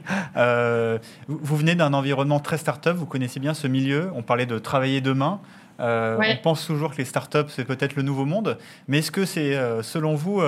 vous, 1.28 1.56
venez 1.56 1.74
d'un 1.74 1.96
environnement 1.96 2.40
très 2.40 2.60
start-up, 2.60 2.96
vous 2.96 3.08
connaissez 3.08 3.40
bien 3.40 3.56
ce 3.56 3.66
milieu. 3.66 4.12
On 4.14 4.22
parlait 4.22 4.46
de 4.46 4.60
travailler 4.60 5.02
demain. 5.02 5.40
On 5.80 6.38
pense 6.44 6.66
toujours 6.66 6.92
que 6.92 6.98
les 6.98 7.06
startups, 7.06 7.50
c'est 7.50 7.66
peut-être 7.66 7.96
le 7.96 8.04
nouveau 8.04 8.26
monde. 8.26 8.58
Mais 8.88 9.00
est-ce 9.00 9.12
que 9.12 9.26
c'est, 9.26 9.58
selon 9.82 10.16
vous, 10.16 10.42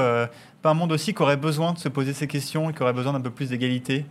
pas 0.61 0.69
un 0.69 0.73
monde 0.73 0.91
aussi 0.91 1.13
qui 1.13 1.21
aurait 1.21 1.37
besoin 1.37 1.73
de 1.73 1.79
se 1.79 1.89
poser 1.89 2.13
ces 2.13 2.27
questions 2.27 2.69
et 2.69 2.73
qui 2.73 2.81
aurait 2.83 2.93
besoin 2.93 3.13
d'un 3.13 3.21
peu 3.21 3.31
plus 3.31 3.49
d'égalité? 3.49 4.05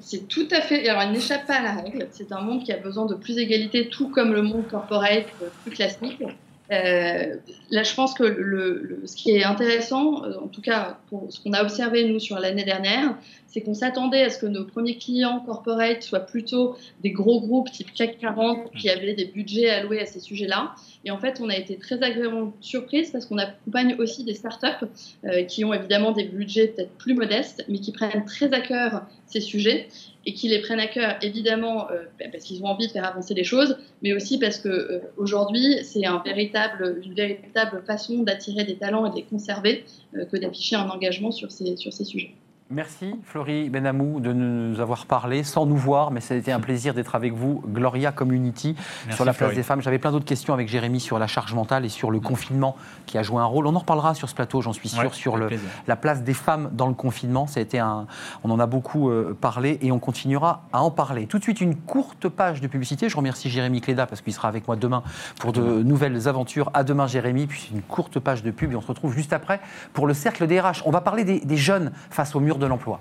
C'est 0.00 0.28
tout 0.28 0.48
à 0.50 0.60
fait. 0.60 0.88
Alors, 0.88 1.02
il 1.02 1.12
n'échappe 1.12 1.46
pas 1.46 1.56
à 1.56 1.62
la 1.62 1.72
règle. 1.82 2.06
C'est 2.12 2.32
un 2.32 2.40
monde 2.40 2.62
qui 2.62 2.72
a 2.72 2.76
besoin 2.76 3.06
de 3.06 3.14
plus 3.14 3.36
d'égalité, 3.36 3.88
tout 3.88 4.08
comme 4.08 4.32
le 4.32 4.42
monde 4.42 4.66
corporate 4.68 5.26
euh, 5.42 5.48
plus 5.62 5.72
classique. 5.72 6.22
Euh, 6.70 7.36
là, 7.70 7.82
je 7.82 7.94
pense 7.94 8.14
que 8.14 8.22
le, 8.22 9.02
ce 9.06 9.16
qui 9.16 9.30
est 9.30 9.44
intéressant, 9.44 10.24
euh, 10.24 10.34
en 10.42 10.48
tout 10.48 10.60
cas 10.60 10.98
pour 11.08 11.26
ce 11.30 11.40
qu'on 11.40 11.52
a 11.52 11.62
observé 11.62 12.04
nous 12.04 12.20
sur 12.20 12.38
l'année 12.38 12.64
dernière, 12.64 13.16
c'est 13.48 13.62
qu'on 13.62 13.74
s'attendait 13.74 14.22
à 14.22 14.30
ce 14.30 14.38
que 14.38 14.46
nos 14.46 14.64
premiers 14.64 14.98
clients 14.98 15.40
corporate 15.40 16.02
soient 16.02 16.20
plutôt 16.20 16.76
des 17.02 17.10
gros 17.10 17.40
groupes 17.40 17.70
type 17.70 17.92
CAC 17.92 18.18
40 18.18 18.70
qui 18.72 18.90
avaient 18.90 19.14
des 19.14 19.24
budgets 19.24 19.70
alloués 19.70 20.00
à 20.00 20.06
ces 20.06 20.20
sujets-là. 20.20 20.74
Et 21.04 21.10
en 21.10 21.18
fait, 21.18 21.40
on 21.40 21.48
a 21.48 21.56
été 21.56 21.76
très 21.76 22.02
agréablement 22.02 22.52
surprise 22.60 23.10
parce 23.10 23.26
qu'on 23.26 23.38
accompagne 23.38 23.96
aussi 23.98 24.24
des 24.24 24.34
startups 24.34 24.86
euh, 25.24 25.42
qui 25.44 25.64
ont 25.64 25.72
évidemment 25.72 26.12
des 26.12 26.24
budgets 26.24 26.68
peut-être 26.68 26.92
plus 26.98 27.14
modestes, 27.14 27.64
mais 27.68 27.78
qui 27.78 27.92
prennent 27.92 28.24
très 28.26 28.52
à 28.52 28.60
cœur 28.60 29.06
ces 29.26 29.40
sujets 29.40 29.88
et 30.26 30.34
qui 30.34 30.48
les 30.48 30.60
prennent 30.60 30.80
à 30.80 30.86
cœur 30.86 31.16
évidemment 31.22 31.90
euh, 31.90 32.04
bah, 32.18 32.26
parce 32.30 32.44
qu'ils 32.44 32.62
ont 32.62 32.66
envie 32.66 32.86
de 32.86 32.92
faire 32.92 33.06
avancer 33.06 33.32
les 33.32 33.44
choses, 33.44 33.78
mais 34.02 34.12
aussi 34.12 34.38
parce 34.38 34.58
que 34.58 34.68
euh, 34.68 35.00
aujourd'hui 35.16 35.78
c'est 35.82 36.04
une 36.04 36.20
véritable 36.24 37.82
façon 37.86 38.22
d'attirer 38.22 38.64
des 38.64 38.76
talents 38.76 39.06
et 39.06 39.10
de 39.10 39.16
les 39.16 39.22
conserver 39.22 39.84
que 40.12 40.36
d'afficher 40.36 40.76
un 40.76 40.88
engagement 40.90 41.30
sur 41.30 41.50
ces, 41.50 41.76
sur 41.76 41.92
ces 41.92 42.04
sujets. 42.04 42.34
Merci 42.70 43.14
Florie 43.24 43.70
Benamou 43.70 44.20
de 44.20 44.30
nous 44.34 44.78
avoir 44.80 45.06
parlé 45.06 45.42
sans 45.42 45.64
nous 45.64 45.78
voir, 45.78 46.10
mais 46.10 46.20
ça 46.20 46.34
a 46.34 46.36
été 46.36 46.52
un 46.52 46.60
plaisir 46.60 46.92
d'être 46.92 47.14
avec 47.14 47.32
vous, 47.32 47.62
Gloria 47.66 48.12
Community, 48.12 48.76
sur 49.10 49.24
la 49.24 49.32
place 49.32 49.54
des 49.54 49.62
femmes. 49.62 49.80
J'avais 49.80 49.98
plein 49.98 50.12
d'autres 50.12 50.26
questions 50.26 50.52
avec 50.52 50.68
Jérémy 50.68 51.00
sur 51.00 51.18
la 51.18 51.26
charge 51.26 51.54
mentale 51.54 51.86
et 51.86 51.88
sur 51.88 52.10
le 52.10 52.20
confinement 52.20 52.76
qui 53.06 53.16
a 53.16 53.22
joué 53.22 53.40
un 53.40 53.46
rôle. 53.46 53.66
On 53.66 53.74
en 53.74 53.78
reparlera 53.78 54.12
sur 54.12 54.28
ce 54.28 54.34
plateau, 54.34 54.60
j'en 54.60 54.74
suis 54.74 54.90
sûr, 54.90 55.14
sur 55.14 55.38
le, 55.38 55.48
la 55.86 55.96
place 55.96 56.22
des 56.22 56.34
femmes 56.34 56.68
dans 56.74 56.88
le 56.88 56.92
confinement. 56.92 57.46
Ça 57.46 57.60
a 57.60 57.62
été 57.62 57.78
un, 57.78 58.06
on 58.44 58.50
en 58.50 58.60
a 58.60 58.66
beaucoup 58.66 59.08
euh, 59.08 59.34
parlé 59.40 59.78
et 59.80 59.90
on 59.90 59.98
continuera 59.98 60.64
à 60.74 60.82
en 60.82 60.90
parler. 60.90 61.26
Tout 61.26 61.38
de 61.38 61.44
suite, 61.44 61.62
une 61.62 61.74
courte 61.74 62.28
page 62.28 62.60
de 62.60 62.66
publicité. 62.66 63.08
Je 63.08 63.16
remercie 63.16 63.48
Jérémy 63.48 63.80
Cléda 63.80 64.04
parce 64.04 64.20
qu'il 64.20 64.34
sera 64.34 64.48
avec 64.48 64.66
moi 64.66 64.76
demain 64.76 65.02
pour 65.40 65.54
de 65.54 65.62
nouvelles 65.82 66.28
aventures. 66.28 66.70
À 66.74 66.84
demain 66.84 67.06
Jérémy, 67.06 67.46
puis 67.46 67.70
une 67.72 67.80
courte 67.80 68.18
page 68.18 68.42
de 68.42 68.50
pub 68.50 68.72
et 68.72 68.76
on 68.76 68.82
se 68.82 68.88
retrouve 68.88 69.14
juste 69.14 69.32
après 69.32 69.58
pour 69.94 70.06
le 70.06 70.12
cercle 70.12 70.46
des 70.46 70.60
RH. 70.60 70.82
On 70.84 70.90
va 70.90 71.00
parler 71.00 71.24
des, 71.24 71.40
des 71.40 71.56
jeunes 71.56 71.92
face 72.10 72.36
au 72.36 72.40
mur 72.40 72.57
de 72.58 72.66
l'emploi. 72.66 73.00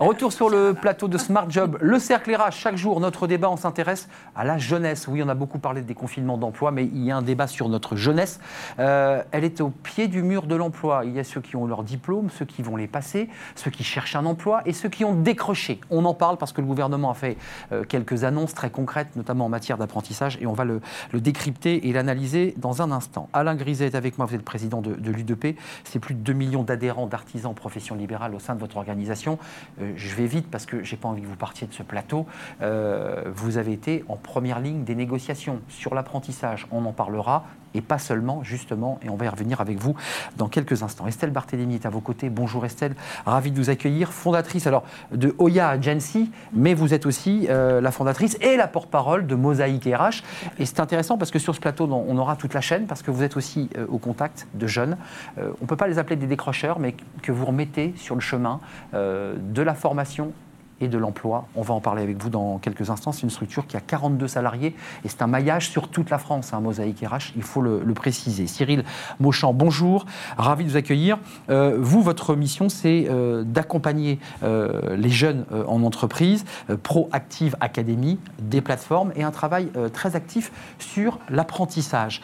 Retour 0.00 0.32
sur 0.32 0.48
le 0.48 0.74
plateau 0.74 1.08
de 1.08 1.18
Smart 1.18 1.50
Job, 1.50 1.76
le 1.80 1.98
cercle 1.98 2.32
RH. 2.32 2.52
Chaque 2.52 2.76
jour, 2.76 3.00
notre 3.00 3.26
débat, 3.26 3.50
on 3.50 3.56
s'intéresse 3.56 4.08
à 4.36 4.44
la 4.44 4.56
jeunesse. 4.56 5.08
Oui, 5.08 5.20
on 5.24 5.28
a 5.28 5.34
beaucoup 5.34 5.58
parlé 5.58 5.82
des 5.82 5.94
confinements 5.94 6.38
d'emploi, 6.38 6.70
mais 6.70 6.84
il 6.84 7.02
y 7.02 7.10
a 7.10 7.16
un 7.16 7.22
débat 7.22 7.48
sur 7.48 7.68
notre 7.68 7.96
jeunesse. 7.96 8.38
Euh, 8.78 9.24
elle 9.32 9.42
est 9.42 9.60
au 9.60 9.70
pied 9.70 10.06
du 10.06 10.22
mur 10.22 10.46
de 10.46 10.54
l'emploi. 10.54 11.02
Il 11.04 11.14
y 11.14 11.18
a 11.18 11.24
ceux 11.24 11.40
qui 11.40 11.56
ont 11.56 11.66
leur 11.66 11.82
diplôme, 11.82 12.30
ceux 12.30 12.44
qui 12.44 12.62
vont 12.62 12.76
les 12.76 12.86
passer, 12.86 13.28
ceux 13.56 13.72
qui 13.72 13.82
cherchent 13.82 14.14
un 14.14 14.24
emploi 14.24 14.62
et 14.66 14.72
ceux 14.72 14.88
qui 14.88 15.04
ont 15.04 15.14
décroché. 15.14 15.80
On 15.90 16.04
en 16.04 16.14
parle 16.14 16.36
parce 16.36 16.52
que 16.52 16.60
le 16.60 16.68
gouvernement 16.68 17.10
a 17.10 17.14
fait 17.14 17.36
euh, 17.72 17.82
quelques 17.82 18.22
annonces 18.22 18.54
très 18.54 18.70
concrètes, 18.70 19.16
notamment 19.16 19.46
en 19.46 19.50
matière 19.50 19.78
d'apprentissage, 19.78 20.38
et 20.40 20.46
on 20.46 20.52
va 20.52 20.64
le, 20.64 20.80
décrypter 21.12 21.88
et 21.88 21.92
l'analyser 21.92 22.54
dans 22.56 22.82
un 22.82 22.92
instant. 22.92 23.28
Alain 23.32 23.56
Griset 23.56 23.86
est 23.86 23.94
avec 23.96 24.16
moi, 24.16 24.28
vous 24.28 24.36
êtes 24.36 24.44
président 24.44 24.80
de, 24.80 25.10
l'UDP. 25.10 25.58
C'est 25.82 25.98
plus 25.98 26.14
de 26.14 26.20
2 26.20 26.34
millions 26.34 26.62
d'adhérents 26.62 27.08
d'artisans 27.08 27.50
en 27.50 27.54
profession 27.54 27.96
libérale 27.96 28.36
au 28.36 28.38
sein 28.38 28.54
de 28.54 28.60
votre 28.60 28.76
organisation. 28.76 29.40
Euh, 29.82 29.87
je 29.96 30.14
vais 30.14 30.26
vite 30.26 30.50
parce 30.50 30.66
que 30.66 30.82
j'ai 30.82 30.96
pas 30.96 31.08
envie 31.08 31.22
que 31.22 31.26
vous 31.26 31.36
partiez 31.36 31.66
de 31.66 31.72
ce 31.72 31.82
plateau. 31.82 32.26
Euh, 32.62 33.24
vous 33.34 33.56
avez 33.56 33.72
été 33.72 34.04
en 34.08 34.16
première 34.16 34.60
ligne 34.60 34.84
des 34.84 34.94
négociations 34.94 35.60
sur 35.68 35.94
l'apprentissage. 35.94 36.66
On 36.70 36.84
en 36.84 36.92
parlera 36.92 37.44
et 37.74 37.80
pas 37.80 37.98
seulement, 37.98 38.42
justement, 38.42 38.98
et 39.02 39.10
on 39.10 39.16
va 39.16 39.26
y 39.26 39.28
revenir 39.28 39.60
avec 39.60 39.78
vous 39.78 39.94
dans 40.36 40.48
quelques 40.48 40.82
instants. 40.82 41.06
Estelle 41.06 41.30
Barthélémy 41.30 41.74
est 41.74 41.86
à 41.86 41.90
vos 41.90 42.00
côtés. 42.00 42.30
Bonjour 42.30 42.64
Estelle, 42.64 42.94
ravie 43.26 43.50
de 43.50 43.56
vous 43.56 43.70
accueillir. 43.70 44.12
Fondatrice 44.12 44.66
alors 44.66 44.84
de 45.12 45.34
Oya 45.38 45.68
Agency, 45.68 46.30
mais 46.52 46.74
vous 46.74 46.94
êtes 46.94 47.06
aussi 47.06 47.46
euh, 47.50 47.80
la 47.80 47.90
fondatrice 47.90 48.36
et 48.40 48.56
la 48.56 48.68
porte-parole 48.68 49.26
de 49.26 49.34
Mosaïque 49.34 49.84
RH. 49.84 50.22
Et 50.58 50.66
c'est 50.66 50.80
intéressant 50.80 51.18
parce 51.18 51.30
que 51.30 51.38
sur 51.38 51.54
ce 51.54 51.60
plateau, 51.60 51.88
on 51.90 52.18
aura 52.18 52.36
toute 52.36 52.54
la 52.54 52.60
chaîne 52.60 52.86
parce 52.86 53.02
que 53.02 53.10
vous 53.10 53.22
êtes 53.22 53.36
aussi 53.36 53.70
euh, 53.76 53.86
au 53.88 53.98
contact 53.98 54.46
de 54.54 54.66
jeunes. 54.66 54.96
Euh, 55.38 55.50
on 55.60 55.64
ne 55.64 55.68
peut 55.68 55.76
pas 55.76 55.88
les 55.88 55.98
appeler 55.98 56.16
des 56.16 56.26
décrocheurs, 56.26 56.78
mais 56.78 56.94
que 57.22 57.32
vous 57.32 57.46
remettez 57.46 57.94
sur 57.96 58.14
le 58.14 58.20
chemin 58.20 58.60
de 58.92 59.62
la 59.62 59.74
formation 59.74 60.32
et 60.80 60.88
de 60.88 60.98
l'emploi. 60.98 61.46
On 61.54 61.62
va 61.62 61.74
en 61.74 61.80
parler 61.80 62.02
avec 62.02 62.22
vous 62.22 62.30
dans 62.30 62.58
quelques 62.58 62.90
instants. 62.90 63.12
C'est 63.12 63.22
une 63.22 63.30
structure 63.30 63.66
qui 63.66 63.76
a 63.76 63.80
42 63.80 64.28
salariés 64.28 64.74
et 65.04 65.08
c'est 65.08 65.22
un 65.22 65.26
maillage 65.26 65.70
sur 65.70 65.88
toute 65.88 66.10
la 66.10 66.18
France, 66.18 66.52
un 66.52 66.60
Mosaïque 66.60 67.00
RH, 67.00 67.32
il 67.36 67.42
faut 67.42 67.60
le, 67.60 67.82
préciser. 67.94 68.46
Cyril 68.46 68.84
Mauchamp, 69.18 69.52
bonjour, 69.52 70.06
ravi 70.36 70.64
de 70.64 70.70
vous 70.70 70.76
accueillir. 70.76 71.18
Euh, 71.50 71.76
vous, 71.80 72.00
votre 72.00 72.36
mission, 72.36 72.68
c'est 72.68 73.06
euh, 73.08 73.42
d'accompagner 73.42 74.20
euh, 74.44 74.96
les 74.96 75.08
jeunes 75.08 75.44
en 75.66 75.82
entreprise, 75.82 76.44
Proactive 76.82 77.56
Academy, 77.60 78.18
des 78.40 78.60
plateformes 78.60 79.12
et 79.16 79.24
un 79.24 79.30
travail 79.30 79.70
très 79.92 80.14
actif 80.14 80.52
sur 80.78 81.18
l'apprentissage. 81.28 82.20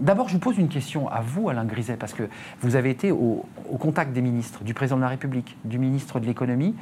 D'abord, 0.00 0.28
je 0.28 0.34
vous 0.34 0.38
pose 0.38 0.58
une 0.58 0.68
question 0.68 1.08
à 1.08 1.20
vous, 1.20 1.48
Alain 1.48 1.64
Griset, 1.64 1.96
parce 1.96 2.12
que 2.12 2.24
vous 2.60 2.76
avez 2.76 2.90
été 2.90 3.10
au 3.10 3.44
contact 3.78 4.12
des 4.12 4.22
ministres, 4.22 4.64
du 4.64 4.74
président 4.74 4.96
de 4.96 5.02
la 5.02 5.08
République, 5.08 5.56
du 5.64 5.78
ministre 5.78 6.20
de 6.20 6.26
l'économie. 6.26 6.74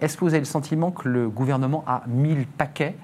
Est-ce 0.00 0.16
que 0.16 0.24
vous 0.24 0.30
avez 0.30 0.40
le 0.40 0.44
sentiment 0.44 0.90
que 0.90 1.08
le 1.08 1.28
gouvernement 1.28 1.84
a 1.86 2.02
mis 2.06 2.34
le 2.34 2.44
paquet 2.44 2.96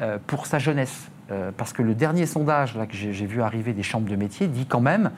euh, 0.00 0.18
pour 0.26 0.46
sa 0.46 0.58
jeunesse? 0.58 1.08
Euh, 1.30 1.50
Parce 1.56 1.72
que 1.72 1.82
le 1.82 1.94
dernier 1.94 2.26
sondage 2.26 2.74
que 2.74 2.96
j'ai 2.96 3.26
vu 3.26 3.42
arriver 3.42 3.72
des 3.72 3.82
chambres 3.82 4.10
de 4.10 4.16
métier 4.16 4.48
dit 4.48 4.66
quand 4.66 4.80
même 4.80 5.10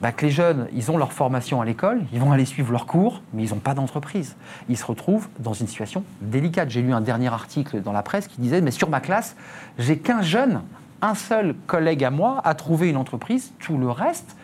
bah, 0.00 0.12
que 0.12 0.24
les 0.24 0.32
jeunes, 0.32 0.68
ils 0.72 0.90
ont 0.90 0.96
leur 0.96 1.12
formation 1.12 1.60
à 1.60 1.64
l'école, 1.64 2.02
ils 2.12 2.20
vont 2.20 2.32
aller 2.32 2.46
suivre 2.46 2.72
leurs 2.72 2.86
cours, 2.86 3.22
mais 3.34 3.44
ils 3.44 3.50
n'ont 3.50 3.60
pas 3.60 3.74
d'entreprise. 3.74 4.36
Ils 4.68 4.78
se 4.78 4.84
retrouvent 4.84 5.28
dans 5.38 5.52
une 5.52 5.66
situation 5.66 6.04
délicate. 6.22 6.70
J'ai 6.70 6.80
lu 6.80 6.92
un 6.92 7.02
dernier 7.02 7.28
article 7.28 7.82
dans 7.82 7.92
la 7.92 8.02
presse 8.02 8.26
qui 8.26 8.40
disait, 8.40 8.62
mais 8.62 8.70
sur 8.70 8.88
ma 8.88 9.00
classe, 9.00 9.36
j'ai 9.78 9.98
qu'un 9.98 10.22
jeune, 10.22 10.62
un 11.02 11.14
seul 11.14 11.54
collègue 11.66 12.04
à 12.04 12.10
moi 12.10 12.40
a 12.44 12.54
trouvé 12.54 12.88
une 12.88 12.96
entreprise, 12.96 13.52
tout 13.58 13.76
le 13.76 13.90
reste 13.90 14.36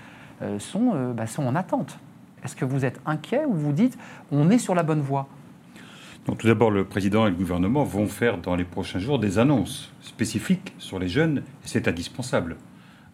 euh, 0.42 0.58
bah, 1.14 1.26
sont 1.26 1.46
en 1.46 1.54
attente. 1.54 1.98
Est-ce 2.44 2.54
que 2.54 2.64
vous 2.64 2.84
êtes 2.84 3.00
inquiet 3.06 3.44
ou 3.46 3.54
vous 3.54 3.72
dites, 3.72 3.96
on 4.30 4.50
est 4.50 4.58
sur 4.58 4.74
la 4.74 4.82
bonne 4.82 5.00
voie? 5.00 5.26
Tout 6.34 6.48
d'abord, 6.48 6.72
le 6.72 6.84
président 6.84 7.26
et 7.26 7.30
le 7.30 7.36
gouvernement 7.36 7.84
vont 7.84 8.08
faire 8.08 8.38
dans 8.38 8.56
les 8.56 8.64
prochains 8.64 8.98
jours 8.98 9.20
des 9.20 9.38
annonces 9.38 9.92
spécifiques 10.00 10.72
sur 10.78 10.98
les 10.98 11.08
jeunes, 11.08 11.38
et 11.38 11.66
c'est 11.66 11.86
indispensable. 11.86 12.56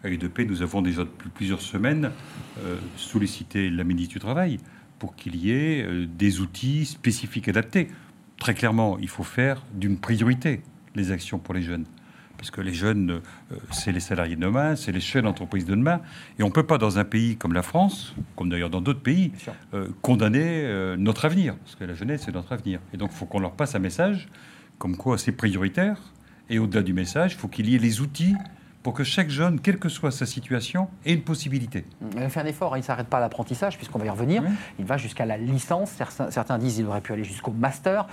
À 0.03 0.09
l'UDP, 0.09 0.39
nous 0.47 0.63
avons 0.63 0.81
déjà 0.81 1.03
depuis 1.03 1.29
plusieurs 1.29 1.61
semaines 1.61 2.11
euh, 2.59 2.77
sollicité 2.97 3.69
la 3.69 3.83
ministre 3.83 4.13
du 4.13 4.19
Travail 4.19 4.57
pour 4.97 5.15
qu'il 5.15 5.35
y 5.35 5.51
ait 5.51 5.83
euh, 5.83 6.07
des 6.07 6.41
outils 6.41 6.85
spécifiques 6.85 7.47
adaptés. 7.47 7.87
Très 8.37 8.55
clairement, 8.55 8.97
il 8.99 9.09
faut 9.09 9.23
faire 9.23 9.63
d'une 9.73 9.97
priorité 9.97 10.61
les 10.95 11.11
actions 11.11 11.39
pour 11.39 11.53
les 11.53 11.61
jeunes 11.61 11.85
parce 12.43 12.51
que 12.51 12.59
les 12.59 12.73
jeunes, 12.73 13.21
euh, 13.53 13.55
c'est 13.71 13.93
les 13.93 14.01
salariés 14.01 14.35
de 14.35 14.41
demain, 14.41 14.75
c'est 14.75 14.91
les 14.91 14.99
chefs 14.99 15.23
d'entreprise 15.23 15.63
de 15.63 15.75
demain. 15.75 16.01
Et 16.37 16.43
on 16.43 16.47
ne 16.47 16.51
peut 16.51 16.65
pas, 16.65 16.77
dans 16.77 16.99
un 16.99 17.05
pays 17.05 17.37
comme 17.37 17.53
la 17.53 17.61
France, 17.61 18.13
comme 18.35 18.49
d'ailleurs 18.49 18.69
dans 18.69 18.81
d'autres 18.81 18.99
pays, 18.99 19.31
euh, 19.73 19.87
condamner 20.01 20.65
euh, 20.65 20.97
notre 20.97 21.23
avenir, 21.23 21.55
parce 21.55 21.75
que 21.75 21.85
la 21.85 21.93
jeunesse, 21.93 22.23
c'est 22.25 22.33
notre 22.33 22.51
avenir. 22.51 22.81
Et 22.93 22.97
donc, 22.97 23.11
il 23.13 23.17
faut 23.17 23.25
qu'on 23.25 23.39
leur 23.39 23.53
passe 23.53 23.75
un 23.75 23.79
message 23.79 24.27
comme 24.77 24.97
quoi 24.97 25.17
c'est 25.17 25.31
prioritaire. 25.31 25.95
Et 26.49 26.59
au-delà 26.59 26.83
du 26.83 26.91
message, 26.91 27.31
il 27.31 27.37
faut 27.37 27.47
qu'il 27.47 27.69
y 27.69 27.75
ait 27.75 27.79
les 27.79 28.01
outils 28.01 28.35
pour 28.83 28.93
que 28.93 29.05
chaque 29.05 29.29
jeune, 29.29 29.61
quelle 29.61 29.79
que 29.79 29.89
soit 29.89 30.11
sa 30.11 30.25
situation, 30.25 30.89
ait 31.05 31.13
une 31.13 31.21
possibilité. 31.21 31.85
Il 32.15 32.29
fait 32.29 32.41
un 32.41 32.45
effort, 32.45 32.75
il 32.75 32.81
ne 32.81 32.85
s'arrête 32.85 33.07
pas 33.07 33.17
à 33.17 33.21
l'apprentissage, 33.21 33.77
puisqu'on 33.77 33.97
va 33.97 34.05
y 34.05 34.09
revenir. 34.09 34.43
Il 34.77 34.85
va 34.85 34.97
jusqu'à 34.97 35.25
la 35.25 35.37
licence. 35.37 35.91
Certains, 36.29 36.57
disent 36.57 36.75
qu'il 36.75 36.85
aurait 36.85 37.01
pu 37.01 37.13
aller 37.13 37.23
jusqu'au 37.23 37.51
master. 37.51 38.05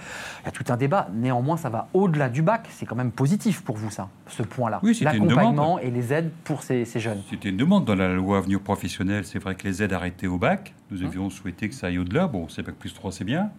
Il 0.43 0.47
y 0.47 0.49
a 0.49 0.53
tout 0.53 0.65
un 0.69 0.77
débat. 0.77 1.09
Néanmoins, 1.13 1.57
ça 1.57 1.69
va 1.69 1.89
au-delà 1.93 2.29
du 2.29 2.43
bac. 2.43 2.69
C'est 2.71 2.87
quand 2.87 2.95
même 2.95 3.11
positif 3.11 3.63
pour 3.63 3.77
vous, 3.77 3.91
ça, 3.91 4.09
ce 4.29 4.45
point-là. 4.45 4.79
Oui, 4.83 4.97
L'accompagnement 5.03 5.81
et 5.81 5.91
les 5.91 6.13
aides 6.13 6.31
pour 6.45 6.63
ces, 6.63 6.85
jeunes. 6.97 7.23
C'était 7.29 7.49
une 7.49 7.57
demande 7.57 7.85
dans 7.85 7.97
la 7.97 8.15
loi 8.15 8.39
Avenir 8.39 8.61
professionnel. 8.61 9.25
C'est 9.25 9.41
vrai 9.41 9.57
que 9.57 9.67
les 9.67 9.83
aides 9.83 9.93
arrêtées 9.93 10.29
au 10.29 10.39
bac, 10.39 10.73
nous 10.91 11.03
hein 11.03 11.07
avions 11.07 11.31
souhaité 11.31 11.69
que 11.69 11.75
ça 11.75 11.89
aille 11.89 11.99
au-delà. 11.99 12.29
Bon, 12.29 12.49
c'est 12.49 12.63
bac 12.63 12.77
plus 12.77 12.95
3, 12.95 13.11
c'est 13.11 13.25
bien. 13.25 13.51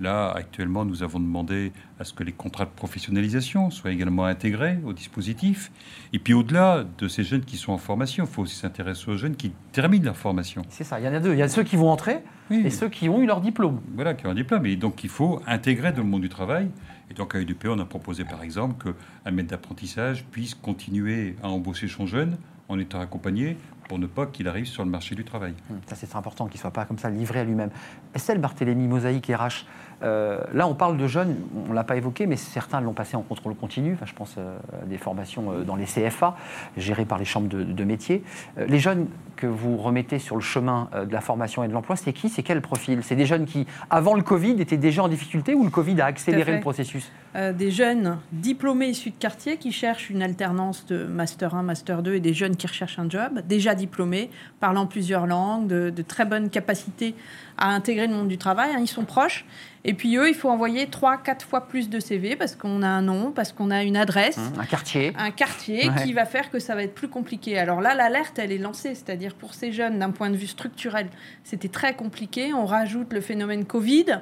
Là, 0.00 0.32
actuellement, 0.32 0.86
nous 0.86 1.02
avons 1.02 1.20
demandé 1.20 1.72
à 1.98 2.04
ce 2.04 2.14
que 2.14 2.24
les 2.24 2.32
contrats 2.32 2.64
de 2.64 2.70
professionnalisation 2.70 3.70
soient 3.70 3.92
également 3.92 4.24
intégrés 4.24 4.78
au 4.86 4.94
dispositif. 4.94 5.70
Et 6.14 6.18
puis 6.18 6.32
au-delà 6.32 6.86
de 6.98 7.06
ces 7.06 7.22
jeunes 7.22 7.44
qui 7.44 7.58
sont 7.58 7.72
en 7.72 7.78
formation, 7.78 8.24
il 8.24 8.30
faut 8.30 8.42
aussi 8.42 8.56
s'intéresser 8.56 9.10
aux 9.10 9.18
jeunes 9.18 9.36
qui 9.36 9.52
terminent 9.72 10.06
leur 10.06 10.16
formation. 10.16 10.62
C'est 10.70 10.84
ça, 10.84 10.98
il 10.98 11.04
y 11.04 11.08
en 11.08 11.12
a 11.12 11.20
deux. 11.20 11.34
Il 11.34 11.38
y 11.38 11.42
a 11.42 11.48
ceux 11.48 11.64
qui 11.64 11.76
vont 11.76 11.90
entrer 11.90 12.20
et 12.50 12.70
ceux 12.70 12.88
qui 12.88 13.10
ont 13.10 13.20
eu 13.20 13.26
leur 13.26 13.42
diplôme. 13.42 13.80
Voilà, 13.94 14.14
qui 14.14 14.26
ont 14.26 14.30
un 14.30 14.34
diplôme. 14.34 14.64
Et 14.64 14.76
donc 14.76 15.04
il 15.04 15.10
faut 15.10 15.42
intégrer 15.46 15.92
dans 15.92 16.02
le 16.02 16.08
monde 16.08 16.22
du 16.22 16.30
travail. 16.30 16.70
Et 17.10 17.14
donc 17.14 17.34
à 17.34 17.40
UDP, 17.40 17.66
on 17.66 17.78
a 17.78 17.84
proposé 17.84 18.24
par 18.24 18.42
exemple 18.42 18.82
qu'un 18.82 19.30
maître 19.30 19.50
d'apprentissage 19.50 20.24
puisse 20.30 20.54
continuer 20.54 21.36
à 21.42 21.48
embaucher 21.48 21.88
son 21.88 22.06
jeune 22.06 22.38
en 22.68 22.78
étant 22.78 23.00
accompagné 23.00 23.58
pour 23.90 23.98
ne 23.98 24.06
pas 24.06 24.26
qu'il 24.26 24.46
arrive 24.46 24.66
sur 24.66 24.84
le 24.84 24.88
marché 24.88 25.16
du 25.16 25.24
travail. 25.24 25.52
Hum, 25.68 25.80
ça, 25.88 25.96
c'est 25.96 26.06
très 26.06 26.16
important, 26.16 26.46
qu'il 26.46 26.58
ne 26.58 26.60
soit 26.60 26.70
pas 26.70 26.84
comme 26.84 26.98
ça 26.98 27.10
livré 27.10 27.40
à 27.40 27.44
lui-même. 27.44 27.70
Estelle 28.14 28.38
Barthélémy, 28.38 28.86
Mosaïque 28.86 29.26
RH, 29.26 29.64
euh, 30.02 30.40
là, 30.52 30.66
on 30.66 30.74
parle 30.74 30.96
de 30.96 31.06
jeunes, 31.06 31.36
on 31.66 31.70
ne 31.70 31.74
l'a 31.74 31.84
pas 31.84 31.96
évoqué, 31.96 32.26
mais 32.26 32.36
certains 32.36 32.80
l'ont 32.80 32.92
passé 32.92 33.16
en 33.16 33.22
contrôle 33.22 33.54
continu. 33.54 33.94
Enfin, 33.94 34.06
je 34.06 34.14
pense 34.14 34.36
euh, 34.38 34.58
à 34.80 34.86
des 34.86 34.96
formations 34.96 35.52
euh, 35.52 35.62
dans 35.62 35.76
les 35.76 35.84
CFA, 35.84 36.36
gérées 36.76 37.04
par 37.04 37.18
les 37.18 37.24
chambres 37.24 37.48
de, 37.48 37.64
de 37.64 37.84
métiers. 37.84 38.22
les 38.56 38.78
jeunes 38.78 39.08
que 39.36 39.46
vous 39.46 39.76
remettez 39.76 40.18
sur 40.18 40.36
le 40.36 40.42
chemin 40.42 40.88
de 40.94 41.12
la 41.12 41.20
formation 41.20 41.64
et 41.64 41.68
de 41.68 41.72
l'emploi, 41.72 41.96
c'est 41.96 42.12
qui? 42.12 42.28
C'est 42.28 42.42
quel 42.42 42.60
profil? 42.60 43.02
C'est 43.02 43.16
des 43.16 43.26
jeunes 43.26 43.44
qui, 43.44 43.66
avant 43.88 44.14
le 44.14 44.22
Covid, 44.22 44.60
étaient 44.60 44.76
déjà 44.76 45.02
en 45.02 45.08
difficulté 45.08 45.54
ou 45.54 45.64
le 45.64 45.70
Covid 45.70 46.00
a 46.00 46.06
accéléré 46.06 46.54
le 46.54 46.60
processus? 46.60 47.10
Des 47.34 47.70
jeunes 47.70 48.18
diplômés 48.32 48.88
issus 48.88 49.10
de 49.10 49.16
quartier 49.16 49.56
qui 49.56 49.70
cherchent 49.70 50.10
une 50.10 50.20
alternance 50.20 50.84
de 50.86 51.04
Master 51.04 51.54
1, 51.54 51.62
Master 51.62 52.02
2 52.02 52.14
et 52.14 52.20
des 52.20 52.34
jeunes 52.34 52.56
qui 52.56 52.66
recherchent 52.66 52.98
un 52.98 53.08
job, 53.08 53.40
déjà 53.46 53.76
diplômés, 53.76 54.30
parlant 54.58 54.86
plusieurs 54.86 55.28
langues, 55.28 55.68
de, 55.68 55.90
de 55.90 56.02
très 56.02 56.24
bonnes 56.24 56.50
capacités 56.50 57.14
à 57.56 57.68
intégrer 57.68 58.08
le 58.08 58.14
monde 58.14 58.28
du 58.28 58.38
travail. 58.38 58.72
Hein, 58.74 58.78
ils 58.80 58.88
sont 58.88 59.04
proches. 59.04 59.44
Et 59.84 59.94
puis 59.94 60.16
eux, 60.16 60.28
il 60.28 60.34
faut 60.34 60.50
envoyer 60.50 60.88
3 60.88 61.18
quatre 61.18 61.46
fois 61.46 61.66
plus 61.66 61.88
de 61.88 62.00
CV 62.00 62.36
parce 62.36 62.54
qu'on 62.54 62.82
a 62.82 62.88
un 62.88 63.02
nom, 63.02 63.32
parce 63.32 63.52
qu'on 63.52 63.70
a 63.70 63.82
une 63.82 63.96
adresse. 63.96 64.36
Mmh, 64.36 64.60
un 64.60 64.64
quartier. 64.64 65.12
Un 65.16 65.30
quartier 65.30 65.90
qui 66.02 66.12
va 66.12 66.26
faire 66.26 66.50
que 66.50 66.58
ça 66.58 66.74
va 66.74 66.82
être 66.82 66.94
plus 66.94 67.08
compliqué. 67.08 67.58
Alors 67.58 67.80
là, 67.80 67.94
l'alerte, 67.94 68.38
elle 68.38 68.52
est 68.52 68.58
lancée. 68.58 68.94
C'est-à-dire 68.94 69.34
pour 69.34 69.54
ces 69.54 69.72
jeunes, 69.72 69.98
d'un 69.98 70.10
point 70.10 70.30
de 70.30 70.36
vue 70.36 70.46
structurel, 70.46 71.08
c'était 71.44 71.68
très 71.68 71.94
compliqué. 71.94 72.52
On 72.52 72.66
rajoute 72.66 73.12
le 73.12 73.20
phénomène 73.20 73.64
Covid. 73.64 74.20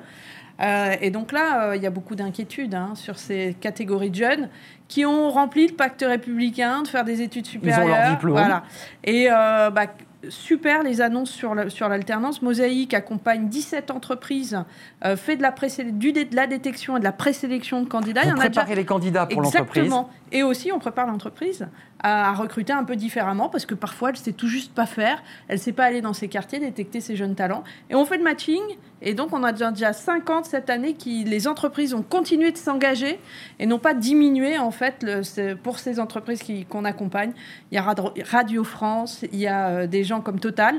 Euh, 0.60 0.96
et 1.00 1.10
donc 1.10 1.32
là, 1.32 1.68
euh, 1.68 1.76
il 1.76 1.82
y 1.82 1.86
a 1.86 1.90
beaucoup 1.90 2.14
d'inquiétudes 2.14 2.74
hein, 2.74 2.94
sur 2.94 3.18
ces 3.18 3.56
catégories 3.60 4.10
de 4.10 4.16
jeunes 4.16 4.48
qui 4.88 5.04
ont 5.04 5.30
rempli 5.30 5.68
le 5.68 5.74
pacte 5.74 6.04
républicain 6.06 6.82
de 6.82 6.88
faire 6.88 7.04
des 7.04 7.22
études 7.22 7.46
supérieures. 7.46 7.86
Ils 7.86 7.90
ont 7.90 7.94
leur 7.94 8.10
diplôme. 8.10 8.36
Voilà. 8.38 8.62
Et 9.04 9.28
euh, 9.30 9.70
bah, 9.70 9.86
super 10.28 10.82
les 10.82 11.00
annonces 11.00 11.30
sur 11.30 11.54
l'alternance. 11.88 12.42
Mosaïque 12.42 12.94
accompagne 12.94 13.48
17 13.48 13.90
entreprises, 13.90 14.62
euh, 15.04 15.16
fait 15.16 15.36
de 15.36 15.42
la, 15.42 15.54
du, 15.92 16.12
de 16.12 16.36
la 16.36 16.46
détection 16.46 16.96
et 16.96 17.00
de 17.00 17.04
la 17.04 17.12
présélection 17.12 17.82
de 17.82 17.88
candidats. 17.88 18.22
Vous 18.22 18.34
préparez 18.34 18.74
les 18.74 18.84
candidats 18.84 19.26
pour 19.26 19.42
l'entreprise. 19.42 19.84
Exactement. 19.84 20.10
Et 20.32 20.42
aussi, 20.42 20.72
on 20.72 20.78
prépare 20.78 21.06
l'entreprise 21.06 21.66
à, 22.00 22.32
recruter 22.32 22.72
un 22.72 22.84
peu 22.84 22.96
différemment 22.96 23.48
parce 23.48 23.66
que 23.66 23.74
parfois, 23.74 24.10
elle 24.10 24.16
ne 24.16 24.20
sait 24.20 24.32
tout 24.32 24.46
juste 24.46 24.72
pas 24.72 24.86
faire. 24.86 25.22
Elle 25.48 25.56
ne 25.56 25.60
sait 25.60 25.72
pas 25.72 25.84
aller 25.84 26.00
dans 26.00 26.12
ses 26.12 26.28
quartiers, 26.28 26.58
détecter 26.58 27.00
ses 27.00 27.16
jeunes 27.16 27.34
talents. 27.34 27.64
Et 27.90 27.94
on 27.94 28.04
fait 28.04 28.18
le 28.18 28.24
matching. 28.24 28.60
Et 29.00 29.14
donc, 29.14 29.32
on 29.32 29.42
a 29.42 29.52
déjà 29.52 29.92
50 29.92 30.44
cette 30.44 30.70
année 30.70 30.94
qui 30.94 31.24
les 31.24 31.48
entreprises 31.48 31.94
ont 31.94 32.02
continué 32.02 32.52
de 32.52 32.56
s'engager 32.56 33.18
et 33.58 33.66
n'ont 33.66 33.78
pas 33.78 33.94
diminué 33.94 34.58
en 34.58 34.70
fait 34.70 35.02
le, 35.02 35.54
pour 35.54 35.78
ces 35.78 36.00
entreprises 36.00 36.42
qu'on 36.68 36.84
accompagne. 36.84 37.32
Il 37.70 37.76
y 37.76 37.78
a 37.78 37.94
Radio 38.24 38.64
France, 38.64 39.24
il 39.32 39.38
y 39.38 39.46
a 39.46 39.68
euh, 39.68 39.86
des 39.86 40.04
gens 40.04 40.17
comme 40.20 40.40
Total 40.40 40.76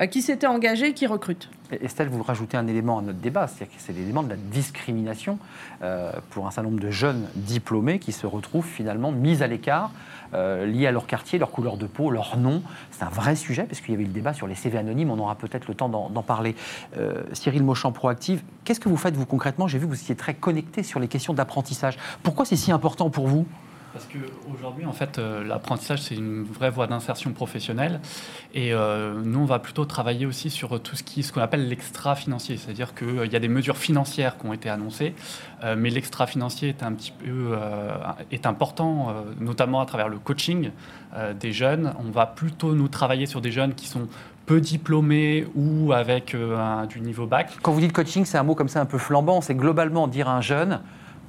euh, 0.00 0.06
qui 0.06 0.22
s'étaient 0.22 0.46
engagés 0.46 0.88
et 0.88 0.94
qui 0.94 1.06
recrutent. 1.06 1.48
Estelle, 1.80 2.08
vous 2.08 2.22
rajoutez 2.22 2.56
un 2.56 2.66
élément 2.66 2.98
à 2.98 3.02
notre 3.02 3.18
débat, 3.18 3.46
c'est-à-dire 3.46 3.74
que 3.74 3.82
c'est 3.82 3.94
l'élément 3.94 4.22
de 4.22 4.28
la 4.28 4.36
discrimination 4.36 5.38
euh, 5.82 6.12
pour 6.30 6.46
un 6.46 6.50
certain 6.50 6.68
nombre 6.68 6.82
de 6.82 6.90
jeunes 6.90 7.26
diplômés 7.34 7.98
qui 7.98 8.12
se 8.12 8.26
retrouvent 8.26 8.66
finalement 8.66 9.10
mis 9.10 9.42
à 9.42 9.46
l'écart, 9.46 9.90
euh, 10.34 10.66
liés 10.66 10.86
à 10.86 10.92
leur 10.92 11.06
quartier, 11.06 11.38
leur 11.38 11.50
couleur 11.50 11.78
de 11.78 11.86
peau, 11.86 12.10
leur 12.10 12.36
nom. 12.36 12.62
C'est 12.90 13.04
un 13.04 13.08
vrai 13.08 13.36
sujet, 13.36 13.64
parce 13.64 13.80
qu'il 13.80 13.92
y 13.92 13.94
avait 13.94 14.04
eu 14.04 14.08
le 14.08 14.12
débat 14.12 14.34
sur 14.34 14.46
les 14.46 14.54
CV 14.54 14.76
anonymes, 14.76 15.10
on 15.10 15.18
aura 15.18 15.34
peut-être 15.34 15.66
le 15.66 15.74
temps 15.74 15.88
d'en 15.88 16.22
parler. 16.22 16.54
Cyril 17.32 17.62
Mauchamp, 17.62 17.92
Proactive, 17.92 18.42
qu'est-ce 18.64 18.80
que 18.80 18.88
vous 18.88 18.96
faites, 18.96 19.16
vous, 19.16 19.26
concrètement? 19.26 19.66
J'ai 19.66 19.78
vu 19.78 19.86
que 19.86 19.90
vous 19.90 20.00
étiez 20.00 20.16
très 20.16 20.34
connecté 20.34 20.82
sur 20.82 21.00
les 21.00 21.08
questions 21.08 21.32
d'apprentissage. 21.32 21.98
Pourquoi 22.22 22.44
c'est 22.44 22.56
si 22.56 22.70
important 22.70 23.08
pour 23.08 23.28
vous? 23.28 23.46
Parce 23.92 24.06
qu'aujourd'hui, 24.06 24.86
en 24.86 24.92
fait, 24.92 25.18
euh, 25.18 25.44
l'apprentissage, 25.44 26.00
c'est 26.00 26.14
une 26.14 26.44
vraie 26.44 26.70
voie 26.70 26.86
d'insertion 26.86 27.32
professionnelle. 27.32 28.00
Et 28.54 28.72
euh, 28.72 29.20
nous, 29.22 29.40
on 29.40 29.44
va 29.44 29.58
plutôt 29.58 29.84
travailler 29.84 30.24
aussi 30.24 30.48
sur 30.48 30.80
tout 30.80 30.96
ce 30.96 31.32
qu'on 31.32 31.42
appelle 31.42 31.68
l'extra-financier. 31.68 32.56
C'est-à-dire 32.56 32.94
qu'il 32.94 33.30
y 33.30 33.36
a 33.36 33.38
des 33.38 33.48
mesures 33.48 33.76
financières 33.76 34.38
qui 34.38 34.46
ont 34.46 34.54
été 34.54 34.70
annoncées, 34.70 35.14
euh, 35.62 35.76
mais 35.76 35.90
l'extra-financier 35.90 36.70
est 36.70 36.82
un 36.82 36.92
petit 36.92 37.12
peu 37.12 37.56
est 38.30 38.46
important, 38.46 39.14
notamment 39.38 39.80
à 39.80 39.86
travers 39.86 40.08
le 40.08 40.18
coaching 40.18 40.70
des 41.38 41.52
jeunes. 41.52 41.94
On 41.98 42.10
va 42.10 42.26
plutôt 42.26 42.74
nous 42.74 42.88
travailler 42.88 43.26
sur 43.26 43.40
des 43.40 43.50
jeunes 43.50 43.74
qui 43.74 43.86
sont 43.86 44.08
peu 44.46 44.60
diplômés 44.60 45.46
ou 45.54 45.92
avec 45.92 46.36
du 46.88 47.00
niveau 47.00 47.26
bac. 47.26 47.52
Quand 47.62 47.72
vous 47.72 47.80
dites 47.80 47.92
coaching, 47.92 48.24
c'est 48.24 48.38
un 48.38 48.42
mot 48.42 48.54
comme 48.54 48.68
ça 48.68 48.80
un 48.80 48.86
peu 48.86 48.98
flambant. 48.98 49.40
C'est 49.40 49.54
globalement 49.54 50.08
dire 50.08 50.28
à 50.28 50.36
un 50.36 50.40
jeune, 50.40 50.80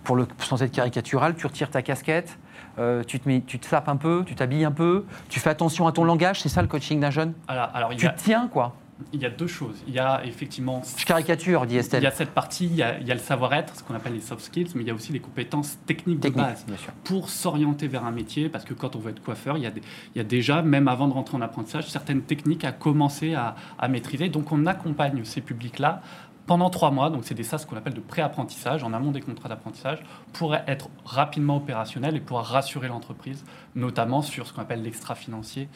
pour 0.03 0.15
le, 0.15 0.27
sans 0.39 0.61
être 0.61 0.71
caricatural, 0.71 1.35
tu 1.35 1.47
retires 1.47 1.69
ta 1.69 1.81
casquette, 1.81 2.37
euh, 2.79 3.03
tu, 3.03 3.19
te 3.19 3.27
mets, 3.27 3.41
tu 3.45 3.59
te 3.59 3.65
sapes 3.65 3.89
un 3.89 3.97
peu, 3.97 4.23
tu 4.25 4.35
t'habilles 4.35 4.65
un 4.65 4.71
peu, 4.71 5.05
tu 5.29 5.39
fais 5.39 5.49
attention 5.49 5.87
à 5.87 5.91
ton 5.91 6.03
langage, 6.03 6.41
c'est 6.41 6.49
ça 6.49 6.61
le 6.61 6.67
coaching 6.67 6.99
d'un 6.99 7.11
jeune? 7.11 7.33
Alors, 7.47 7.69
alors, 7.73 7.95
Tu 7.95 8.07
tiens 8.17 8.47
quoi 8.47 8.75
il 9.11 9.21
y 9.21 9.25
a 9.25 9.29
deux 9.29 9.47
choses. 9.47 9.83
Il 9.87 9.93
y 9.93 9.99
a 9.99 10.23
effectivement. 10.25 10.81
Je 10.97 11.05
caricature, 11.05 11.65
dit 11.65 11.77
Estelle. 11.77 12.01
Il 12.01 12.05
y 12.05 12.07
a 12.07 12.11
cette 12.11 12.29
partie, 12.29 12.65
il 12.65 12.75
y 12.75 12.83
a, 12.83 12.99
il 12.99 13.07
y 13.07 13.11
a 13.11 13.13
le 13.13 13.19
savoir-être, 13.19 13.75
ce 13.75 13.83
qu'on 13.83 13.95
appelle 13.95 14.13
les 14.13 14.21
soft 14.21 14.41
skills, 14.41 14.69
mais 14.75 14.81
il 14.81 14.87
y 14.87 14.91
a 14.91 14.93
aussi 14.93 15.11
les 15.11 15.19
compétences 15.19 15.77
techniques 15.85 16.19
de 16.19 16.29
base 16.29 16.65
pour 17.03 17.29
s'orienter 17.29 17.87
vers 17.87 18.05
un 18.05 18.11
métier. 18.11 18.49
Parce 18.49 18.63
que 18.63 18.73
quand 18.73 18.95
on 18.95 18.99
veut 18.99 19.11
être 19.11 19.23
coiffeur, 19.23 19.57
il 19.57 19.63
y, 19.63 19.67
a 19.67 19.71
il 19.75 20.17
y 20.17 20.21
a 20.21 20.23
déjà, 20.23 20.61
même 20.61 20.87
avant 20.87 21.07
de 21.07 21.13
rentrer 21.13 21.37
en 21.37 21.41
apprentissage, 21.41 21.89
certaines 21.89 22.21
techniques 22.21 22.63
à 22.63 22.71
commencer 22.71 23.33
à, 23.33 23.55
à 23.79 23.87
maîtriser. 23.87 24.29
Donc 24.29 24.51
on 24.51 24.65
accompagne 24.65 25.23
ces 25.25 25.41
publics-là 25.41 26.01
pendant 26.45 26.69
trois 26.69 26.91
mois, 26.91 27.09
donc 27.09 27.23
c'est 27.23 27.35
des 27.35 27.43
SAS 27.43 27.65
qu'on 27.65 27.77
appelle 27.77 27.93
de 27.93 28.01
pré-apprentissage, 28.01 28.83
en 28.83 28.93
amont 28.93 29.11
des 29.11 29.21
contrats 29.21 29.49
d'apprentissage, 29.49 29.99
pour 30.33 30.55
être 30.55 30.89
rapidement 31.05 31.57
opérationnel 31.57 32.15
et 32.15 32.19
pouvoir 32.19 32.45
rassurer 32.45 32.87
l'entreprise, 32.87 33.45
notamment 33.75 34.21
sur 34.21 34.47
ce 34.47 34.53
qu'on 34.53 34.61
appelle 34.61 34.83
l'extra-financier, 34.83 35.69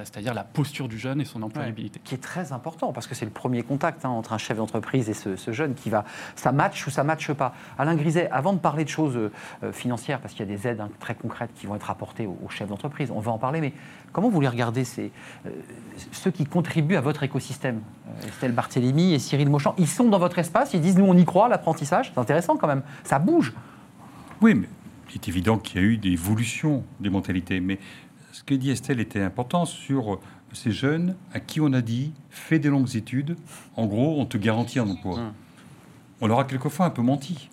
c'est-à-dire 0.00 0.34
la 0.34 0.44
posture 0.44 0.88
du 0.88 0.98
jeune 0.98 1.20
et 1.20 1.24
son 1.24 1.42
employabilité. 1.42 2.00
qui 2.02 2.14
est 2.14 2.22
très 2.22 2.52
important, 2.52 2.92
parce 2.92 3.06
que 3.06 3.14
c'est 3.14 3.24
le 3.24 3.30
premier 3.30 3.62
contact 3.62 4.04
hein, 4.04 4.08
entre 4.10 4.32
un 4.32 4.38
chef 4.38 4.56
d'entreprise 4.56 5.08
et 5.08 5.14
ce, 5.14 5.52
jeune 5.52 5.74
qui 5.74 5.90
va, 5.90 6.04
ça 6.36 6.52
match 6.52 6.86
ou 6.86 6.90
ça 6.90 7.04
matche 7.04 7.32
pas. 7.32 7.54
Alain 7.78 7.94
Griset, 7.94 8.28
avant 8.30 8.52
de 8.52 8.58
parler 8.58 8.84
de 8.84 8.88
choses 8.88 9.16
euh, 9.16 9.72
financières, 9.72 10.20
parce 10.20 10.34
qu'il 10.34 10.48
y 10.48 10.52
a 10.52 10.56
des 10.56 10.66
aides 10.66 10.80
hein, 10.80 10.90
très 11.00 11.14
concrètes 11.14 11.50
qui 11.54 11.66
vont 11.66 11.76
être 11.76 11.90
apportées 11.90 12.26
aux, 12.26 12.48
chefs 12.48 12.68
d'entreprise, 12.68 13.10
on 13.10 13.20
va 13.20 13.32
en 13.32 13.38
parler, 13.38 13.60
mais 13.60 13.72
comment 14.12 14.28
vous 14.28 14.40
les 14.40 14.48
regardez, 14.48 14.84
ces, 14.84 15.10
euh, 15.46 15.50
ceux 16.12 16.30
qui 16.30 16.44
contribuent 16.44 16.96
à 16.96 17.00
votre 17.00 17.22
écosystème 17.22 17.80
Estelle 18.26 18.52
Barthélémy 18.52 19.14
et 19.14 19.18
Cyril 19.18 19.50
Mauchamp, 19.50 19.74
ils 19.78 19.88
sont 19.88 20.08
dans 20.08 20.18
votre 20.18 20.38
espace, 20.38 20.74
ils 20.74 20.80
disent 20.80 20.96
nous 20.96 21.06
on 21.06 21.16
y 21.16 21.24
croit, 21.24 21.48
l'apprentissage, 21.48 22.12
c'est 22.14 22.20
intéressant 22.20 22.56
quand 22.56 22.68
même, 22.68 22.82
ça 23.02 23.18
bouge. 23.18 23.52
Oui, 24.40 24.54
mais 24.54 24.68
il 25.10 25.14
est 25.14 25.28
évident 25.28 25.58
qu'il 25.58 25.80
y 25.80 25.84
a 25.84 25.86
eu 25.86 25.96
des 25.96 26.12
évolutions 26.12 26.82
des 27.00 27.10
mentalités, 27.10 27.60
mais 27.60 27.78
ce 28.34 28.42
que 28.42 28.54
dit 28.54 28.70
Estelle 28.70 28.98
était 28.98 29.22
important 29.22 29.64
sur 29.64 30.18
ces 30.52 30.72
jeunes 30.72 31.14
à 31.32 31.38
qui 31.38 31.60
on 31.60 31.72
a 31.72 31.80
dit 31.80 32.12
fais 32.30 32.58
des 32.58 32.68
longues 32.68 32.96
études, 32.96 33.36
en 33.76 33.86
gros, 33.86 34.20
on 34.20 34.26
te 34.26 34.36
garantit 34.36 34.80
un 34.80 34.88
emploi. 34.88 35.18
Hum. 35.18 35.32
On 36.20 36.26
leur 36.26 36.40
a 36.40 36.44
quelquefois 36.44 36.86
un 36.86 36.90
peu 36.90 37.02
menti. 37.02 37.48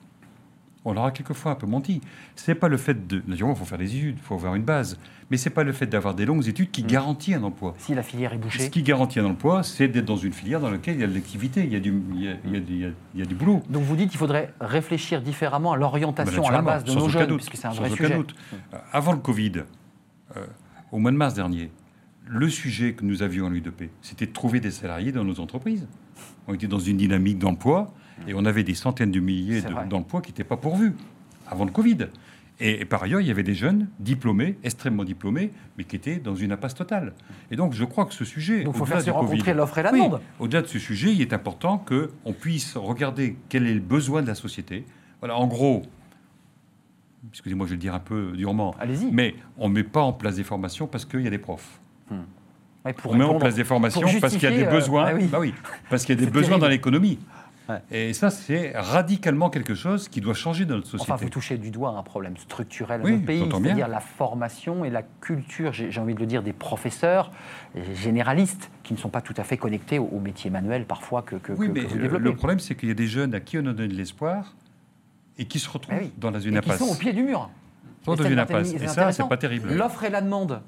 On 0.84 0.93
leur 0.93 1.05
a 1.05 1.11
quelquefois 1.11 1.51
un 1.51 1.55
peu 1.55 1.67
menti. 1.67 2.01
C'est 2.36 2.55
pas 2.55 2.67
le 2.67 2.77
fait 2.77 3.05
de. 3.07 3.21
Naturellement, 3.27 3.53
il 3.55 3.59
faut 3.59 3.65
faire 3.65 3.77
des 3.77 3.95
études, 3.95 4.15
il 4.17 4.23
faut 4.23 4.34
avoir 4.34 4.55
une 4.55 4.63
base. 4.63 4.97
Mais 5.29 5.38
c'est 5.38 5.51
pas 5.51 5.63
le 5.63 5.71
fait 5.71 5.86
d'avoir 5.86 6.15
des 6.15 6.25
longues 6.25 6.47
études 6.47 6.71
qui 6.71 6.84
mmh. 6.84 6.88
garantit 6.88 7.34
un 7.36 7.43
emploi. 7.43 7.75
Si 7.77 7.93
la 7.93 8.01
filière 8.01 8.34
est 8.34 8.39
bouchée. 8.39 8.63
Ce 8.63 8.69
qui 8.71 8.82
garantit 8.82 9.19
un 9.19 9.25
emploi, 9.25 9.61
c'est 9.61 9.88
d'être 9.88 10.05
dans 10.05 10.17
une 10.17 10.34
filière 10.34 10.61
dans 10.61 10.71
laquelle 10.71 10.95
il 10.95 11.01
y 11.01 11.03
a 11.03 11.07
de 11.07 11.13
l'activité, 11.13 11.63
il, 11.63 11.71
y 11.71 11.75
a 11.75 11.79
du, 11.79 11.93
il, 12.15 12.23
y 12.23 13.21
a, 13.21 13.25
du 13.25 13.36
boulot. 13.36 13.61
Donc 13.69 13.84
vous 13.84 13.95
dites 13.95 14.09
qu'il 14.09 14.17
faudrait 14.17 14.51
réfléchir 14.59 15.21
différemment 15.21 15.73
à 15.73 15.77
l'orientation 15.77 16.43
à 16.47 16.51
la 16.51 16.63
base 16.63 16.84
de 16.84 16.93
nos 16.95 17.07
jeunes, 17.07 17.36
puisque 17.36 17.55
c'est 17.55 17.67
un 17.67 17.73
vrai 17.73 17.91
sujet. 17.91 18.15
Doute. 18.15 18.34
Euh, 18.73 18.77
avant 18.91 19.11
le 19.11 19.19
Covid, 19.19 19.63
euh, 20.38 20.45
au 20.91 20.99
mois 20.99 21.11
de 21.11 21.17
mars 21.17 21.33
dernier, 21.33 21.71
le 22.27 22.49
sujet 22.49 22.93
que 22.93 23.03
nous 23.03 23.23
avions 23.23 23.45
en 23.45 23.49
l'UDP, 23.49 23.89
c'était 24.01 24.25
de 24.25 24.31
trouver 24.31 24.59
des 24.59 24.71
salariés 24.71 25.11
dans 25.11 25.23
nos 25.23 25.39
entreprises. 25.39 25.87
On 26.47 26.53
était 26.53 26.67
dans 26.67 26.79
une 26.79 26.97
dynamique 26.97 27.39
d'emploi 27.39 27.93
et 28.27 28.33
on 28.33 28.45
avait 28.45 28.63
des 28.63 28.75
centaines 28.75 29.11
de 29.11 29.19
milliers 29.19 29.61
d'emplois 29.89 30.21
qui 30.21 30.31
n'étaient 30.31 30.43
pas 30.43 30.57
pourvus 30.57 30.93
avant 31.47 31.65
le 31.65 31.71
Covid. 31.71 32.07
Et, 32.63 32.85
par 32.85 33.01
ailleurs, 33.01 33.21
il 33.21 33.27
y 33.27 33.31
avait 33.31 33.41
des 33.41 33.55
jeunes 33.55 33.87
diplômés, 33.99 34.55
extrêmement 34.63 35.03
diplômés, 35.03 35.51
mais 35.77 35.83
qui 35.83 35.95
étaient 35.95 36.17
dans 36.17 36.35
une 36.35 36.51
impasse 36.51 36.75
totale. 36.75 37.13
Et 37.49 37.55
donc, 37.55 37.73
je 37.73 37.83
crois 37.83 38.05
que 38.05 38.13
ce 38.13 38.23
sujet. 38.23 38.63
Donc, 38.63 38.75
il 38.75 38.77
faut 38.77 38.85
faire 38.85 39.01
se 39.01 39.09
rencontrer 39.09 39.55
l'offre 39.55 39.79
et 39.79 39.83
la 39.83 39.91
demande. 39.91 40.21
Au-delà 40.39 40.61
de 40.61 40.67
ce 40.67 40.77
sujet, 40.77 41.11
il 41.11 41.21
est 41.21 41.33
important 41.33 41.79
qu'on 41.79 42.33
puisse 42.33 42.77
regarder 42.77 43.35
quel 43.49 43.65
est 43.65 43.73
le 43.73 43.79
besoin 43.79 44.21
de 44.21 44.27
la 44.27 44.35
société. 44.35 44.85
Voilà, 45.21 45.37
en 45.37 45.47
gros, 45.47 45.81
excusez-moi, 47.30 47.65
je 47.65 47.72
vais 47.72 47.76
le 47.76 47.82
dire 47.82 47.93
un 47.93 47.99
peu 47.99 48.32
durement. 48.36 48.76
Allez-y. 48.80 49.11
Mais 49.11 49.36
on 49.57 49.69
ne 49.69 49.74
met 49.74 49.84
pas 49.84 50.01
en 50.01 50.13
place 50.13 50.36
des 50.36 50.43
formations 50.43 50.88
parce 50.88 51.05
qu'il 51.05 51.22
y 51.22 51.28
a 51.28 51.32
des 51.32 51.38
profs. 51.38 51.80
Hmm. 52.09 52.24
on 53.05 53.15
met 53.15 53.24
en 53.24 53.39
place 53.39 53.55
des 53.55 53.63
formations 53.63 54.01
parce 54.19 54.34
qu'il 54.34 54.49
y 54.49 54.53
a 54.53 54.57
des 54.57 54.65
besoins. 54.65 55.07
Euh, 55.07 55.11
bah 55.11 55.17
oui. 55.17 55.28
Bah 55.28 55.39
oui, 55.39 55.53
parce 55.89 56.05
qu'il 56.05 56.19
y 56.19 56.22
a 56.22 56.26
des 56.26 56.32
besoins 56.32 56.57
dans 56.57 56.67
l'économie. 56.67 57.19
Et 57.89 58.11
ça, 58.11 58.30
c'est 58.30 58.74
radicalement 58.76 59.49
quelque 59.49 59.76
chose 59.76 60.09
qui 60.09 60.19
doit 60.19 60.34
changer 60.34 60.65
dans 60.65 60.76
notre 60.76 60.88
société. 60.88 61.09
Enfin, 61.09 61.24
vous 61.24 61.30
touchez 61.30 61.57
du 61.57 61.72
doigt 61.72 61.91
un 61.91 62.03
problème 62.03 62.36
structurel 62.36 63.01
dans 63.01 63.07
notre 63.07 63.26
pays, 63.26 63.47
c'est-à-dire 63.49 63.88
la 63.88 64.01
formation 64.01 64.84
et 64.84 64.89
la 64.89 65.03
culture, 65.03 65.72
j'ai 65.72 65.97
envie 66.01 66.13
de 66.13 66.19
le 66.19 66.26
dire, 66.26 66.43
des 66.43 66.51
professeurs 66.51 67.32
généralistes 67.93 68.69
qui 68.84 68.93
ne 68.93 68.97
sont 68.97 69.07
pas 69.07 69.22
tout 69.22 69.36
à 69.38 69.43
fait 69.43 69.55
connectés 69.55 69.99
aux, 69.99 70.19
métiers 70.19 70.49
manuels 70.49 70.86
parfois 70.86 71.22
que, 71.22 71.38
que, 71.38 71.53
oui, 71.53 71.69
mais 71.69 71.84
Le 71.84 72.36
problème, 72.36 72.59
c'est 72.59 72.76
qu'il 72.76 72.89
y 72.89 72.91
a 72.91 72.95
des 72.95 73.07
jeunes 73.07 73.34
à 73.34 73.39
qui 73.39 73.57
on 73.57 73.61
a 73.61 73.74
donné 73.74 73.88
de 73.88 73.95
l'espoir 73.95 74.53
et 75.38 75.45
qui 75.45 75.59
se 75.59 75.69
retrouvent 75.69 75.95
ah 75.99 76.05
dans 76.17 76.32
la 76.32 76.39
une 76.39 76.57
impasse. 76.57 76.77
Qui 76.77 76.84
sont 76.86 76.91
au 76.91 76.95
pied 76.95 77.13
du 77.13 77.23
mur. 77.23 77.49
Sont 78.05 78.15
dans 78.15 78.23
une 78.23 78.39
impasse. 78.39 78.73
Et 78.73 78.88
ça, 78.88 79.11
c'est 79.11 79.27
pas 79.27 79.38
terrible. 79.38 79.73
L'offre 79.73 80.03
et 80.03 80.09
la 80.09 80.21
demande 80.21 80.61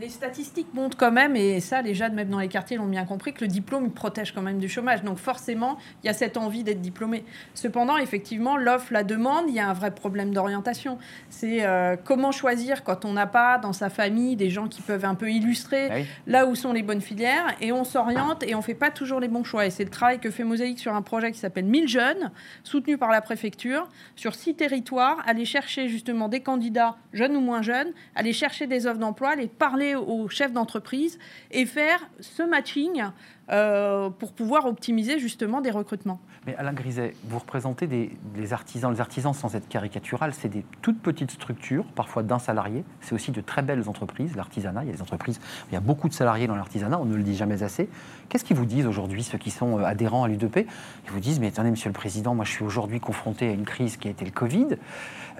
les 0.00 0.08
statistiques 0.08 0.72
montrent 0.72 0.96
quand 0.96 1.12
même, 1.12 1.36
et 1.36 1.60
ça, 1.60 1.82
les 1.82 1.94
jeunes, 1.94 2.14
même 2.14 2.30
dans 2.30 2.38
les 2.38 2.48
quartiers, 2.48 2.78
l'ont 2.78 2.86
bien 2.86 3.04
compris, 3.04 3.34
que 3.34 3.42
le 3.42 3.48
diplôme 3.48 3.90
protège 3.90 4.32
quand 4.32 4.40
même 4.40 4.58
du 4.58 4.68
chômage. 4.68 5.02
Donc 5.02 5.18
forcément, 5.18 5.76
il 6.02 6.06
y 6.06 6.10
a 6.10 6.14
cette 6.14 6.38
envie 6.38 6.64
d'être 6.64 6.80
diplômé. 6.80 7.24
Cependant, 7.54 7.98
effectivement, 7.98 8.56
l'offre, 8.56 8.92
la 8.92 9.04
demande, 9.04 9.44
il 9.48 9.54
y 9.54 9.60
a 9.60 9.68
un 9.68 9.74
vrai 9.74 9.90
problème 9.90 10.32
d'orientation. 10.32 10.98
C'est 11.28 11.64
euh, 11.64 11.96
comment 12.02 12.32
choisir 12.32 12.84
quand 12.84 13.04
on 13.04 13.12
n'a 13.12 13.26
pas 13.26 13.58
dans 13.58 13.74
sa 13.74 13.90
famille 13.90 14.34
des 14.36 14.48
gens 14.48 14.66
qui 14.66 14.80
peuvent 14.80 15.04
un 15.04 15.14
peu 15.14 15.30
illustrer 15.30 15.88
ah 15.90 15.96
là 16.26 16.46
où 16.46 16.54
sont 16.54 16.72
les 16.72 16.82
bonnes 16.82 17.02
filières, 17.02 17.54
et 17.60 17.72
on 17.72 17.84
s'oriente 17.84 18.42
et 18.44 18.54
on 18.54 18.62
fait 18.62 18.74
pas 18.74 18.90
toujours 18.90 19.20
les 19.20 19.28
bons 19.28 19.44
choix. 19.44 19.66
Et 19.66 19.70
c'est 19.70 19.84
le 19.84 19.90
travail 19.90 20.20
que 20.20 20.30
fait 20.30 20.44
Mosaïque 20.44 20.78
sur 20.78 20.94
un 20.94 21.02
projet 21.02 21.32
qui 21.32 21.38
s'appelle 21.38 21.66
1000 21.66 21.88
jeunes, 21.88 22.30
soutenu 22.64 22.96
par 22.96 23.10
la 23.10 23.20
préfecture, 23.20 23.88
sur 24.16 24.34
six 24.34 24.54
territoires, 24.54 25.18
aller 25.26 25.44
chercher 25.44 25.88
justement 25.88 26.28
des 26.28 26.40
candidats, 26.40 26.96
jeunes 27.12 27.36
ou 27.36 27.40
moins 27.40 27.60
jeunes, 27.60 27.92
aller 28.14 28.32
chercher 28.32 28.66
des 28.66 28.86
offres 28.86 28.98
d'emploi, 28.98 29.36
les 29.36 29.48
parler 29.48 29.81
aux 29.94 30.28
chefs 30.28 30.52
d'entreprise 30.52 31.18
et 31.50 31.66
faire 31.66 32.00
ce 32.20 32.42
matching 32.42 33.02
euh, 33.50 34.08
pour 34.08 34.32
pouvoir 34.32 34.66
optimiser 34.66 35.18
justement 35.18 35.60
des 35.60 35.72
recrutements. 35.72 36.20
Mais 36.46 36.54
Alain 36.54 36.72
Griset, 36.72 37.14
vous 37.24 37.40
représentez 37.40 37.88
des, 37.88 38.52
artisans. 38.52 38.92
Les 38.92 39.00
artisans, 39.00 39.34
sans 39.34 39.56
être 39.56 39.68
caricatural, 39.68 40.32
c'est 40.32 40.48
des 40.48 40.64
toutes 40.80 41.00
petites 41.02 41.32
structures, 41.32 41.84
parfois 41.96 42.22
d'un 42.22 42.38
salarié. 42.38 42.84
C'est 43.00 43.16
aussi 43.16 43.32
de 43.32 43.40
très 43.40 43.62
belles 43.62 43.88
entreprises, 43.88 44.36
l'artisanat. 44.36 44.84
Il 44.84 44.86
y 44.86 44.92
a 44.92 44.94
des 44.94 45.02
entreprises, 45.02 45.40
il 45.70 45.74
y 45.74 45.76
a 45.76 45.80
beaucoup 45.80 46.08
de 46.08 46.14
salariés 46.14 46.46
dans 46.46 46.54
l'artisanat, 46.54 47.00
on 47.00 47.04
ne 47.04 47.16
le 47.16 47.24
dit 47.24 47.34
jamais 47.34 47.64
assez. 47.64 47.88
Qu'est-ce 48.28 48.44
qu'ils 48.44 48.56
vous 48.56 48.64
disent 48.64 48.86
aujourd'hui, 48.86 49.24
ceux 49.24 49.38
qui 49.38 49.50
sont 49.50 49.80
euh, 49.80 49.84
adhérents 49.84 50.22
à 50.22 50.28
l'UDP 50.28 50.68
Ils 51.04 51.10
vous 51.10 51.20
disent, 51.20 51.40
mais 51.40 51.48
attendez, 51.48 51.72
Monsieur 51.72 51.88
le 51.88 51.94
Président, 51.94 52.36
moi 52.36 52.44
je 52.44 52.52
suis 52.52 52.64
aujourd'hui 52.64 53.00
confronté 53.00 53.48
à 53.48 53.52
une 53.52 53.64
crise 53.64 53.96
qui 53.96 54.06
a 54.06 54.12
été 54.12 54.24
le 54.24 54.30
Covid. 54.30 54.76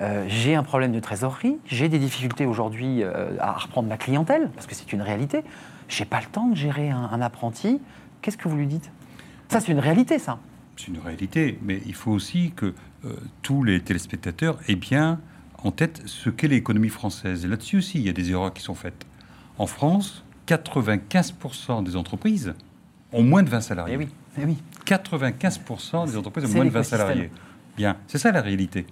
Euh, 0.01 0.25
j'ai 0.27 0.57
un 0.57 0.65
problème 0.65 0.91
de 0.91 1.01
trésorerie, 1.01 1.57
j'ai 1.67 1.89
des 1.89 2.01
difficultés 2.01 2.47
aujourd'hui 2.47 3.05
à 3.05 3.53
reprendre 3.53 3.89
ma 3.89 3.97
clientèle, 3.97 4.51
parce 4.57 4.67
que 4.67 4.75
c'est 4.75 4.93
une 4.93 5.03
réalité. 5.03 5.45
J'ai 5.89 6.05
pas 6.05 6.21
le 6.21 6.27
temps 6.27 6.49
de 6.49 6.57
gérer 6.57 6.91
un 6.91 7.21
apprenti. 7.21 7.81
Qu'est-ce 8.21 8.37
que 8.37 8.49
vous 8.49 8.57
lui 8.57 8.67
dites? 8.67 8.91
Ça, 9.49 9.61
c'est 9.61 9.73
une 9.73 9.81
réalité, 9.81 10.19
ça. 10.19 10.39
C'est 10.77 10.89
une 10.89 10.99
réalité, 10.99 11.59
mais 11.63 11.83
il 11.85 11.95
faut 11.95 12.13
aussi 12.13 12.53
que 12.57 12.75
euh, 13.05 13.15
tous 13.43 13.65
les 13.65 13.81
téléspectateurs 13.81 14.59
aient 14.69 14.77
bien 14.77 15.21
en 15.59 15.71
tête 15.71 16.03
ce 16.07 16.31
qu'est 16.31 16.49
l'économie 16.49 16.89
française. 16.89 17.45
Et 17.45 17.49
là-dessus 17.49 17.77
aussi, 17.79 17.99
il 17.99 18.07
y 18.07 18.09
a 18.09 18.13
des 18.13 18.31
erreurs 18.31 18.55
qui 18.55 18.63
sont 18.63 18.75
faites. 18.75 19.05
En 19.59 19.67
France, 19.67 20.25
95% 20.49 21.85
des 21.85 21.97
entreprises 21.97 22.55
ont 23.13 23.23
moins 23.23 23.43
de 23.43 23.51
20 23.51 23.61
salariés. 23.61 23.95
Eh 23.95 23.99
oui, 23.99 24.09
eh 24.41 24.45
oui. 24.47 24.57
95% 24.87 26.07
des 26.07 26.17
entreprises 26.17 26.47
ont 26.47 26.55
moins 26.55 26.65
de 26.65 26.71
20 26.71 26.83
salariés. 26.83 27.31
Bien, 27.77 27.97
c'est 28.07 28.19
ça 28.19 28.33
la 28.33 28.41
réalité. 28.41 28.87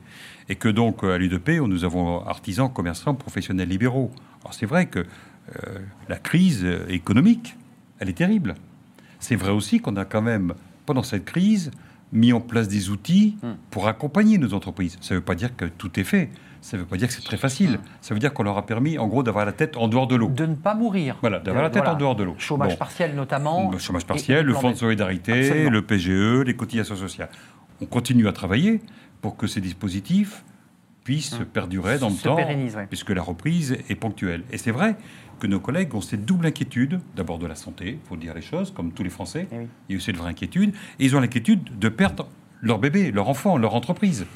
Et 0.48 0.56
que 0.56 0.68
donc, 0.68 1.04
à 1.04 1.18
l'UDP, 1.18 1.60
nous 1.66 1.84
avons 1.84 2.24
artisans, 2.26 2.70
commerçants, 2.70 3.14
professionnels 3.14 3.68
libéraux. 3.68 4.10
Alors 4.42 4.54
c'est 4.54 4.66
vrai 4.66 4.86
que 4.86 5.06
euh, 5.56 5.78
la 6.08 6.16
crise 6.16 6.66
économique, 6.88 7.56
elle 7.98 8.08
est 8.08 8.14
terrible. 8.14 8.54
C'est 9.18 9.36
vrai 9.36 9.50
aussi 9.50 9.80
qu'on 9.80 9.96
a 9.96 10.04
quand 10.04 10.22
même, 10.22 10.54
pendant 10.86 11.02
cette 11.02 11.24
crise, 11.24 11.70
mis 12.12 12.32
en 12.32 12.40
place 12.40 12.68
des 12.68 12.90
outils 12.90 13.36
hmm. 13.42 13.52
pour 13.70 13.86
accompagner 13.86 14.38
nos 14.38 14.54
entreprises. 14.54 14.98
Ça 15.00 15.14
ne 15.14 15.20
veut 15.20 15.24
pas 15.24 15.34
dire 15.34 15.54
que 15.56 15.66
tout 15.66 15.98
est 16.00 16.04
fait. 16.04 16.30
Ça 16.60 16.76
ne 16.76 16.82
veut 16.82 16.88
pas 16.88 16.96
dire 16.96 17.08
que 17.08 17.14
c'est 17.14 17.22
très 17.22 17.36
facile. 17.36 17.72
Hmm. 17.72 17.82
Ça 18.00 18.14
veut 18.14 18.20
dire 18.20 18.32
qu'on 18.32 18.42
leur 18.42 18.58
a 18.58 18.66
permis, 18.66 18.98
en 18.98 19.06
gros, 19.06 19.22
d'avoir 19.22 19.46
la 19.46 19.52
tête 19.52 19.76
en 19.76 19.88
dehors 19.88 20.06
de 20.06 20.16
l'eau. 20.16 20.28
De 20.28 20.46
ne 20.46 20.54
pas 20.54 20.74
mourir. 20.74 21.16
Voilà, 21.20 21.38
d'avoir 21.38 21.62
la 21.62 21.70
tête 21.70 21.86
en 21.86 21.94
dehors 21.94 22.16
de 22.16 22.24
l'eau. 22.24 22.34
Chômage 22.38 22.78
partiel 22.78 23.14
notamment. 23.14 23.70
Le 23.70 23.78
chômage 23.78 24.06
partiel, 24.06 24.46
le 24.46 24.54
fonds 24.54 24.70
de 24.70 24.76
solidarité, 24.76 25.68
le 25.68 25.82
PGE, 25.82 26.44
les 26.44 26.56
cotisations 26.56 26.96
sociales. 26.96 27.30
On 27.82 27.86
continue 27.86 28.28
à 28.28 28.32
travailler 28.32 28.80
pour 29.22 29.36
que 29.36 29.46
ces 29.46 29.60
dispositifs 29.60 30.44
puisse 31.14 31.34
perdurer 31.52 31.98
dans 31.98 32.08
le 32.08 32.14
se 32.14 32.22
temps, 32.24 32.36
ouais. 32.36 32.86
puisque 32.88 33.10
la 33.10 33.22
reprise 33.22 33.76
est 33.88 33.94
ponctuelle. 33.96 34.44
Et 34.52 34.58
c'est 34.58 34.70
vrai 34.70 34.96
que 35.40 35.46
nos 35.46 35.58
collègues 35.58 35.94
ont 35.94 36.00
cette 36.00 36.24
double 36.24 36.46
inquiétude, 36.46 37.00
d'abord 37.16 37.38
de 37.38 37.46
la 37.46 37.54
santé, 37.54 37.98
il 38.02 38.08
faut 38.08 38.16
dire 38.16 38.34
les 38.34 38.42
choses, 38.42 38.70
comme 38.72 38.92
tous 38.92 39.02
les 39.02 39.10
Français, 39.10 39.48
Eh 39.50 39.58
oui. 39.58 39.66
il 39.88 39.92
y 39.92 39.96
a 39.96 39.98
aussi 39.98 40.10
une 40.10 40.16
vraie 40.18 40.30
inquiétude, 40.30 40.70
et 40.98 41.04
ils 41.04 41.16
ont 41.16 41.20
l'inquiétude 41.20 41.78
de 41.78 41.88
perdre 41.88 42.28
leur 42.62 42.78
bébé, 42.78 43.10
leur 43.10 43.28
enfant, 43.28 43.56
leur 43.56 43.74
entreprise. 43.74 44.26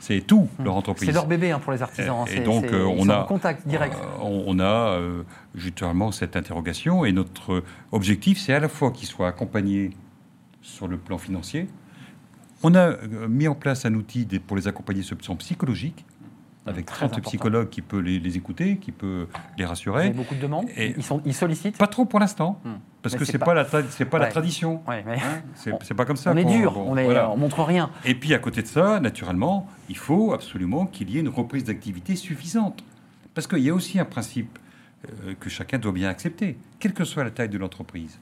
C'est 0.00 0.20
tout, 0.20 0.48
leur 0.62 0.76
entreprise. 0.76 1.08
C'est 1.08 1.14
leur 1.14 1.26
bébé 1.26 1.50
hein, 1.50 1.58
pour 1.58 1.72
les 1.72 1.82
artisans. 1.82 2.16
hein. 2.20 2.24
Et 2.28 2.36
C'est- 2.36 2.40
donc, 2.44 2.64
euh, 2.66 2.86
ils 2.96 3.00
on 3.00 3.08
a- 3.10 3.24
contact 3.24 3.66
direct. 3.66 3.94
Euh, 3.94 4.18
on, 4.46 4.58
a 4.60 4.64
euh, 4.98 5.22
justement 5.54 6.12
cette 6.12 6.36
interrogation 6.36 7.04
et 7.04 7.12
notre 7.12 7.62
objectif, 7.90 8.38
c'est 8.38 8.52
à 8.52 8.60
la 8.60 8.68
fois 8.68 8.90
qu'ils 8.92 9.08
soient 9.08 9.28
accompagnés 9.28 9.90
sur 10.62 10.88
le 10.88 10.98
plan 10.98 11.16
financier. 11.18 11.68
On 12.62 12.74
a 12.74 12.88
euh, 12.90 13.28
mis 13.28 13.48
en 13.48 13.54
place 13.54 13.84
un 13.86 13.94
outil 13.94 14.26
pour 14.46 14.56
les 14.56 14.68
accompagner 14.68 15.02
sur 15.02 15.16
le 15.16 15.22
plan 15.22 15.36
psychologique, 15.36 16.04
avec 16.66 16.86
Très 16.86 16.96
30 16.96 17.10
important. 17.12 17.28
psychologues 17.28 17.68
qui 17.68 17.82
peut 17.82 17.98
les, 17.98 18.18
les 18.18 18.36
écouter, 18.36 18.78
qui 18.78 18.90
peut 18.92 19.26
les 19.58 19.64
rassurer. 19.66 20.04
avez 20.06 20.10
beaucoup 20.14 20.34
de 20.34 20.40
demandes. 20.40 20.66
Et- 20.76 20.94
Ils, 20.96 21.02
sont, 21.02 21.20
ils 21.24 21.34
sollicitent. 21.34 21.76
Pas 21.78 21.86
trop 21.86 22.04
pour 22.06 22.20
l'instant, 22.20 22.58
Hmm. 22.64 22.74
parce 23.02 23.14
Mais 23.14 23.18
que 23.18 23.24
c'est 23.26 23.32
c'est 23.32 23.38
pas- 23.38 23.44
pas, 23.46 23.54
la 23.54 23.66
c'est 23.90 24.04
pas 24.06 24.18
la 24.18 24.26
tradition. 24.28 24.82
Ouais, 24.88 25.04
hein. 25.06 25.42
C'est 25.82 25.94
pas 25.94 26.04
comme 26.06 26.16
ça. 26.16 26.32
on 26.32 26.36
est 26.36 26.44
dur. 26.44 26.78
on 26.78 26.94
voilà. 26.94 27.30
on 27.30 27.36
montre 27.36 27.62
rien. 27.62 27.90
Et 28.04 28.14
puis 28.14 28.32
à 28.34 28.38
côté 28.38 28.62
de 28.62 28.66
ça, 28.66 28.98
naturellement, 29.00 29.68
il 29.88 29.96
faut 29.96 30.32
absolument 30.32 30.86
qu'il 30.86 31.10
y 31.10 31.18
ait 31.18 31.20
une 31.20 31.28
reprise 31.28 31.64
d'activité 31.64 32.16
suffisante. 32.16 32.82
Parce 33.34 33.46
qu'il 33.46 33.58
y 33.58 33.68
a 33.68 33.74
aussi 33.74 33.98
un 33.98 34.04
principe 34.04 34.58
euh, 35.26 35.34
que 35.38 35.50
chacun 35.50 35.78
doit 35.78 35.92
bien 35.92 36.08
accepter, 36.08 36.56
quelle 36.78 36.94
que 36.94 37.04
soit 37.04 37.24
la 37.24 37.30
taille 37.30 37.48
de 37.50 37.58
l'entreprise. 37.58 38.18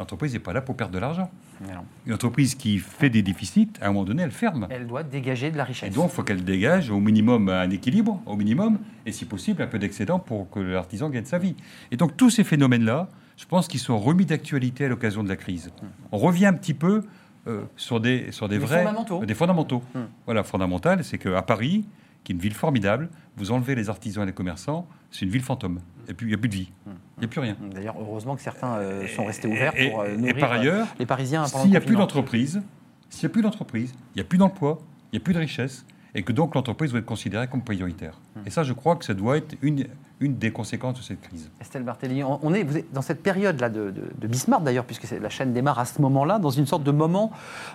L'entreprise 0.00 0.32
n'est 0.32 0.40
pas 0.40 0.52
là 0.52 0.60
pour 0.60 0.76
perdre 0.76 0.92
de 0.94 0.98
l'argent. 0.98 1.30
Non. 1.62 1.84
Une 2.06 2.12
entreprise 2.12 2.54
qui 2.54 2.78
fait 2.78 3.08
des 3.10 3.22
déficits, 3.22 3.70
à 3.80 3.86
un 3.86 3.88
moment 3.88 4.04
donné, 4.04 4.22
elle 4.22 4.30
ferme. 4.30 4.66
Elle 4.70 4.86
doit 4.86 5.02
dégager 5.02 5.50
de 5.50 5.56
la 5.56 5.62
Et 5.64 5.66
richesse. 5.66 5.94
donc, 5.94 6.10
il 6.12 6.14
faut 6.14 6.22
qu'elle 6.22 6.44
dégage 6.44 6.90
au 6.90 7.00
minimum 7.00 7.48
un 7.48 7.70
équilibre, 7.70 8.20
au 8.26 8.36
minimum, 8.36 8.78
et 9.06 9.12
si 9.12 9.24
possible, 9.24 9.62
un 9.62 9.66
peu 9.66 9.78
d'excédent 9.78 10.18
pour 10.18 10.50
que 10.50 10.60
l'artisan 10.60 11.08
gagne 11.10 11.24
sa 11.24 11.38
vie. 11.38 11.56
Et 11.90 11.96
donc, 11.96 12.16
tous 12.16 12.30
ces 12.30 12.44
phénomènes-là, 12.44 13.08
je 13.36 13.44
pense 13.46 13.68
qu'ils 13.68 13.80
sont 13.80 13.98
remis 13.98 14.26
d'actualité 14.26 14.84
à 14.84 14.88
l'occasion 14.88 15.22
de 15.22 15.28
la 15.28 15.36
crise. 15.36 15.70
On 16.12 16.18
revient 16.18 16.46
un 16.46 16.52
petit 16.54 16.74
peu 16.74 17.02
euh, 17.46 17.62
sur 17.76 18.00
des, 18.00 18.32
sur 18.32 18.48
des 18.48 18.58
Des 18.58 18.64
vrais... 18.64 18.78
fondamentaux. 18.84 19.24
Des 19.24 19.34
fondamentaux. 19.34 19.82
Hmm. 19.94 20.00
Voilà, 20.26 20.42
fondamental, 20.42 21.04
c'est 21.04 21.18
qu'à 21.18 21.42
Paris, 21.42 21.86
qui 22.24 22.32
est 22.32 22.34
une 22.34 22.40
ville 22.40 22.54
formidable, 22.54 23.08
vous 23.36 23.50
enlevez 23.50 23.74
les 23.74 23.88
artisans 23.90 24.22
et 24.22 24.26
les 24.26 24.32
commerçants, 24.32 24.86
c'est 25.10 25.24
une 25.24 25.30
ville 25.30 25.42
fantôme. 25.42 25.80
Et 26.08 26.14
puis, 26.14 26.26
il 26.26 26.28
n'y 26.30 26.34
a 26.34 26.38
plus 26.38 26.48
de 26.48 26.54
vie. 26.54 26.72
Il 26.86 26.92
n'y 27.20 27.24
a 27.24 27.28
plus 27.28 27.40
rien. 27.40 27.56
D'ailleurs, 27.74 27.96
heureusement 28.00 28.34
que 28.36 28.42
certains 28.42 28.76
euh, 28.76 29.06
sont 29.08 29.24
restés 29.24 29.48
ouverts 29.48 29.72
Et- 29.76 29.90
pour 29.90 30.00
euh, 30.00 30.16
et- 30.16 30.34
par 30.34 30.52
euh, 30.52 30.56
ailleurs, 30.60 30.86
les 30.98 31.06
Parisiens 31.06 31.46
S'il 31.46 31.70
n'y 31.70 31.76
a 31.76 31.80
plus 31.80 31.96
d'entreprise, 31.96 32.62
s'il 33.10 33.26
n'y 33.28 33.30
a 33.30 33.32
plus 33.32 33.42
d'entreprise, 33.42 33.94
il 34.14 34.18
n'y 34.18 34.20
a 34.22 34.24
plus 34.24 34.38
d'emploi, 34.38 34.78
il 35.12 35.16
n'y 35.18 35.22
a 35.22 35.24
plus 35.24 35.34
de 35.34 35.38
richesse, 35.38 35.84
et 36.16 36.22
que 36.22 36.32
donc 36.32 36.54
l'entreprise 36.56 36.90
doit 36.90 36.98
être 37.00 37.06
considérée 37.06 37.46
comme 37.46 37.62
prioritaire. 37.62 38.14
Hmm. 38.34 38.40
Et 38.46 38.50
ça, 38.50 38.62
je 38.64 38.72
crois 38.72 38.96
que 38.96 39.04
ça 39.04 39.14
doit 39.14 39.36
être 39.36 39.54
une, 39.62 39.86
une 40.20 40.36
des 40.38 40.50
conséquences 40.50 40.96
de 40.98 41.02
cette 41.04 41.20
crise. 41.20 41.50
Estelle 41.60 41.82
Barthélémy, 41.84 42.24
on 42.24 42.40
on 42.42 42.52
est, 42.54 42.62
vous 42.64 42.78
êtes 42.78 42.90
dans 42.92 43.02
cette 43.02 43.22
période-là 43.22 43.68
de, 43.68 43.90
de, 43.90 44.02
de 44.18 44.26
Bismarck 44.26 44.64
d'ailleurs, 44.64 44.86
puisque 44.86 45.06
la 45.10 45.28
chaîne 45.28 45.52
démarre 45.52 45.78
à 45.78 45.84
ce 45.84 46.00
moment-là, 46.02 46.38
dans 46.38 46.50
une 46.50 46.66
sorte 46.66 46.82
de 46.84 46.90
moment 46.90 47.30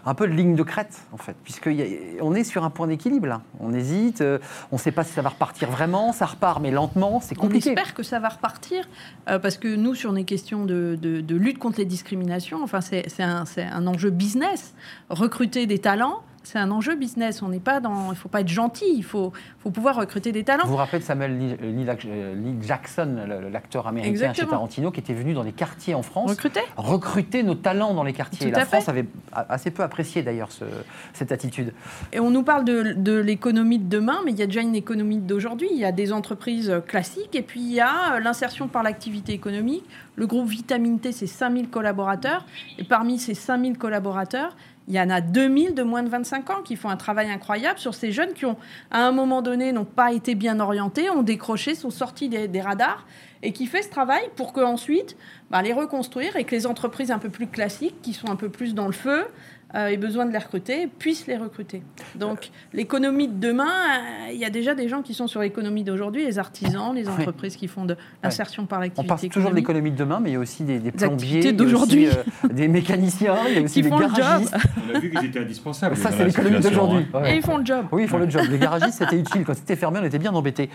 un 0.06 0.16
peu 0.16 0.28
de 0.28 0.34
ligne 0.34 0.56
de 0.56 0.64
crête, 0.64 1.02
en 1.14 1.18
fait, 1.18 1.36
puisqu'on 1.44 2.34
est 2.34 2.44
sur 2.44 2.64
un 2.64 2.70
point 2.72 2.88
d'équilibre. 2.88 3.28
là. 3.28 3.42
On 3.60 3.74
hésite, 3.74 4.22
euh, 4.22 4.40
on 4.72 4.76
ne 4.78 4.82
sait 4.82 4.92
pas 4.92 5.04
si 5.04 5.14
ça 5.14 5.22
va 5.22 5.30
repartir 5.30 5.70
vraiment, 5.70 6.12
ça 6.12 6.26
repart, 6.26 6.60
mais 6.62 6.72
lentement, 6.72 7.20
c'est 7.22 7.38
On 7.38 7.42
compliqué. 7.42 7.70
espère 7.70 7.94
que 7.94 8.04
ça 8.04 8.20
va 8.20 8.30
repartir, 8.30 8.90
euh, 9.30 9.38
parce 9.38 9.58
que 9.58 9.76
nous, 9.76 9.94
sur 9.94 10.12
les 10.12 10.24
questions 10.24 10.66
de, 10.66 10.98
de- 11.00 11.22
de 11.22 11.36
lutte 11.36 11.60
contre 11.60 11.78
les 11.78 11.86
discriminations, 11.86 12.64
enfin, 12.64 12.82
c'est 12.82 13.08
c'est 13.08 13.24
un, 13.24 13.46
c'est 13.46 13.64
un 13.64 13.86
enjeu 13.86 14.10
business. 14.10 14.74
Recruter 15.10 15.68
des 15.68 15.78
talents, 15.80 16.22
c'est 16.44 16.60
un 16.60 16.72
enjeu 16.72 16.96
business. 16.96 17.42
On 17.42 17.50
n'est 17.50 17.60
pas 17.60 17.80
dans. 17.80 18.08
Il 18.08 18.10
ne 18.12 18.16
faut 18.16 18.30
pas 18.30 18.42
être 18.42 18.48
gentil, 18.48 18.86
il 18.96 19.04
faut, 19.04 19.32
faut 19.60 19.70
pouvoir 19.70 19.96
recruter 19.96 20.32
des 20.32 20.44
talents. 20.44 20.64
Vous 20.66 20.72
vous 20.72 20.76
rappelez 20.78 21.00
de 21.00 21.04
Samuel 21.04 21.38
Lee, 21.38 21.56
Lee- 21.62 21.86
euh, 22.08 22.36
Lee 22.36 22.56
Jackson, 22.62 23.18
l'acteur 23.52 23.88
américain 23.88 24.12
Exactement. 24.12 24.46
chez 24.48 24.52
Tarantino, 24.52 24.92
qui 24.92 25.00
était 25.00 25.14
venu 25.14 25.34
dans 25.34 25.44
les 25.44 25.52
quartiers 25.52 25.94
en 25.96 26.02
France 26.02 26.32
Recruter 26.32 26.62
recruter 26.78 27.44
nos 27.44 27.56
talents 27.56 27.94
dans 27.94 28.04
les 28.04 28.14
quartiers. 28.14 28.52
Tout 28.52 28.58
la 28.60 28.66
France 28.66 28.86
fait. 28.86 28.92
avait 28.92 29.06
assez 29.50 29.72
peu 29.72 29.84
apprécié 29.84 30.24
d'ailleurs 30.24 30.52
ce- 30.52 30.66
cette 31.14 31.32
attitude. 31.32 31.74
Et 32.12 32.20
on 32.20 32.30
nous 32.32 32.44
parle 32.44 32.66
de, 32.66 32.94
de 32.94 33.18
l'économie 33.18 33.80
de 33.80 33.88
demain, 33.90 34.20
mais 34.26 34.32
il 34.32 34.38
y 34.40 34.44
a 34.44 34.48
déjà 34.48 34.62
une 34.62 34.76
économie 34.76 35.18
d'aujourd'hui. 35.18 35.68
Il 35.72 35.78
y 35.78 35.86
a 35.86 35.92
des 35.92 36.12
entreprises 36.14 36.74
classiques 36.88 37.36
et 37.36 37.42
puis 37.44 37.60
il 37.62 37.72
y 37.74 37.80
a 37.80 38.16
euh, 38.16 38.20
l'insertion 38.20 38.68
par 38.68 38.84
l'activité 38.84 39.34
économique. 39.34 39.84
Le 40.16 40.28
groupe 40.28 40.48
Vitamine 40.48 41.00
T, 41.00 41.12
c'est 41.12 41.28
5000 41.28 41.70
collaborateurs. 41.70 42.46
Et 42.78 42.84
parmi 42.84 43.18
ces 43.20 43.34
5000 43.34 43.78
collaborateurs, 43.78 44.56
il 44.88 44.96
y 44.96 45.00
en 45.00 45.10
a 45.10 45.22
2000 45.22 45.74
de 45.74 45.84
moins 45.84 46.04
de 46.04 46.10
25 46.10 46.50
ans 46.50 46.62
qui 46.64 46.76
font 46.76 46.90
un 46.90 46.98
travail 46.98 47.30
incroyable 47.30 47.80
sur 47.80 47.94
ces 47.94 48.12
jeunes 48.12 48.34
qui 48.34 48.46
ont, 48.46 48.58
à 48.90 49.06
un 49.06 49.12
moment 49.12 49.42
donné, 49.42 49.72
n'ont 49.72 49.86
pas 49.86 50.12
été 50.12 50.36
bien 50.36 50.60
orientés, 50.60 51.10
ont 51.10 51.24
décroché, 51.24 51.76
sont 51.76 51.92
sortis 51.92 52.30
des, 52.30 52.62
radars 52.62 53.06
et 53.44 53.54
qui 53.54 53.68
fait 53.68 53.84
ce 53.84 53.90
travail 53.90 54.24
pour 54.36 54.54
qu'ensuite, 54.54 55.16
bah, 55.50 55.62
les 55.62 55.74
reconstruire 55.74 56.36
et 56.36 56.44
que 56.44 56.56
les 56.56 56.68
entreprises 56.68 57.12
un 57.12 57.20
peu 57.20 57.30
plus 57.30 57.48
classiques, 57.48 58.02
qui 58.02 58.14
sont 58.14 58.30
un 58.30 58.36
peu 58.36 58.50
plus 58.50 58.74
dans 58.74 58.88
le 58.88 58.92
feu, 58.92 59.26
aient 59.74 59.98
besoin 59.98 60.26
de 60.26 60.32
les 60.32 60.38
recruter, 60.38 60.88
puissent 60.88 61.28
les 61.28 61.38
recruter. 61.38 61.82
Donc 62.16 62.50
l'économie 62.74 63.28
de 63.28 63.40
demain, 63.40 63.66
euh, 63.68 64.32
il 64.34 64.38
y 64.38 64.46
a 64.46 64.50
déjà 64.50 64.76
des 64.76 64.88
gens 64.90 65.02
qui 65.02 65.14
sont 65.14 65.28
sur 65.28 65.42
l'économie 65.42 65.84
d'aujourd'hui, 65.84 66.26
les 66.26 66.40
artisans, 66.40 66.94
les 66.94 67.08
entreprises 67.08 67.56
qui 67.56 67.68
font 67.68 67.86
de 67.86 67.96
l'insertion 68.24 68.66
par 68.66 68.80
On 68.80 68.82
l'activité 68.82 69.08
parle 69.08 69.30
toujours 69.30 69.50
de 69.52 69.56
l'économie 69.56 69.92
de 69.92 69.96
demain, 69.98 70.20
mais 70.22 70.32
il 70.32 70.34
y 70.34 70.36
a 70.36 70.40
aussi 70.40 70.64
des, 70.64 70.80
des 70.80 70.92
Des 70.92 70.98
plombiers, 70.98 71.54
d'aujourd'hui. 71.54 72.08
euh, 72.08 72.14
des 72.52 72.68
mécaniciens, 72.68 73.36
il 73.48 73.54
y 73.56 73.58
a 73.60 73.62
aussi 73.62 73.74
Qui 73.82 73.82
des 73.84 73.90
font 73.90 73.98
le 74.00 74.08
job. 74.08 74.18
garagistes. 74.18 74.56
On 74.92 74.96
a 74.96 75.00
vu 75.00 75.10
qu'ils 75.12 75.26
étaient 75.26 75.40
indispensables. 75.40 75.96
Ça, 75.96 76.12
c'est 76.12 76.26
l'économie 76.26 76.60
d'aujourd'hui. 76.60 77.06
hein. 77.14 77.20
Ouais. 77.22 77.34
Et 77.34 77.38
ils 77.38 77.42
font 77.44 77.58
le 77.58 77.66
job. 77.66 77.86
Oui, 77.92 78.04
ils 78.04 78.08
font 78.10 78.18
le 78.18 78.30
job. 78.30 78.44
Les 78.50 78.58
garagistes, 78.60 78.98
c'était 79.00 79.18
utile. 79.20 79.44
Quand 79.46 79.54
c'était 79.56 79.76
fermé, 79.76 80.00
on 80.02 80.06
était 80.06 80.20
bien 80.20 80.34
embêtés. 80.34 80.70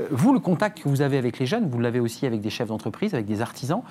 Euh, 0.00 0.06
Vous, 0.10 0.32
le 0.32 0.40
contact 0.40 0.82
que 0.82 0.88
vous 0.88 1.02
avez 1.02 1.18
avec 1.18 1.38
les 1.38 1.46
jeunes, 1.46 1.68
vous 1.68 1.80
l'avez 1.80 2.00
aussi 2.00 2.24
avec 2.26 2.40
des 2.40 2.50
chefs 2.50 2.68
d'entreprise, 2.68 3.12
avec 3.14 3.26
des 3.26 3.40
artisans. 3.42 3.82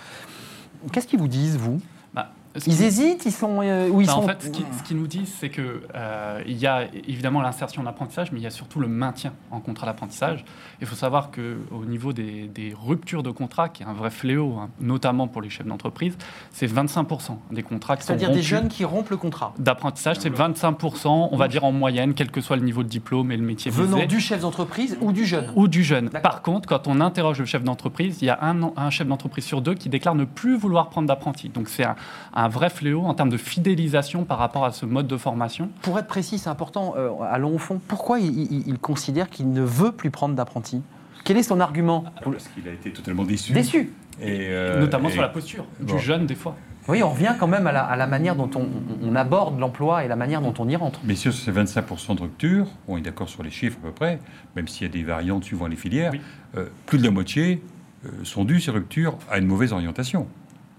Qu'est-ce 0.92 1.08
qu'ils 1.08 1.20
vous 1.20 1.28
disent, 1.28 1.58
vous? 1.58 1.80
Bah, 2.14 2.32
Ils 2.66 2.76
qui- 2.76 2.84
hésitent 2.84 3.26
Ils 3.26 3.32
sont. 3.32 3.62
euh, 3.62 3.90
ou 3.90 4.02
ils 4.02 4.08
Bah, 4.08 4.14
sont... 4.14 4.20
En 4.24 4.28
fait, 4.28 4.42
ce 4.44 4.50
qui- 4.50 4.66
ce 4.78 4.84
qu'ils 4.84 4.98
nous 4.98 5.08
disent, 5.08 5.34
c'est 5.40 5.50
que 5.50 5.82
euh, 5.96 6.42
il 6.48 6.58
y 6.58 6.66
a 6.68 6.86
évidemment 7.08 7.42
l'insertion 7.42 7.84
d'apprentissage, 7.84 8.32
mais 8.32 8.40
il 8.40 8.44
y 8.44 8.48
a 8.48 8.52
surtout 8.52 8.80
le 8.80 8.88
maintien 8.88 9.34
en 9.52 9.60
contrat 9.60 9.86
d'apprentissage. 9.86 10.44
Il 10.82 10.88
faut 10.88 10.96
savoir 10.96 11.32
que 11.32 11.58
au 11.72 11.86
niveau 11.86 12.14
des, 12.14 12.48
des 12.48 12.74
ruptures 12.80 13.24
de 13.24 13.32
contrat, 13.32 13.70
qui 13.70 13.84
est 13.84 13.86
un 13.86 13.94
vrai 13.94 14.10
fléau, 14.10 14.56
hein, 14.60 14.70
notamment 14.80 15.28
pour 15.28 15.42
les 15.42 15.50
chefs 15.50 15.68
d'entreprise, 15.68 16.18
c'est 16.52 16.68
25% 16.68 17.38
des 17.52 17.64
contrats 17.64 17.96
qui 17.98 18.04
sont 18.04 18.08
C'est-à-dire 18.08 18.32
des 18.32 18.42
jeunes 18.42 18.68
qui 18.70 18.86
rompent 18.86 19.10
le 19.10 19.18
contrat. 19.18 19.54
d'apprentissage. 19.60 20.18
C'est 20.20 20.30
25%, 20.34 21.30
on 21.32 21.38
va 21.38 21.48
dire 21.48 21.64
en 21.64 21.72
moyenne, 21.72 22.14
quel 22.14 22.32
que 22.32 22.42
soit 22.42 22.56
le 22.56 22.64
niveau 22.64 22.84
de 22.84 22.90
diplôme 22.90 23.32
et 23.32 23.38
le 23.38 23.44
métier 23.44 23.72
Venant 23.72 23.96
visé. 23.98 24.08
du 24.08 24.20
chef 24.20 24.42
d'entreprise 24.42 24.98
ou 25.02 25.12
du 25.12 25.26
jeune. 25.26 25.52
ou 25.56 25.68
du 25.68 25.84
jeune. 25.84 26.10
Par 26.10 26.42
contre, 26.42 26.68
quand 26.68 26.88
on 26.88 27.00
interroge 27.02 27.40
le 27.40 27.46
chef 27.46 27.64
d'entreprise, 27.64 28.20
il 28.22 28.26
y 28.26 28.30
a 28.30 28.40
un, 28.42 28.72
un 28.76 28.90
chef 28.90 29.08
d'entreprise 29.08 29.46
sur 29.46 29.62
deux 29.62 29.74
qui 29.74 29.90
déclare 29.90 30.16
ne 30.16 30.26
plus 30.26 30.58
vouloir 30.58 30.90
prendre 30.90 31.08
d'apprenti. 31.08 31.50
Donc 31.50 31.70
c'est 31.70 31.84
un, 31.84 31.96
un 32.34 32.47
vrai 32.48 32.70
fléau 32.70 33.04
en 33.04 33.14
termes 33.14 33.30
de 33.30 33.38
fidélisation 33.38 34.24
par 34.26 34.38
rapport 34.38 34.66
à 34.66 34.72
ce 34.72 34.86
mode 34.86 35.08
de 35.08 35.18
formation? 35.18 35.70
Pour 35.82 35.98
être 36.00 36.08
précis, 36.08 36.38
c'est 36.38 36.50
important, 36.50 36.94
euh, 36.98 37.10
allons 37.30 37.56
au 37.56 37.58
fond. 37.58 37.80
Pourquoi 37.88 38.20
il, 38.20 38.52
il- 38.52 38.68
il 38.68 38.80
considère 38.80 39.30
qu'il 39.30 39.52
ne 39.52 39.62
veut 39.62 39.92
plus 39.92 40.12
prendre 40.12 40.36
d'apprenti? 40.36 40.82
Quel 41.24 41.38
est 41.38 41.44
son 41.44 41.60
argument? 41.60 42.06
Parce 42.24 42.48
qu'il 42.50 42.68
a 42.68 42.72
été 42.72 42.92
totalement 42.92 43.24
déçu. 43.24 43.54
Déçu. 43.54 43.92
Et, 44.22 44.48
euh, 44.50 44.80
notamment 44.80 45.10
et- 45.10 45.12
sur 45.14 45.22
la 45.22 45.30
posture 45.30 45.66
bon. 45.80 45.96
du 45.96 46.00
jeune 46.02 46.26
des 46.26 46.36
fois. 46.36 46.56
Oui, 46.88 47.04
on 47.04 47.10
revient 47.10 47.36
quand 47.38 47.48
même 47.48 47.68
à 47.68 47.74
la, 47.74 47.84
à 47.84 47.98
la 47.98 48.08
manière 48.08 48.36
dont 48.38 48.50
on, 48.56 48.66
on 49.04 49.14
aborde 49.16 49.60
l'emploi 49.60 50.06
et 50.06 50.08
la 50.08 50.16
manière 50.16 50.42
dont 50.42 50.54
on 50.58 50.70
y 50.70 50.76
rentre. 50.78 51.02
Mais 51.04 51.16
sur 51.16 51.34
ces 51.34 51.52
25% 51.52 52.16
de 52.16 52.22
rupture, 52.22 52.68
on 52.88 52.98
est 52.98 53.02
d'accord 53.02 53.28
sur 53.28 53.44
les 53.44 53.50
chiffres 53.52 53.78
à 53.84 53.88
peu 53.88 53.92
près, 53.92 54.20
même 54.56 54.70
s'il 54.70 54.88
y 54.88 54.90
a 54.90 54.94
des 54.94 55.04
variantes 55.04 55.44
suivant 55.44 55.68
les 55.68 55.76
filières, 55.76 56.12
Oui. 56.14 56.22
euh, 56.56 56.68
plus 56.86 56.98
de 56.98 57.04
la 57.04 57.12
moitié 57.12 57.62
euh, 58.06 58.10
sont 58.24 58.46
dues, 58.46 58.62
ces 58.62 58.72
ruptures, 58.72 59.18
à 59.30 59.38
une 59.38 59.48
mauvaise 59.48 59.74
orientation. 59.74 60.28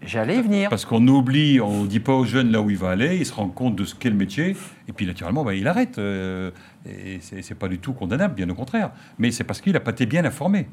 J'allais 0.03 0.36
y 0.36 0.42
venir. 0.42 0.70
Parce 0.70 0.84
qu'on 0.84 1.07
oublie, 1.09 1.61
on 1.61 1.82
ne 1.82 1.86
dit 1.86 2.01
pas 2.01 2.12
aux 2.14 2.24
jeunes 2.24 2.51
là 2.53 2.61
où 2.61 2.70
il 2.70 2.76
va 2.76 2.90
aller, 2.90 3.16
il 3.16 3.26
se 3.26 3.34
rend 3.34 3.49
compte 3.49 3.76
de 3.76 3.84
ce 3.84 3.94
qu'est 3.94 4.11
le 4.11 4.16
métier, 4.16 4.57
et 4.86 4.92
puis 4.92 5.07
naturellement, 5.07 5.44
bah, 5.44 5.55
il 5.55 5.66
arrête. 5.66 5.99
euh, 5.99 6.51
et 6.86 7.18
c'est 7.20 7.42
c'est 7.42 7.55
pas 7.55 7.68
du 7.68 7.78
tout 7.78 7.92
condamnable, 7.92 8.34
bien 8.34 8.49
au 8.49 8.55
contraire. 8.55 8.90
Mais 9.18 9.30
c'est 9.30 9.44
parce 9.44 9.61
qu'il 9.61 9.72
n'a 9.72 9.80
pas 9.80 9.90
été 9.90 10.07
bien 10.07 10.24
informé 10.24 10.68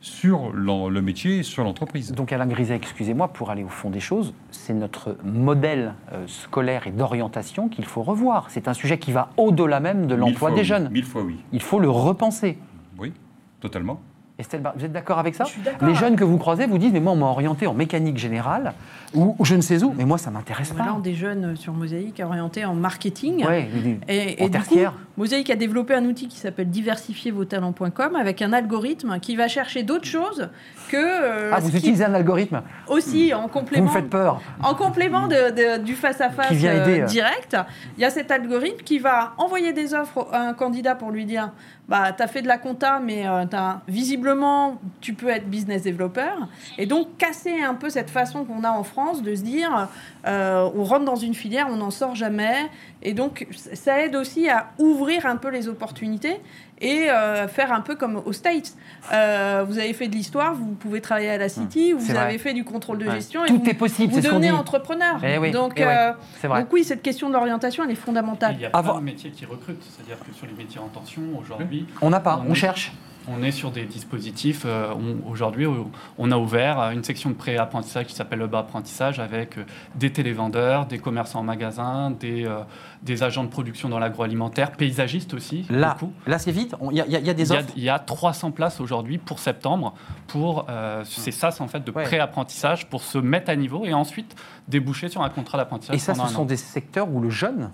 sur 0.00 0.52
le 0.52 1.00
métier, 1.00 1.42
sur 1.42 1.64
l'entreprise. 1.64 2.12
Donc 2.12 2.32
Alain 2.32 2.46
Griset, 2.46 2.76
excusez-moi, 2.76 3.28
pour 3.28 3.50
aller 3.50 3.64
au 3.64 3.68
fond 3.68 3.90
des 3.90 3.98
choses, 4.00 4.34
c'est 4.50 4.74
notre 4.74 5.16
modèle 5.24 5.94
euh, 6.12 6.26
scolaire 6.26 6.86
et 6.86 6.92
d'orientation 6.92 7.68
qu'il 7.68 7.86
faut 7.86 8.02
revoir. 8.02 8.46
C'est 8.50 8.68
un 8.68 8.74
sujet 8.74 8.98
qui 8.98 9.10
va 9.10 9.30
au-delà 9.36 9.80
même 9.80 10.06
de 10.06 10.14
l'emploi 10.14 10.50
des 10.50 10.58
oui, 10.58 10.64
jeunes. 10.64 10.90
Mille 10.90 11.04
fois 11.04 11.22
oui. 11.22 11.38
Il 11.52 11.62
faut 11.62 11.80
le 11.80 11.90
repenser. 11.90 12.58
Oui, 12.98 13.12
totalement. 13.60 14.00
Estelle, 14.38 14.60
Bar- 14.60 14.74
vous 14.76 14.84
êtes 14.84 14.92
d'accord 14.92 15.18
avec 15.18 15.34
ça 15.34 15.44
Je 15.44 15.50
suis 15.50 15.62
d'accord. 15.62 15.88
Les 15.88 15.94
jeunes 15.94 16.14
que 16.14 16.24
vous 16.24 16.36
croisez 16.36 16.66
vous 16.66 16.76
disent, 16.76 16.92
mais 16.92 17.00
moi 17.00 17.12
on 17.12 17.16
m'a 17.16 17.26
orienté 17.26 17.66
en 17.66 17.72
mécanique 17.72 18.18
générale, 18.18 18.74
ou, 19.14 19.34
je 19.42 19.54
ne 19.54 19.62
sais 19.62 19.82
où, 19.82 19.94
mais 19.96 20.04
moi 20.04 20.18
ça 20.18 20.30
m'intéresse 20.30 20.72
pas. 20.72 20.98
des 21.02 21.14
jeunes 21.14 21.56
sur 21.56 21.72
Mosaïque 21.72 22.20
orientés 22.22 22.66
en 22.66 22.74
marketing. 22.74 23.46
Ouais, 23.46 23.66
Et, 24.08 24.18
en 24.18 24.20
et 24.20 24.34
du 24.34 24.36
coup, 24.44 24.48
tertiaire. 24.50 24.92
Mosaïque 25.16 25.48
a 25.48 25.56
développé 25.56 25.94
un 25.94 26.04
outil 26.04 26.28
qui 26.28 26.36
s'appelle 26.36 26.68
diversifiervostalents.com 26.68 28.14
avec 28.16 28.42
un 28.42 28.52
algorithme 28.52 29.18
qui 29.20 29.36
va 29.36 29.48
chercher 29.48 29.82
d'autres 29.82 30.04
choses 30.06 30.50
que 30.90 30.96
euh, 30.98 31.50
ah, 31.54 31.58
vous 31.60 31.70
qui- 31.70 31.78
utilisez 31.78 32.04
un 32.04 32.12
algorithme 32.12 32.60
aussi 32.88 33.32
en 33.32 33.42
Vous 33.42 33.48
complément 33.48 33.86
me 33.86 33.90
faites 33.90 34.10
peur. 34.10 34.42
En 34.62 34.74
complément 34.74 35.28
de- 35.28 35.78
de- 35.78 35.82
du 35.82 35.94
face-à-face 35.94 36.52
euh, 36.52 36.66
euh. 37.02 37.06
direct, 37.06 37.56
il 37.96 38.02
y 38.02 38.04
a 38.04 38.10
cet 38.10 38.30
algorithme 38.30 38.82
qui 38.84 38.98
va 38.98 39.32
envoyer 39.38 39.72
des 39.72 39.94
offres 39.94 40.28
à 40.32 40.40
un 40.40 40.52
candidat 40.52 40.94
pour 40.94 41.10
lui 41.10 41.24
dire 41.24 41.52
bah, 41.88 42.12
tu 42.12 42.22
as 42.22 42.26
fait 42.26 42.42
de 42.42 42.48
la 42.48 42.58
compta, 42.58 42.98
mais 42.98 43.26
euh, 43.26 43.44
visiblement, 43.86 44.80
tu 45.00 45.14
peux 45.14 45.28
être 45.28 45.48
business 45.48 45.84
developer. 45.84 46.32
Et 46.78 46.86
donc, 46.86 47.16
casser 47.16 47.62
un 47.62 47.74
peu 47.74 47.90
cette 47.90 48.10
façon 48.10 48.44
qu'on 48.44 48.64
a 48.64 48.70
en 48.70 48.82
France 48.82 49.22
de 49.22 49.34
se 49.34 49.42
dire, 49.42 49.88
euh, 50.26 50.68
on 50.74 50.82
rentre 50.82 51.04
dans 51.04 51.16
une 51.16 51.34
filière, 51.34 51.68
on 51.70 51.76
n'en 51.76 51.92
sort 51.92 52.16
jamais. 52.16 52.68
Et 53.02 53.14
donc, 53.14 53.46
ça 53.52 54.02
aide 54.02 54.16
aussi 54.16 54.48
à 54.48 54.70
ouvrir 54.78 55.26
un 55.26 55.36
peu 55.36 55.48
les 55.48 55.68
opportunités 55.68 56.40
et 56.80 57.08
euh, 57.10 57.48
faire 57.48 57.72
un 57.72 57.80
peu 57.80 57.94
comme 57.96 58.20
aux 58.24 58.32
States. 58.32 58.74
Euh, 59.12 59.64
vous 59.66 59.78
avez 59.78 59.92
fait 59.92 60.08
de 60.08 60.14
l'histoire, 60.14 60.54
vous 60.54 60.72
pouvez 60.74 61.00
travailler 61.00 61.30
à 61.30 61.38
la 61.38 61.48
City, 61.48 61.94
Mmh, 61.94 61.98
c'est 62.00 62.06
vous 62.08 62.12
vrai. 62.14 62.24
avez 62.24 62.38
fait 62.38 62.52
du 62.52 62.64
contrôle 62.64 62.98
de 62.98 63.06
Ouais. 63.06 63.14
gestion. 63.14 63.44
et 63.44 63.48
Tout 63.48 63.60
vous, 63.62 63.70
est 63.70 63.74
possible, 63.74 64.12
vous 64.12 64.20
devenez 64.20 64.50
entrepreneur. 64.50 65.18
Eh 65.24 65.38
oui, 65.38 65.50
donc, 65.52 65.74
eh 65.76 65.84
euh, 65.84 66.12
vrai. 66.44 66.62
donc 66.62 66.72
oui, 66.72 66.84
cette 66.84 67.02
question 67.02 67.28
de 67.28 67.34
l'orientation, 67.34 67.84
elle 67.84 67.90
est 67.90 67.94
fondamentale. 67.94 68.54
Il 68.58 68.62
y 68.62 68.66
a 68.66 68.70
plein 68.70 68.82
de 68.94 69.00
métiers 69.00 69.30
qui 69.30 69.44
recrutent, 69.46 69.82
c'est-à-dire 69.82 70.18
que 70.26 70.34
sur 70.34 70.46
les 70.46 70.52
métiers 70.54 70.80
en 70.80 70.88
tension, 70.88 71.22
aujourd'hui, 71.40 71.86
On 72.02 72.10
n'a 72.10 72.20
pas, 72.20 72.40
On 72.44 72.50
on 72.50 72.52
est- 72.52 72.56
cherche. 72.56 72.92
On 73.28 73.42
est 73.42 73.50
sur 73.50 73.70
des 73.70 73.84
dispositifs. 73.84 74.62
euh, 74.66 74.94
Aujourd'hui, 75.28 75.66
on- 75.66 75.90
on 76.18 76.30
a 76.30 76.36
ouvert 76.36 76.78
euh, 76.80 76.90
une 76.90 77.02
section 77.04 77.30
de 77.30 77.34
pré-apprentissage 77.34 78.06
qui 78.06 78.14
s'appelle 78.14 78.38
le 78.38 78.46
bas 78.46 78.60
apprentissage 78.60 79.18
avec 79.20 79.58
euh, 79.58 79.64
des 79.94 80.10
télévendeurs, 80.12 80.86
des 80.86 80.98
commerçants 80.98 81.40
en 81.40 81.44
magasin, 81.44 82.10
des, 82.12 82.44
euh, 82.46 82.60
des 83.02 83.22
agents 83.22 83.44
de 83.44 83.48
production 83.48 83.88
dans 83.88 83.98
l'agroalimentaire, 83.98 84.72
paysagistes 84.72 85.34
aussi. 85.34 85.66
Là, 85.70 85.94
beaucoup. 85.98 86.12
là 86.26 86.38
c'est 86.38 86.52
vite. 86.52 86.74
Il 86.90 86.96
y, 86.96 87.00
a- 87.00 87.06
y 87.06 87.28
y 87.30 87.34
des 87.34 87.52
offres. 87.52 87.64
il 87.76 87.82
y 87.82 87.88
a 87.90 87.98
300 87.98 88.50
places 88.52 88.80
aujourd'hui 88.80 89.18
pour 89.18 89.38
septembre 89.38 89.94
pour 90.28 90.66
euh, 90.68 91.02
c'est 91.04 91.30
ça 91.32 91.50
c'est 91.50 91.62
en 91.62 91.68
fait 91.68 91.84
de 91.84 91.90
Ouais. 91.90 92.04
pré-apprentissage 92.04 92.86
pour 92.88 93.02
se 93.02 93.18
mettre 93.18 93.50
à 93.50 93.56
niveau 93.56 93.84
et 93.84 93.94
ensuite 93.94 94.34
déboucher 94.68 95.08
sur 95.08 95.22
un 95.22 95.30
contrat 95.30 95.58
d'apprentissage 95.58 95.96
Et 95.96 95.98
ça, 95.98 96.14
ce 96.14 96.26
sont 96.28 96.44
des 96.44 96.56
secteurs 96.56 97.08
où 97.10 97.20
le 97.20 97.30
jeune, 97.30 97.70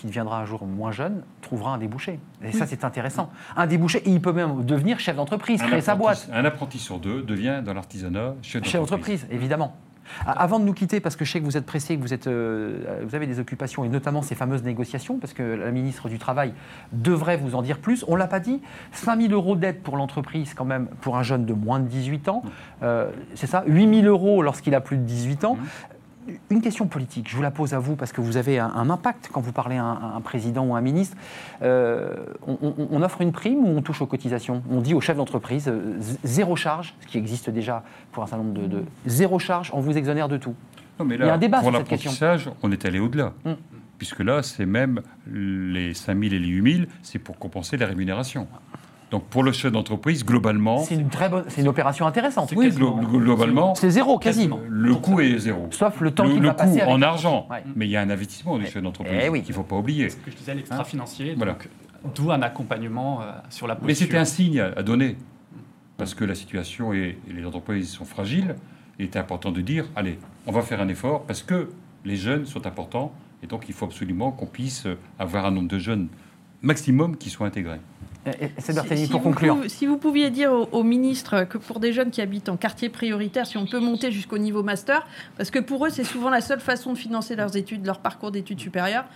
qui 0.00 0.06
deviendra 0.06 0.40
un 0.40 0.44
jour 0.44 0.64
moins 0.66 0.92
jeune, 0.92 1.22
trouvera 1.42 1.72
un 1.74 1.78
débouché. 1.78 2.20
Et 2.44 2.52
ça, 2.52 2.66
c'est 2.66 2.84
intéressant. 2.84 3.30
Un 3.56 3.66
débouché, 3.66 3.98
et 4.06 4.10
il 4.10 4.20
peut 4.20 4.32
même 4.32 4.64
devenir 4.64 5.00
chef 5.00 5.16
d'entreprise, 5.16 5.60
créer 5.62 5.80
sa 5.80 5.94
boîte. 5.94 6.28
Un 6.32 6.44
apprenti 6.44 6.78
sur 6.78 6.98
deux 6.98 7.22
devient 7.22 7.62
dans 7.64 7.74
l'artisanat 7.74 8.34
chef 8.42 8.62
Chef 8.64 8.80
d'entreprise. 8.80 9.22
d'entreprise, 9.22 9.26
évidemment. 9.30 9.74
A- 10.24 10.32
Avant 10.32 10.58
de 10.58 10.64
nous 10.64 10.72
quitter, 10.72 11.00
parce 11.00 11.16
que 11.16 11.24
je 11.26 11.32
sais 11.32 11.40
que 11.40 11.44
vous 11.44 11.56
êtes 11.58 11.66
pressé, 11.66 11.96
que 11.96 12.00
vous, 12.00 12.14
êtes, 12.14 12.28
euh, 12.28 13.02
vous 13.06 13.14
avez 13.14 13.26
des 13.26 13.40
occupations, 13.40 13.84
et 13.84 13.88
notamment 13.90 14.22
ces 14.22 14.34
fameuses 14.34 14.62
négociations, 14.62 15.18
parce 15.18 15.34
que 15.34 15.42
la 15.42 15.70
ministre 15.70 16.08
du 16.08 16.18
Travail 16.18 16.54
devrait 16.92 17.36
vous 17.36 17.54
en 17.54 17.60
dire 17.62 17.78
plus. 17.78 18.04
On 18.08 18.14
ne 18.14 18.18
l'a 18.18 18.26
pas 18.26 18.40
dit, 18.40 18.62
5 18.92 19.20
000 19.20 19.32
euros 19.34 19.54
d'aide 19.56 19.80
pour 19.82 19.96
l'entreprise, 19.98 20.54
quand 20.54 20.64
même, 20.64 20.86
pour 21.02 21.18
un 21.18 21.22
jeune 21.22 21.44
de 21.44 21.52
moins 21.52 21.78
de 21.80 21.86
18 21.88 22.28
ans. 22.28 22.42
Euh, 22.82 23.10
c'est 23.34 23.46
ça? 23.46 23.64
8 23.66 24.02
000 24.02 24.06
euros 24.06 24.42
lorsqu'il 24.42 24.74
a 24.74 24.80
plus 24.80 24.96
de 24.96 25.02
18 25.02 25.44
ans. 25.44 25.58
Une 26.50 26.60
question 26.60 26.86
politique, 26.86 27.28
je 27.28 27.36
vous 27.36 27.42
la 27.42 27.50
pose 27.50 27.74
à 27.74 27.78
vous 27.78 27.96
parce 27.96 28.12
que 28.12 28.20
vous 28.20 28.36
avez 28.36 28.58
un, 28.58 28.66
un 28.68 28.90
impact 28.90 29.30
quand 29.32 29.40
vous 29.40 29.52
parlez 29.52 29.76
à 29.76 29.84
un, 29.84 29.92
à 29.94 30.12
un 30.16 30.20
président 30.20 30.64
ou 30.64 30.74
un 30.74 30.80
ministre. 30.80 31.16
Euh, 31.62 32.16
on, 32.46 32.58
on- 32.62 32.88
on 32.90 33.02
offre 33.02 33.20
une 33.20 33.32
prime 33.32 33.58
ou 33.64 33.68
on 33.68 33.82
touche 33.82 34.02
aux 34.02 34.06
cotisations? 34.06 34.62
On 34.70 34.80
dit 34.80 34.94
aux 34.94 35.00
chefs 35.00 35.16
d'entreprise 35.16 35.68
euh, 35.68 35.96
zéro 36.24 36.56
charge, 36.56 36.94
ce 37.00 37.06
qui 37.06 37.18
existe 37.18 37.50
déjà 37.50 37.82
pour 38.12 38.22
un 38.22 38.26
certain 38.26 38.44
nombre 38.44 38.58
de, 38.60 38.66
de 38.66 38.84
zéro 39.06 39.38
charge, 39.38 39.70
on 39.74 39.80
vous 39.80 39.96
exonère 39.96 40.28
de 40.28 40.36
tout. 40.36 40.54
Non, 40.98 41.04
mais 41.04 41.14
Il 41.16 41.20
y 41.20 41.28
a 41.28 41.34
un 41.34 41.38
débat 41.38 41.60
pour 41.60 41.70
sur 41.70 41.78
cette 41.78 41.88
question. 41.88 42.54
on 42.62 42.72
est 42.72 42.84
allé 42.84 42.98
au-delà. 42.98 43.32
Mm. 43.44 43.52
Puisque 43.98 44.20
là, 44.20 44.42
c'est 44.44 44.66
même 44.66 45.00
les 45.26 45.92
5 45.92 46.12
000 46.20 46.32
et 46.34 46.38
les 46.38 46.46
8 46.48 46.76
000, 46.76 46.86
c'est 47.02 47.18
pour 47.18 47.36
compenser 47.38 47.76
la 47.76 47.86
rémunération. 47.86 48.46
Donc 49.10 49.24
pour 49.24 49.42
le 49.42 49.52
chef 49.52 49.72
d'entreprise, 49.72 50.24
globalement, 50.24 50.78
C'est 50.84 50.94
une 50.94 51.08
très 51.08 51.28
bonne, 51.30 51.44
c'est 51.48 51.62
une 51.62 51.68
opération 51.68 52.06
intéressante. 52.06 52.52
oui, 52.54 52.68
globalement, 52.70 53.74
C'est 53.74 53.88
zéro, 53.90 54.18
quasi. 54.18 54.40
Quasiment. 54.40 54.60
le 54.68 54.94
coût 54.96 55.20
est 55.20 55.38
zéro. 55.38 55.68
Sauf 55.70 56.00
le 56.00 56.10
temps 56.10 56.24
Le, 56.24 56.32
qu'il 56.32 56.40
le 56.42 56.48
va 56.48 56.54
passer 56.54 56.74
coût 56.80 56.82
avec 56.82 56.94
en 56.94 57.02
argent, 57.02 57.46
Ouais. 57.50 57.62
mais 57.74 57.86
il 57.86 57.90
y 57.90 57.96
a 57.96 58.02
un 58.02 58.10
investissement 58.10 58.58
du 58.58 58.66
chef 58.66 58.82
d'entreprise 58.82 59.18
eh 59.24 59.28
oui. 59.30 59.40
qu'il 59.42 59.50
ne 59.52 59.54
faut 59.56 59.62
pas 59.62 59.76
oublier. 59.76 60.10
ce 60.10 60.16
que 60.16 60.30
je 60.30 60.36
disais 60.36 60.54
l'extra-financier 60.54 61.34
Voilà. 61.36 61.52
donc 61.54 61.68
d'où 62.14 62.30
un 62.30 62.42
accompagnement 62.42 63.22
euh, 63.22 63.32
sur 63.48 63.66
la 63.66 63.74
Mais 63.76 63.80
posture 63.88 63.96
c'était 64.06 64.18
un 64.18 64.24
signe 64.26 64.60
à, 64.60 64.82
donner, 64.82 65.16
parce 65.96 66.14
que 66.14 66.24
la 66.24 66.34
situation 66.34 66.92
et, 66.92 67.18
et 67.28 67.32
les 67.32 67.44
entreprises 67.46 67.88
sont 67.90 68.04
fragiles. 68.04 68.56
Il 68.98 69.06
était 69.06 69.18
important 69.18 69.52
de 69.52 69.60
dire, 69.62 69.86
allez, 69.96 70.18
on 70.46 70.52
va 70.52 70.60
faire 70.62 70.80
un 70.82 70.88
effort, 70.88 71.22
parce 71.22 71.42
que 71.42 71.70
les 72.04 72.16
jeunes 72.16 72.44
sont 72.46 72.66
importants, 72.66 73.12
et 73.42 73.46
donc 73.46 73.64
il 73.68 73.74
faut 73.74 73.86
absolument 73.86 74.32
qu'on 74.32 74.46
puisse 74.46 74.86
avoir 75.18 75.46
un 75.46 75.50
nombre 75.50 75.68
de 75.68 75.78
jeunes 75.78 76.08
maximum 76.62 77.16
qui 77.16 77.30
soient 77.30 77.46
intégrés. 77.46 77.80
C'est 78.58 78.72
Si- 78.72 78.78
pour 78.78 78.96
si 78.96 79.06
vous 79.06 79.18
conclure. 79.20 79.56
si 79.68 79.86
vous 79.86 79.96
pouviez 79.96 80.28
dire 80.30 80.52
au, 80.52 80.68
au 80.72 80.82
ministre 80.82 81.44
que 81.44 81.56
pour 81.56 81.80
des 81.80 81.92
jeunes 81.94 82.10
qui 82.10 82.20
habitent 82.20 82.50
en 82.50 82.56
quartier 82.58 82.90
prioritaire, 82.90 83.46
si 83.46 83.56
on 83.56 83.64
peut 83.64 83.78
monter 83.80 84.12
jusqu'au 84.12 84.36
niveau 84.36 84.62
master, 84.62 85.06
parce 85.38 85.50
que 85.50 85.58
pour 85.60 85.86
eux, 85.86 85.90
c'est 85.90 86.04
souvent 86.04 86.28
la 86.28 86.42
seule 86.42 86.60
façon 86.60 86.92
de 86.92 86.98
financer 86.98 87.36
leurs 87.36 87.56
études, 87.56 87.86
leur 87.86 88.00
parcours 88.00 88.30
d'études 88.30 88.60
supérieures, 88.60 89.06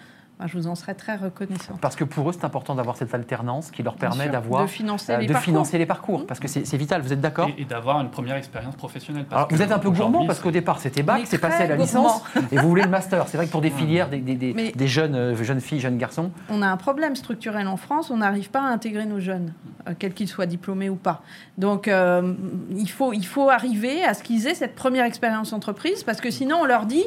je 0.46 0.56
vous 0.58 0.66
en 0.66 0.74
serais 0.74 0.94
très 0.94 1.16
reconnaissant. 1.16 1.74
Parce 1.80 1.96
que 1.96 2.04
pour 2.04 2.28
eux, 2.28 2.32
c'est 2.32 2.44
important 2.44 2.74
d'avoir 2.74 2.96
cette 2.96 3.14
alternance 3.14 3.70
qui 3.70 3.82
leur 3.82 3.94
permet 3.94 4.28
d'avoir 4.28 4.62
de 4.62 4.66
financer 4.68 5.12
euh, 5.12 5.18
les 5.18 5.26
de 5.26 5.32
parcours. 5.32 5.44
financer 5.44 5.78
les 5.78 5.86
parcours. 5.86 6.26
Parce 6.26 6.40
que 6.40 6.48
c'est 6.48 6.76
vital, 6.76 7.02
vous 7.02 7.12
êtes 7.12 7.20
d'accord? 7.20 7.48
Et, 7.56 7.62
et 7.62 7.64
d'avoir 7.64 8.00
une 8.00 8.10
première 8.10 8.36
expérience 8.36 8.76
professionnelle. 8.76 9.24
parce 9.28 9.36
Alors, 9.38 9.48
vous 9.50 9.62
êtes 9.62 9.72
un 9.72 9.78
peu 9.78 9.90
gourmand 9.90 10.26
parce 10.26 10.40
qu'au 10.40 10.50
départ 10.50 10.78
c'était 10.80 11.02
bac, 11.02 11.22
est 11.22 11.26
c'est 11.26 11.38
passé 11.38 11.62
à 11.64 11.66
la 11.66 11.76
gourmand. 11.76 11.82
licence 11.82 12.22
et 12.52 12.58
vous 12.58 12.68
voulez 12.68 12.82
le 12.82 12.88
master. 12.88 13.26
C'est 13.28 13.36
vrai 13.36 13.46
que 13.46 13.52
pour 13.52 13.60
des 13.60 13.70
filières, 13.70 14.08
des, 14.08 14.18
des- 14.18 14.34
des- 14.36 14.54
Mais- 14.54 14.72
des 14.72 14.86
jeunes, 14.88 15.14
euh, 15.14 15.34
jeunes 15.42 15.60
filles, 15.60 15.80
jeunes 15.80 15.98
garçons, 15.98 16.30
On 16.48 16.62
a 16.62 16.66
un 16.68 16.76
problème 16.76 17.16
structurel 17.16 17.66
en 17.68 17.76
France, 17.76 18.10
on 18.10 18.18
n'arrive 18.18 18.50
pas 18.50 18.60
à 18.62 18.66
intégrer 18.66 19.06
nos 19.06 19.20
jeunes, 19.20 19.52
euh, 19.88 19.92
quels 19.98 20.14
qu'ils 20.14 20.28
soient 20.28 20.46
diplômés 20.46 20.88
ou 20.88 20.96
pas. 20.96 21.22
Donc 21.58 21.88
euh, 21.88 22.32
il, 22.70 22.88
faut, 22.90 23.12
il 23.12 23.26
faut 23.26 23.50
arriver 23.50 24.04
à 24.04 24.14
ce 24.14 24.22
qu'ils 24.22 24.46
aient 24.46 24.54
cette 24.54 24.74
première 24.74 25.04
expérience 25.04 25.52
entreprise, 25.52 26.02
parce 26.04 26.20
que 26.20 26.30
sinon 26.30 26.56
on 26.62 26.64
leur 26.64 26.86
dit, 26.86 27.04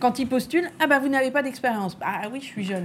quand 0.00 0.18
ils 0.18 0.26
postulent, 0.28 0.68
ah 0.80 0.86
ben 0.86 0.98
vous 1.00 1.08
n'avez 1.08 1.30
pas 1.30 1.42
d'expérience. 1.42 1.96
Ah 2.00 2.28
oui, 2.32 2.38
je 2.40 2.46
suis 2.46 2.64
jeune. 2.64 2.77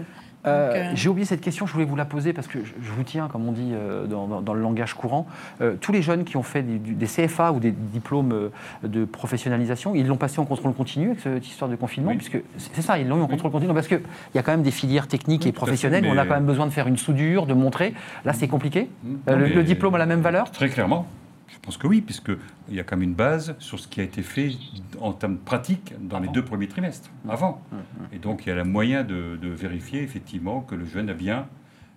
Euh, 0.45 0.73
euh, 0.75 0.91
J'ai 0.93 1.07
oublié 1.07 1.25
cette 1.25 1.39
question, 1.39 1.65
je 1.65 1.71
voulais 1.71 1.85
vous 1.85 1.95
la 1.95 2.03
poser 2.03 2.33
parce 2.33 2.47
que 2.47 2.59
je, 2.65 2.73
je 2.81 2.91
vous 2.91 3.03
tiens, 3.03 3.29
comme 3.31 3.47
on 3.47 3.53
dit 3.53 3.69
euh, 3.71 4.05
dans, 4.07 4.27
dans- 4.27 4.41
dans 4.41 4.53
le 4.53 4.59
langage 4.61 4.93
courant. 4.93 5.25
Euh, 5.61 5.75
tous 5.79 5.93
les 5.93 6.01
jeunes 6.01 6.25
qui 6.25 6.35
ont 6.35 6.43
fait 6.43 6.63
des 6.63 7.05
CFA 7.05 7.53
ou 7.53 7.61
des 7.61 7.71
diplômes 7.71 8.49
de 8.83 9.05
professionnalisation, 9.05 9.95
ils 9.95 10.05
l'ont 10.05 10.17
passé 10.17 10.39
en 10.41 10.45
contrôle 10.45 10.73
continu 10.73 11.11
avec 11.11 11.21
cette 11.21 11.47
histoire 11.47 11.71
de 11.71 11.77
confinement, 11.77 12.09
Oui. 12.11 12.17
puisque 12.17 12.39
c'est 12.57 12.81
ça, 12.81 12.99
ils 12.99 13.07
l'ont 13.07 13.19
eu 13.19 13.21
en 13.21 13.27
contrôle 13.27 13.51
continu. 13.51 13.69
Non, 13.69 13.73
parce 13.73 13.87
qu'il 13.87 14.01
y 14.35 14.37
a 14.37 14.43
quand 14.43 14.51
même 14.51 14.63
des 14.63 14.71
filières 14.71 15.07
techniques 15.07 15.43
Oui, 15.43 15.47
et 15.47 15.51
fait, 15.51 15.55
professionnelles 15.55 16.05
où 16.05 16.09
on 16.09 16.17
a 16.17 16.25
quand 16.25 16.35
même 16.35 16.45
besoin 16.45 16.65
de 16.65 16.71
faire 16.71 16.87
une 16.87 16.97
soudure, 16.97 17.45
de 17.45 17.53
montrer. 17.53 17.93
Là, 18.25 18.33
c'est 18.33 18.49
compliqué. 18.49 18.89
Mm. 19.05 19.13
Euh, 19.29 19.35
le, 19.37 19.47
le 19.47 19.63
diplôme 19.63 19.95
a 19.95 19.97
la 19.97 20.05
même 20.05 20.19
valeur 20.21 20.51
Très 20.51 20.67
clairement. 20.67 21.07
Je 21.53 21.59
pense 21.59 21.77
que 21.77 21.87
oui, 21.87 22.01
puisqu'il 22.01 22.73
y 22.75 22.79
a 22.79 22.83
quand 22.83 22.97
même 22.97 23.07
une 23.09 23.15
base 23.15 23.55
sur 23.59 23.79
ce 23.79 23.87
qui 23.87 24.01
a 24.01 24.03
été 24.03 24.21
fait 24.23 24.51
en 24.99 25.13
termes 25.13 25.37
pratiques 25.37 25.93
dans 26.01 26.19
les 26.19 26.27
deux 26.27 26.43
premiers 26.43 26.67
trimestres, 26.67 27.09
avant. 27.29 27.61
Mm, 27.71 27.75
Et 28.15 28.19
donc, 28.19 28.45
il 28.45 28.49
y 28.49 28.51
a 28.51 28.55
le 28.55 28.63
moyen 28.63 29.03
de, 29.03 29.37
de 29.41 29.47
vérifier 29.49 30.01
effectivement 30.03 30.61
que 30.61 30.75
le 30.75 30.85
jeune 30.85 31.09
a 31.09 31.13
bien. 31.13 31.47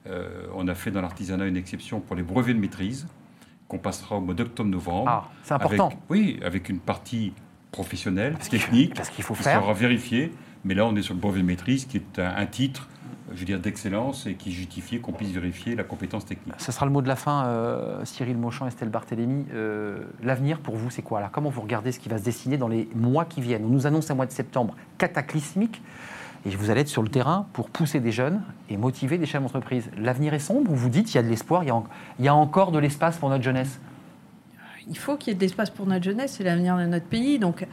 euh, 0.08 0.46
on 0.54 0.68
a 0.68 0.74
fait 0.76 0.92
dans 0.92 1.00
l'artisanat 1.00 1.46
une 1.46 1.56
exception 1.56 1.98
pour 2.00 2.14
les 2.14 2.22
brevets 2.22 2.54
de 2.54 2.60
maîtrise, 2.60 3.08
qu'on 3.66 3.78
passera 3.78 4.16
au 4.18 4.20
mois 4.20 4.34
d'octobre-novembre. 4.34 5.08
Ah, 5.08 5.28
c'est 5.42 5.54
important. 5.54 5.86
Avec- 5.88 5.98
oui, 6.10 6.38
avec 6.44 6.68
une 6.68 6.78
partie 6.78 7.32
professionnelle, 7.72 8.36
technique, 8.38 8.94
Parce 8.94 9.10
qu'il 9.10 9.24
faut 9.24 9.34
qui 9.34 9.42
faire. 9.42 9.60
sera 9.60 9.72
vérifiée. 9.72 10.32
Mais 10.66 10.74
là, 10.74 10.84
on 10.84 10.96
est 10.96 11.02
sur 11.02 11.14
le 11.14 11.20
brevet 11.20 11.40
de 11.40 11.46
maîtrise, 11.46 11.84
qui 11.84 11.98
est 11.98 12.18
un, 12.18 12.44
titre, 12.44 12.88
je 13.32 13.38
veux 13.38 13.44
dire, 13.44 13.60
d'excellence 13.60 14.26
et 14.26 14.34
qui 14.34 14.50
justifie 14.50 15.00
qu'on 15.00 15.12
puisse 15.12 15.30
vérifier 15.30 15.76
la 15.76 15.84
compétence 15.84 16.26
technique. 16.26 16.56
Ce 16.58 16.72
sera 16.72 16.84
le 16.86 16.90
mot 16.90 17.02
de 17.02 17.06
la 17.06 17.14
fin, 17.14 17.46
euh, 17.46 18.04
Cyril 18.04 18.36
Mauchamp, 18.36 18.66
Estelle 18.66 18.88
Barthélémy. 18.88 19.46
Euh, 19.54 19.98
L'avenir 20.24 20.58
pour 20.58 20.74
vous, 20.74 20.90
c'est 20.90 21.02
quoi 21.02 21.20
là? 21.20 21.30
Comment 21.30 21.50
vous 21.50 21.60
regardez 21.60 21.92
ce 21.92 22.00
qui 22.00 22.08
va 22.08 22.18
se 22.18 22.24
dessiner 22.24 22.56
dans 22.58 22.66
les 22.66 22.88
mois 22.96 23.26
qui 23.26 23.40
viennent? 23.40 23.64
On 23.64 23.68
nous 23.68 23.86
annonce 23.86 24.10
un 24.10 24.16
mois 24.16 24.26
de 24.26 24.32
septembre 24.32 24.74
cataclysmique 24.98 25.80
et 26.44 26.50
vous 26.50 26.70
allez 26.70 26.80
être 26.80 26.88
sur 26.88 27.04
le 27.04 27.08
terrain 27.10 27.46
pour 27.52 27.70
pousser 27.70 28.00
des 28.00 28.10
jeunes 28.10 28.42
et 28.68 28.76
motiver 28.76 29.18
des 29.18 29.26
chefs 29.26 29.42
d'entreprise. 29.42 29.88
L'avenir 29.96 30.34
est 30.34 30.40
sombre 30.40 30.72
ou 30.72 30.74
vous 30.74 30.88
dites 30.88 31.14
il 31.14 31.16
y 31.16 31.18
a 31.18 31.22
de 31.22 31.28
l'espoir, 31.28 31.62
il 31.62 32.24
y 32.24 32.28
a 32.28 32.34
encore 32.34 32.72
de 32.72 32.80
l'espace 32.80 33.18
pour 33.18 33.28
notre 33.28 33.44
jeunesse? 33.44 33.78
Il 34.88 34.96
faut 34.98 35.16
qu'il 35.16 35.28
y 35.28 35.30
ait 35.32 35.34
de 35.36 35.40
l'espace 35.40 35.70
pour 35.70 35.86
notre 35.86 36.04
jeunesse, 36.04 36.34
c'est 36.38 36.44
l'avenir 36.44 36.76
de 36.76 36.84
notre 36.84 37.06
pays. 37.06 37.38
Donc, 37.38 37.66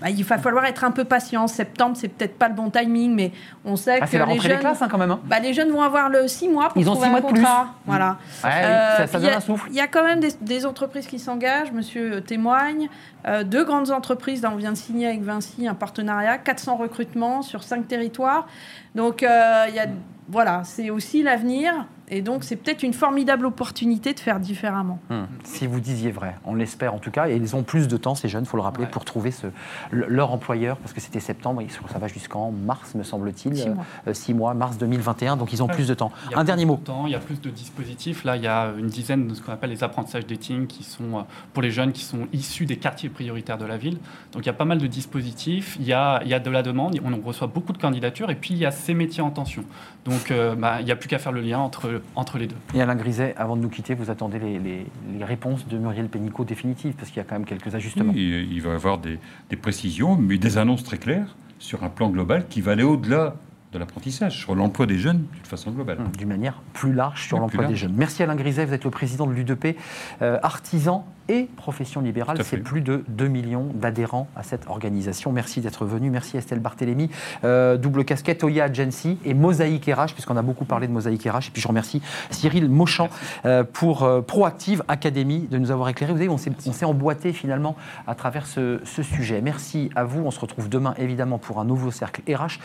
bah, 0.00 0.10
il 0.10 0.22
va 0.22 0.38
falloir 0.38 0.64
être 0.66 0.84
un 0.84 0.90
peu 0.90 1.04
patient. 1.04 1.46
Septembre, 1.48 1.96
c'est 1.98 2.08
peut-être 2.08 2.36
pas 2.38 2.48
le 2.48 2.54
bon 2.54 2.70
timing, 2.70 3.14
mais 3.14 3.32
on 3.64 3.74
sait 3.74 3.98
ah, 4.00 4.06
que 4.06 4.16
les 4.34 4.38
jeunes, 4.38 4.58
classes 4.60 4.82
hein, 4.82 4.88
quand 4.90 4.98
même. 4.98 5.10
hein. 5.10 5.20
bah, 5.24 5.38
les 5.40 5.54
jeunes 5.54 5.70
vont 5.70 5.82
avoir 5.82 6.08
le 6.08 6.28
six 6.28 6.48
mois 6.48 6.68
pour 6.68 6.76
Ils 6.80 6.88
ont 6.88 6.92
trouver 6.92 7.06
six 7.06 7.10
mois 7.10 7.18
un 7.20 7.22
de 7.22 7.26
plus. 7.32 7.40
contrat. 7.42 7.74
Voilà. 7.86 8.18
Ouais, 8.44 8.50
Euh, 8.64 9.06
ça, 9.06 9.18
y 9.18 9.22
donne 9.22 9.30
a- 9.32 9.36
un 9.38 9.40
souffle. 9.40 9.68
Il 9.70 9.76
y 9.76 9.80
a 9.80 9.86
quand 9.88 10.04
même 10.04 10.20
des, 10.20 10.32
des 10.40 10.66
entreprises 10.66 11.06
qui 11.06 11.18
s'engagent. 11.18 11.72
Monsieur 11.72 12.20
témoigne. 12.20 12.88
Euh, 13.26 13.42
deux 13.44 13.64
grandes 13.64 13.90
entreprises. 13.90 14.42
Là, 14.42 14.50
on 14.52 14.56
vient 14.56 14.72
de 14.72 14.76
signer 14.76 15.06
avec 15.08 15.22
Vinci 15.22 15.66
un 15.66 15.74
partenariat. 15.74 16.38
400 16.38 16.76
recrutements 16.76 17.42
sur 17.42 17.62
cinq 17.64 17.88
territoires. 17.88 18.46
Donc, 18.94 19.22
euh, 19.22 19.64
il 19.68 19.74
y 19.74 19.80
a, 19.80 19.86
voilà, 20.28 20.62
c'est 20.64 20.90
aussi 20.90 21.22
l'avenir. 21.22 21.86
Et 22.10 22.22
donc, 22.22 22.44
c'est 22.44 22.56
peut-être 22.56 22.82
une 22.82 22.92
formidable 22.94 23.44
opportunité 23.46 24.14
de 24.14 24.20
faire 24.20 24.40
différemment. 24.40 24.98
Hum, 25.10 25.26
Si 25.44 25.66
vous 25.66 25.80
disiez 25.80 26.10
vrai, 26.10 26.36
on 26.44 26.54
l'espère 26.54 26.94
en 26.94 26.98
tout 26.98 27.10
cas, 27.10 27.28
et 27.28 27.36
ils 27.36 27.54
ont 27.56 27.62
plus 27.62 27.86
de 27.88 27.96
temps, 27.96 28.14
ces 28.14 28.28
jeunes, 28.28 28.44
il 28.44 28.46
faut 28.48 28.56
le 28.56 28.62
rappeler, 28.62 28.84
Ouais. 28.84 28.90
pour 28.90 29.04
trouver 29.04 29.30
ce, 29.30 29.46
leur 29.92 30.32
employeur, 30.32 30.76
parce 30.78 30.92
que 30.92 31.00
c'était 31.00 31.20
septembre, 31.20 31.60
et 31.60 31.66
ça 31.68 31.98
va 31.98 32.08
jusqu'en 32.08 32.50
mars, 32.50 32.94
me 32.94 33.02
semble-t-il, 33.02 33.56
Six 33.56 33.68
euh, 33.68 33.74
mois. 33.74 33.84
euh, 34.06 34.14
six 34.14 34.34
mois, 34.34 34.54
mars 34.54 34.78
2021, 34.78 35.36
donc 35.36 35.52
ils 35.52 35.62
ont 35.62 35.66
Ouais. 35.66 35.74
plus 35.74 35.88
de 35.88 35.94
temps. 35.94 36.10
Il 36.26 36.30
y 36.32 36.34
a 36.34 36.38
Un 36.38 36.40
plus 36.42 36.46
dernier 36.46 36.62
de 36.62 36.68
mot. 36.68 36.76
temps, 36.82 37.06
il 37.06 37.12
y 37.12 37.14
a 37.14 37.18
plus 37.18 37.40
de 37.40 37.50
dispositifs. 37.50 38.24
Là, 38.24 38.36
il 38.36 38.42
y 38.42 38.46
a 38.46 38.72
une 38.78 38.86
dizaine 38.86 39.26
de 39.28 39.34
ce 39.34 39.42
qu'on 39.42 39.52
appelle 39.52 39.70
les 39.70 39.84
apprentissages 39.84 40.26
dating 40.26 40.66
qui 40.66 40.84
sont 40.84 41.18
euh, 41.18 41.22
pour 41.52 41.62
les 41.62 41.70
jeunes 41.70 41.92
qui 41.92 42.04
sont 42.04 42.26
issus 42.32 42.64
des 42.66 42.76
quartiers 42.76 43.08
prioritaires 43.10 43.58
de 43.58 43.66
la 43.66 43.76
ville. 43.76 43.98
Donc, 44.32 44.44
il 44.44 44.46
y 44.46 44.50
a 44.50 44.54
pas 44.54 44.64
mal 44.64 44.78
de 44.78 44.86
dispositifs. 44.86 45.76
Il 45.80 45.86
y 45.86 45.92
a, 45.92 46.20
il 46.24 46.28
y 46.30 46.34
a 46.34 46.40
de 46.40 46.50
la 46.50 46.62
demande. 46.62 46.98
On 47.04 47.26
reçoit 47.26 47.48
beaucoup 47.48 47.72
de 47.72 47.78
candidatures. 47.78 48.30
Et 48.30 48.34
puis, 48.34 48.54
il 48.54 48.58
y 48.58 48.66
a 48.66 48.70
ces 48.70 48.94
métiers 48.94 49.22
en 49.22 49.30
tension. 49.30 49.64
Donc, 50.04 50.30
euh, 50.30 50.54
bah, 50.54 50.76
il 50.80 50.86
n'y 50.86 50.92
a 50.92 50.96
plus 50.96 51.08
qu'à 51.08 51.18
faire 51.18 51.32
le 51.32 51.40
lien 51.40 51.58
entre 51.58 51.97
entre, 52.14 52.18
entre 52.32 52.38
les 52.38 52.46
deux. 52.46 52.56
Et 52.74 52.80
Alain 52.82 52.96
Griset, 52.96 53.34
avant 53.36 53.56
de 53.56 53.62
nous 53.62 53.68
quitter, 53.68 53.94
vous 53.94 54.10
attendez 54.10 54.38
les, 54.38 54.58
les- 54.58 54.86
les 55.18 55.24
réponses 55.24 55.66
de 55.68 55.78
Muriel 55.78 56.08
Pénicaud 56.08 56.44
définitives, 56.44 56.94
parce 56.94 57.08
qu'il 57.08 57.18
y 57.18 57.20
a 57.20 57.24
quand 57.24 57.34
même 57.36 57.44
quelques 57.44 57.74
ajustements. 57.74 58.12
Oui, 58.14 58.46
il 58.50 58.60
va 58.62 58.70
y 58.70 58.74
avoir 58.74 58.98
des, 58.98 59.18
des 59.50 59.56
précisions, 59.56 60.16
mais 60.16 60.38
des 60.38 60.58
annonces 60.58 60.84
très 60.84 60.98
claires 60.98 61.36
sur 61.58 61.84
un 61.84 61.88
plan 61.88 62.08
global 62.10 62.46
qui 62.48 62.60
va 62.60 62.72
aller 62.72 62.82
au-delà 62.84 63.34
de 63.72 63.78
l'apprentissage, 63.78 64.38
sur 64.38 64.54
l'emploi 64.54 64.86
des 64.86 64.96
jeunes 64.98 65.24
d'une 65.34 65.44
façon 65.44 65.70
globale. 65.70 65.98
D'une 66.16 66.28
manière 66.28 66.62
plus 66.72 66.92
large 66.94 67.26
sur 67.26 67.38
l'emploi 67.38 67.66
des 67.66 67.76
jeunes. 67.76 67.92
Merci 67.96 68.22
Alain 68.22 68.34
Griset, 68.36 68.64
vous 68.64 68.72
êtes 68.72 68.84
le 68.84 68.90
président 68.90 69.26
de 69.26 69.32
l'UDP, 69.32 69.76
euh, 70.22 70.38
artisan 70.42 71.04
et 71.28 71.44
profession 71.56 72.00
libérale. 72.00 72.38
C'est 72.44 72.58
plus 72.58 72.80
de 72.80 73.04
2 73.08 73.28
millions 73.28 73.68
d'adhérents 73.74 74.28
à 74.36 74.42
cette 74.42 74.66
organisation. 74.68 75.32
Merci 75.32 75.60
d'être 75.60 75.84
venu. 75.84 76.10
Merci 76.10 76.36
Estelle 76.36 76.60
Barthélémy. 76.60 77.10
Euh, 77.44 77.76
double 77.76 78.04
casquette 78.04 78.42
Oya 78.44 78.64
Agency 78.64 79.18
et 79.24 79.34
Mosaïque 79.34 79.86
RH, 79.86 80.12
puisqu'on 80.14 80.36
a 80.36 80.42
beaucoup 80.42 80.64
parlé 80.64 80.86
de 80.86 80.92
Mosaïque 80.92 81.24
RH. 81.24 81.48
Et 81.48 81.50
puis 81.52 81.62
je 81.62 81.68
remercie 81.68 82.02
Cyril 82.30 82.68
Mauchamp 82.68 83.08
euh, 83.44 83.64
pour 83.64 84.02
euh, 84.04 84.20
Proactive 84.22 84.82
Academy 84.88 85.46
de 85.50 85.58
nous 85.58 85.70
avoir 85.70 85.88
éclairé. 85.88 86.12
Vous 86.12 86.18
savez, 86.18 86.28
on 86.30 86.38
s'est- 86.38 86.52
on 86.66 86.72
s'est 86.72 86.84
emboîté 86.86 87.32
finalement 87.32 87.76
à 88.06 88.14
travers 88.14 88.46
ce, 88.46 88.80
ce 88.84 89.02
sujet. 89.02 89.40
Merci 89.42 89.90
à 89.94 90.04
vous. 90.04 90.22
On 90.24 90.30
se 90.30 90.40
retrouve 90.40 90.68
demain 90.68 90.94
évidemment 90.98 91.38
pour 91.38 91.60
un 91.60 91.64
nouveau 91.64 91.90
cercle 91.90 92.22
RH. 92.32 92.58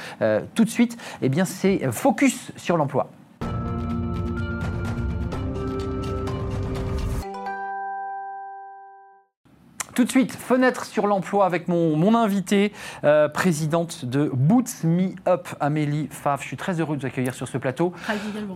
Tout 0.56 0.64
de 0.64 0.70
suite, 0.70 0.98
eh 1.22 1.30
bien, 1.30 1.46
c'est 1.46 1.92
Focus 1.92 2.52
sur 2.56 2.78
l'emploi. 2.78 3.10
Tout 9.96 10.06
de 10.06 10.10
suite, 10.10 10.32
fenêtre 10.32 10.86
sur 10.86 11.06
l'emploi 11.06 11.46
avec 11.46 11.68
mon, 11.68 11.96
mon 11.96 12.16
invité, 12.16 12.74
euh, 13.04 13.28
présidente 13.30 14.06
de 14.06 14.32
Boots 14.34 14.84
Me 14.84 15.10
Up, 15.28 15.48
Amélie 15.60 16.08
Favre. 16.10 16.42
Je 16.42 16.48
suis 16.48 16.58
très 16.58 16.80
heureux 16.82 16.96
de 16.96 17.02
vous 17.02 17.06
accueillir 17.08 17.36
sur 17.36 17.48
ce 17.48 17.60
plateau 17.60 17.94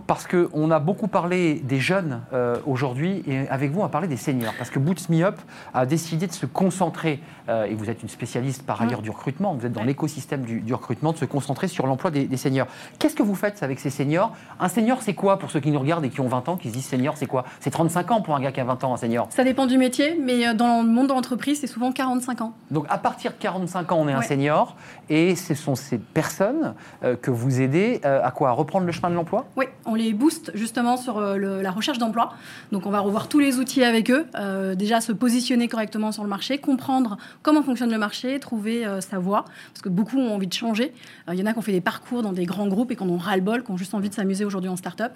parce 0.08 0.26
qu'on 0.26 0.70
a 0.72 0.80
beaucoup 0.80 1.06
parlé 1.06 1.54
des 1.60 1.78
jeunes 1.78 2.22
euh, 2.32 2.56
aujourd'hui 2.66 3.22
et 3.28 3.46
avec 3.50 3.70
vous, 3.70 3.78
on 3.78 3.82
va 3.84 3.88
parler 3.88 4.08
des 4.08 4.16
seniors. 4.16 4.52
Parce 4.58 4.70
que 4.70 4.80
Boots 4.80 5.08
Me 5.10 5.22
Up 5.22 5.36
a 5.74 5.86
décidé 5.86 6.26
de 6.26 6.32
se 6.32 6.44
concentrer, 6.44 7.20
euh, 7.48 7.66
et 7.66 7.74
vous 7.74 7.88
êtes 7.88 8.02
une 8.02 8.08
spécialiste 8.08 8.64
par 8.66 8.82
ailleurs 8.82 9.02
du 9.02 9.10
recrutement, 9.10 9.54
vous 9.54 9.64
êtes 9.64 9.72
dans 9.72 9.82
Ouais. 9.82 9.86
l'écosystème 9.86 10.42
du, 10.42 10.60
du 10.60 10.74
recrutement, 10.74 11.12
de 11.12 11.18
se 11.18 11.24
concentrer 11.24 11.68
sur 11.68 11.86
l'emploi 11.86 12.10
des, 12.10 12.24
des 12.24 12.36
seniors. 12.36 12.66
Qu'est-ce 12.98 13.14
que 13.14 13.22
vous 13.22 13.36
faites 13.36 13.62
avec 13.62 13.78
ces 13.78 13.90
seniors? 13.90 14.32
Un 14.58 14.68
senior, 14.68 15.02
c'est 15.02 15.14
quoi 15.14 15.38
pour 15.38 15.52
ceux 15.52 15.60
qui 15.60 15.70
nous 15.70 15.78
regardent 15.78 16.04
et 16.04 16.10
qui 16.10 16.20
ont 16.20 16.26
20 16.28 16.48
ans, 16.48 16.56
qui 16.56 16.68
se 16.68 16.72
disent 16.74 16.86
senior, 16.86 17.16
c'est 17.16 17.26
quoi? 17.26 17.44
C'est 17.60 17.70
35 17.70 18.10
ans 18.10 18.20
pour 18.22 18.34
un 18.34 18.40
gars 18.40 18.50
qui 18.50 18.58
a 18.60 18.64
20 18.64 18.82
ans, 18.82 18.92
un 18.94 18.96
senior. 18.96 19.28
Ça 19.30 19.44
dépend 19.44 19.66
du 19.66 19.78
métier, 19.78 20.18
mais 20.20 20.52
dans 20.54 20.82
le 20.82 20.88
monde 20.88 21.06
de 21.06 21.12
c'est 21.54 21.66
souvent 21.66 21.92
45 21.92 22.40
ans. 22.40 22.54
Donc 22.70 22.86
à 22.88 22.98
partir 22.98 23.32
de 23.32 23.36
45 23.36 23.92
ans, 23.92 23.98
on 24.00 24.08
est 24.08 24.12
un 24.12 24.22
senior 24.22 24.76
et 25.10 25.34
ce 25.36 25.54
sont 25.54 25.74
ces 25.74 25.98
personnes 25.98 26.74
euh, 27.02 27.16
que 27.16 27.30
vous 27.30 27.60
aidez 27.60 28.00
euh, 28.04 28.20
à 28.22 28.30
quoi? 28.30 28.50
À 28.50 28.52
reprendre 28.52 28.86
le 28.86 28.92
chemin 28.92 29.10
de 29.10 29.14
l'emploi? 29.14 29.46
Oui, 29.56 29.66
on 29.86 29.94
les 29.94 30.12
booste 30.12 30.50
justement 30.54 30.96
sur 30.96 31.18
euh, 31.18 31.36
le- 31.36 31.62
la 31.62 31.70
recherche 31.70 31.98
d'emploi. 31.98 32.32
Donc 32.72 32.86
on 32.86 32.90
va 32.90 33.00
revoir 33.00 33.28
tous 33.28 33.38
les 33.38 33.58
outils 33.58 33.84
avec 33.84 34.10
eux. 34.10 34.26
Déjà 34.76 35.00
se 35.00 35.12
positionner 35.12 35.68
correctement 35.68 36.12
sur 36.12 36.22
le 36.22 36.28
marché, 36.28 36.58
comprendre 36.58 37.16
comment 37.42 37.62
fonctionne 37.62 37.90
le 37.90 37.98
marché, 37.98 38.38
trouver 38.40 38.84
sa 39.00 39.18
voie. 39.18 39.44
Parce 39.72 39.82
que 39.82 39.88
beaucoup 39.88 40.18
ont 40.18 40.34
envie 40.34 40.46
de 40.46 40.52
changer. 40.52 40.92
Il 41.32 41.38
y 41.38 41.42
en 41.42 41.46
a 41.46 41.52
qui 41.52 41.58
ont 41.58 41.62
fait 41.62 41.72
des 41.72 41.80
parcours 41.80 42.22
dans 42.22 42.32
des 42.32 42.44
grands 42.46 42.68
groupes 42.68 42.90
et 42.90 42.96
qui 42.96 43.02
en 43.02 43.08
ont 43.08 43.16
ras-le-bol, 43.18 43.62
qui 43.64 43.70
ont 43.70 43.76
juste 43.76 43.94
envie 43.94 44.08
de 44.08 44.14
s'amuser 44.14 44.44
aujourd'hui 44.44 44.70
en 44.70 44.76
start-up. 44.76 45.12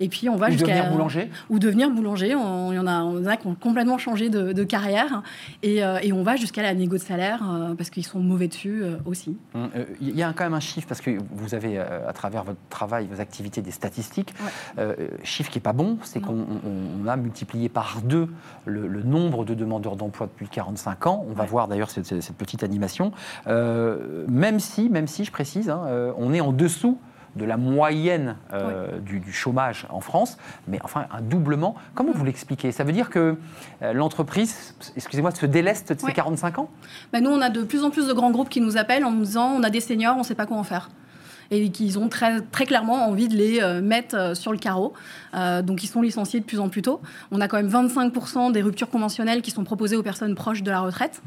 Et 0.00 0.08
puis 0.08 0.28
on 0.28 0.36
va 0.36 0.50
jusqu'à... 0.50 0.66
devenir 0.66 0.90
boulanger 0.90 1.30
ou 1.50 1.58
devenir 1.58 1.90
boulanger. 1.90 2.34
On- 2.34 2.72
Il 2.72 2.76
y 2.76 2.78
en 2.78 2.86
a, 2.86 3.02
on 3.02 3.18
en 3.22 3.26
a 3.26 3.36
qui 3.36 3.46
ont 3.46 3.54
complètement 3.54 3.98
changé 3.98 4.28
de, 4.28 4.52
de 4.52 4.64
carrière. 4.64 5.22
Et, 5.62 5.78
et 6.02 6.12
on 6.12 6.22
va 6.22 6.36
jusqu'à 6.36 6.62
la 6.62 6.74
négo 6.74 6.96
de 6.96 7.02
salaire 7.02 7.42
parce 7.78 7.90
qu'ils 7.90 8.06
sont 8.06 8.20
mauvais 8.20 8.48
dessus 8.48 8.82
aussi. 9.04 9.35
Hum, 9.54 9.70
euh, 9.76 9.84
Il 10.00 10.16
y 10.16 10.22
a 10.22 10.32
quand 10.32 10.44
même 10.44 10.54
un 10.54 10.60
chiffre, 10.60 10.86
parce 10.88 11.00
que 11.00 11.10
vous 11.30 11.54
avez, 11.54 11.78
euh, 11.78 12.08
à 12.08 12.12
travers 12.12 12.44
votre 12.44 12.58
travail, 12.70 13.06
vos 13.10 13.20
activités, 13.20 13.62
des 13.62 13.70
statistiques. 13.70 14.34
Ouais. 14.40 14.50
Euh, 14.78 14.94
chiffre 15.24 15.50
qui 15.50 15.58
n'est 15.58 15.62
pas 15.62 15.72
bon, 15.72 15.98
c'est 16.02 16.20
qu'on 16.20 16.34
on- 16.38 17.04
on 17.04 17.06
a 17.08 17.16
multiplié 17.16 17.68
par 17.68 18.00
deux 18.02 18.28
le, 18.64 18.86
le 18.86 19.02
nombre 19.02 19.44
de 19.44 19.54
demandeurs 19.54 19.96
d'emploi 19.96 20.26
depuis 20.26 20.48
45 20.48 21.06
ans. 21.06 21.24
On 21.28 21.32
va 21.32 21.44
Ouais. 21.44 21.48
voir 21.48 21.68
d'ailleurs 21.68 21.90
cette, 21.90 22.32
petite 22.36 22.62
animation. 22.64 23.12
Euh, 23.46 24.24
même 24.28 24.60
si, 24.60 24.88
même 24.88 25.06
si, 25.06 25.24
je 25.24 25.32
précise, 25.32 25.70
hein, 25.70 25.82
on 26.18 26.32
est 26.32 26.40
en 26.40 26.52
dessous 26.52 26.98
de 27.36 27.44
la 27.44 27.56
moyenne 27.56 28.36
euh, 28.52 28.98
du, 28.98 29.20
du 29.20 29.32
chômage 29.32 29.86
en 29.90 30.00
France, 30.00 30.38
mais 30.66 30.78
enfin 30.82 31.06
un 31.12 31.20
doublement. 31.20 31.76
Comment 31.94 32.12
vous 32.12 32.24
l'expliquez? 32.24 32.72
Ça 32.72 32.82
veut 32.82 32.92
dire 32.92 33.10
que 33.10 33.36
euh, 33.82 33.92
l'entreprise, 33.92 34.74
excusez-moi, 34.96 35.30
se 35.30 35.46
déleste 35.46 35.92
de 35.92 36.00
ses 36.00 36.06
Ouais. 36.06 36.12
45 36.12 36.58
ans? 36.58 36.70
Bah, 37.12 37.20
nous, 37.20 37.30
on 37.30 37.40
a 37.40 37.50
de 37.50 37.62
plus 37.62 37.84
en 37.84 37.90
plus 37.90 38.06
de 38.06 38.12
grands 38.12 38.30
groupes 38.30 38.48
qui 38.48 38.60
nous 38.60 38.76
appellent 38.76 39.04
en 39.04 39.10
nous 39.10 39.24
disant 39.24 39.52
on 39.56 39.62
a 39.62 39.70
des 39.70 39.80
seniors, 39.80 40.14
on 40.16 40.20
ne 40.20 40.24
sait 40.24 40.34
pas 40.34 40.46
quoi 40.46 40.56
en 40.56 40.64
faire. 40.64 40.88
Et 41.50 41.70
qu'ils 41.70 41.98
ont 41.98 42.08
très, 42.08 42.40
très 42.40 42.64
clairement 42.66 43.06
envie 43.06 43.28
de 43.28 43.36
les 43.36 43.60
euh, 43.60 43.80
mettre 43.80 44.36
sur 44.36 44.50
le 44.50 44.58
carreau. 44.58 44.94
Euh, 45.34 45.62
donc, 45.62 45.84
ils 45.84 45.86
sont 45.88 46.02
licenciés 46.02 46.40
de 46.40 46.44
plus 46.44 46.58
en 46.58 46.68
plus 46.68 46.82
tôt. 46.82 47.00
On 47.30 47.40
a 47.40 47.46
quand 47.48 47.56
même 47.56 47.68
25% 47.68 48.50
des 48.50 48.62
ruptures 48.62 48.90
conventionnelles 48.90 49.42
qui 49.42 49.50
sont 49.52 49.62
proposées 49.62 49.96
aux 49.96 50.02
personnes 50.02 50.34
proches 50.34 50.62
de 50.62 50.70
la 50.70 50.80
retraite. 50.80 51.22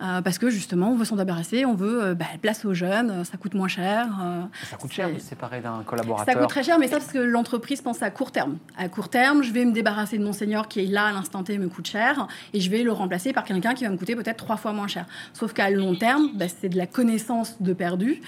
Euh, 0.00 0.22
parce 0.22 0.38
que 0.38 0.48
justement, 0.50 0.90
on 0.92 0.96
veut 0.96 1.04
s'en 1.04 1.16
débarrasser, 1.16 1.64
on 1.64 1.74
veut 1.74 2.02
euh, 2.02 2.14
bah, 2.14 2.26
place 2.40 2.64
aux 2.64 2.74
jeunes, 2.74 3.10
euh, 3.10 3.24
ça 3.24 3.36
coûte 3.36 3.54
moins 3.54 3.68
cher. 3.68 4.06
euh, 4.22 4.42
Ça 4.70 4.76
coûte 4.76 4.92
cher 4.92 5.12
de 5.12 5.18
se 5.18 5.26
séparer 5.26 5.60
d'un 5.60 5.82
collaborateur. 5.84 6.32
ça 6.34 6.38
coûte 6.38 6.48
très 6.48 6.62
cher, 6.62 6.78
mais 6.78 6.86
ça 6.88 6.98
parce 6.98 7.12
que 7.12 7.18
l'entreprise 7.18 7.80
pense 7.82 8.02
à 8.02 8.10
court 8.10 8.30
terme. 8.32 8.58
À 8.76 8.88
court 8.88 9.08
terme, 9.08 9.42
je 9.42 9.52
vais 9.52 9.64
me 9.64 9.72
débarrasser 9.72 10.18
de 10.18 10.24
mon 10.24 10.32
senior 10.32 10.68
qui 10.68 10.80
est 10.80 10.86
là 10.86 11.06
à 11.06 11.12
l'instant 11.12 11.42
T, 11.42 11.58
me 11.58 11.68
coûte 11.68 11.86
cher, 11.88 12.28
et 12.52 12.60
je 12.60 12.70
vais 12.70 12.82
le 12.82 12.92
remplacer 12.92 13.32
par 13.32 13.44
quelqu'un 13.44 13.74
qui 13.74 13.84
va 13.84 13.90
me 13.90 13.96
coûter 13.96 14.14
peut-être 14.14 14.36
trois 14.36 14.56
fois 14.56 14.72
moins 14.72 14.86
cher. 14.88 15.06
Sauf 15.32 15.52
qu'à 15.52 15.70
long 15.70 15.94
terme, 15.96 16.28
bah, 16.34 16.46
c'est 16.48 16.68
de 16.68 16.76
la 16.76 16.86
connaissance 16.86 17.60
de 17.60 17.72
perdu, 17.72 18.20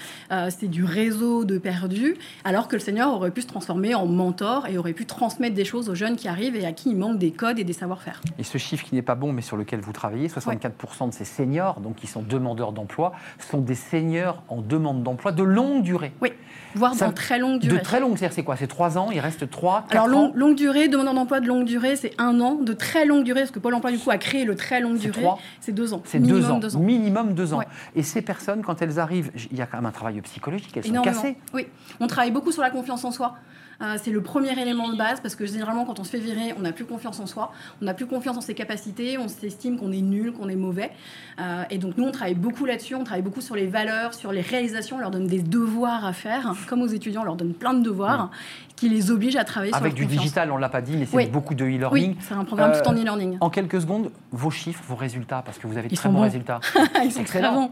c'est 0.49 0.67
du 0.69 0.83
réseau 0.83 1.45
de 1.45 1.57
perdu, 1.57 2.15
alors 2.43 2.67
que 2.67 2.75
le 2.75 2.81
senior 2.81 3.13
aurait 3.13 3.31
pu 3.31 3.41
se 3.41 3.47
transformer 3.47 3.95
en 3.95 4.05
mentor 4.05 4.67
et 4.67 4.77
aurait 4.77 4.93
pu 4.93 5.05
transmettre 5.05 5.55
des 5.55 5.65
choses 5.65 5.89
aux 5.89 5.95
jeunes 5.95 6.15
qui 6.15 6.27
arrivent 6.27 6.55
et 6.55 6.65
à 6.65 6.73
qui 6.73 6.89
il 6.89 6.97
manque 6.97 7.17
des 7.17 7.31
codes 7.31 7.59
et 7.59 7.63
des 7.63 7.73
savoir-faire. 7.73 8.21
Et 8.37 8.43
ce 8.43 8.57
chiffre 8.57 8.83
qui 8.85 8.95
n'est 8.95 9.01
pas 9.01 9.15
bon, 9.15 9.31
mais 9.31 9.41
sur 9.41 9.55
lequel 9.57 9.79
vous 9.79 9.93
travaillez, 9.93 10.27
64% 10.27 11.09
de 11.09 11.13
ces 11.13 11.25
seniors, 11.25 11.60
donc 11.81 11.95
qui 11.95 12.07
sont 12.07 12.21
demandeurs 12.21 12.71
d'emploi, 12.71 13.13
sont 13.39 13.59
des 13.59 13.75
seniors 13.75 14.43
en 14.49 14.61
demande 14.61 15.03
d'emploi 15.03 15.31
de 15.31 15.43
longue 15.43 15.83
durée. 15.83 16.11
Oui, 16.21 16.33
voire 16.75 16.93
Ça- 16.93 17.07
dans 17.07 17.13
très 17.13 17.39
longue 17.39 17.61
De 17.61 17.67
durée. 17.67 17.81
très 17.81 17.99
longue, 17.99 18.17
c'est-à-dire 18.17 18.33
c'est 18.33 18.43
quoi? 18.43 18.55
C'est 18.55 18.67
3 18.67 18.97
ans, 18.97 19.09
il 19.11 19.19
reste 19.19 19.49
3, 19.49 19.85
4 19.89 20.03
Alors, 20.03 20.19
ans 20.19 20.31
longue 20.35 20.55
durée, 20.55 20.87
demandeur 20.87 21.13
d'emploi 21.13 21.39
de 21.39 21.47
longue 21.47 21.65
durée, 21.65 21.95
c'est 21.95 22.13
un 22.17 22.39
an. 22.41 22.55
De 22.55 22.73
très 22.73 23.05
longue 23.05 23.23
durée, 23.23 23.41
parce 23.41 23.51
que 23.51 23.59
Pôle 23.59 23.73
emploi, 23.75 23.91
du 23.91 23.99
coup, 23.99 24.11
a 24.11 24.17
créé 24.17 24.45
le 24.45 24.55
très 24.55 24.79
longue 24.81 24.97
C'est 24.97 25.07
durée, 25.09 25.21
trois 25.21 25.39
c'est 25.59 25.71
deux 25.71 25.93
ans. 25.93 26.01
C'est 26.05 26.19
deux 26.19 26.49
ans. 26.49 26.59
Minimum 26.79 27.33
deux 27.33 27.53
ans. 27.53 27.59
Ouais. 27.59 27.67
Et 27.95 28.03
ces 28.03 28.21
personnes, 28.21 28.61
quand 28.61 28.81
elles 28.81 28.99
arrivent, 28.99 29.31
il 29.51 29.57
y 29.57 29.61
a 29.61 29.65
quand 29.65 29.77
même 29.77 29.85
un 29.85 29.91
travail 29.91 30.19
psychologique, 30.21 30.75
elles 30.75 30.85
sont 30.85 31.01
cassées. 31.01 31.37
Oui, 31.53 31.67
on 31.99 32.07
travaille 32.07 32.31
beaucoup 32.31 32.51
sur 32.51 32.61
la 32.61 32.69
confiance 32.69 33.03
en 33.05 33.11
soi. 33.11 33.35
Euh, 33.81 33.97
c'est 34.01 34.11
le 34.11 34.21
premier 34.21 34.59
élément 34.59 34.89
de 34.89 34.95
base 34.97 35.19
parce 35.21 35.35
que 35.35 35.45
généralement, 35.45 35.85
quand 35.85 35.99
on 35.99 36.03
se 36.03 36.09
fait 36.11 36.19
virer, 36.19 36.53
on 36.57 36.61
n'a 36.61 36.71
plus 36.71 36.85
confiance 36.85 37.19
en 37.19 37.25
soi, 37.25 37.51
on 37.81 37.85
n'a 37.85 37.93
plus 37.93 38.05
confiance 38.05 38.37
en 38.37 38.41
ses 38.41 38.53
capacités, 38.53 39.17
on 39.17 39.27
s'estime 39.27 39.77
qu'on 39.79 39.91
est 39.91 40.01
nul, 40.01 40.33
qu'on 40.33 40.49
est 40.49 40.55
mauvais. 40.55 40.91
Euh, 41.39 41.63
et 41.69 41.77
donc, 41.77 41.97
nous, 41.97 42.03
on 42.05 42.11
travaille 42.11 42.35
beaucoup 42.35 42.65
là-dessus, 42.65 42.95
on 42.95 43.03
travaille 43.03 43.23
beaucoup 43.23 43.41
sur 43.41 43.55
les 43.55 43.67
valeurs, 43.67 44.13
sur 44.13 44.31
les 44.31 44.41
réalisations, 44.41 44.97
on 44.97 44.99
leur 44.99 45.11
donne 45.11 45.27
des 45.27 45.41
devoirs 45.41 46.05
à 46.05 46.13
faire. 46.13 46.53
Comme 46.67 46.81
aux 46.81 46.87
étudiants, 46.87 47.21
on 47.21 47.25
leur 47.25 47.35
donne 47.35 47.53
plein 47.53 47.73
de 47.73 47.81
devoirs 47.83 48.29
qui 48.75 48.89
les 48.89 49.11
obligent 49.11 49.35
à 49.37 49.43
travailler 49.43 49.73
Avec 49.75 49.91
sur 49.91 49.95
du 49.95 50.01
leur 50.01 50.07
confiance. 50.09 50.23
digital, 50.23 50.51
on 50.51 50.55
ne 50.55 50.61
l'a 50.61 50.69
pas 50.69 50.81
dit, 50.81 50.97
mais 50.97 51.05
c'est 51.05 51.15
Oui. 51.15 51.27
beaucoup 51.27 51.53
de 51.53 51.63
Oui, 51.63 51.75
e-learning. 51.77 52.15
c'est 52.21 52.33
un 52.33 52.43
programme 52.45 52.71
Euh, 52.71 52.81
tout 52.81 52.89
en 52.89 52.93
e-learning. 52.95 53.37
En 53.41 53.49
quelques 53.51 53.81
secondes, 53.81 54.11
vos 54.31 54.49
chiffres, 54.49 54.83
vos 54.87 54.95
résultats, 54.95 55.41
parce 55.45 55.57
que 55.59 55.67
vous 55.67 55.77
avez 55.77 55.87
de 55.87 55.93
Ils 55.93 55.97
très 55.97 56.09
bons 56.09 56.15
bons. 56.15 56.21
résultats. 56.21 56.59
Ils 57.03 57.11
sont 57.11 57.23
très 57.23 57.41
bons. 57.41 57.69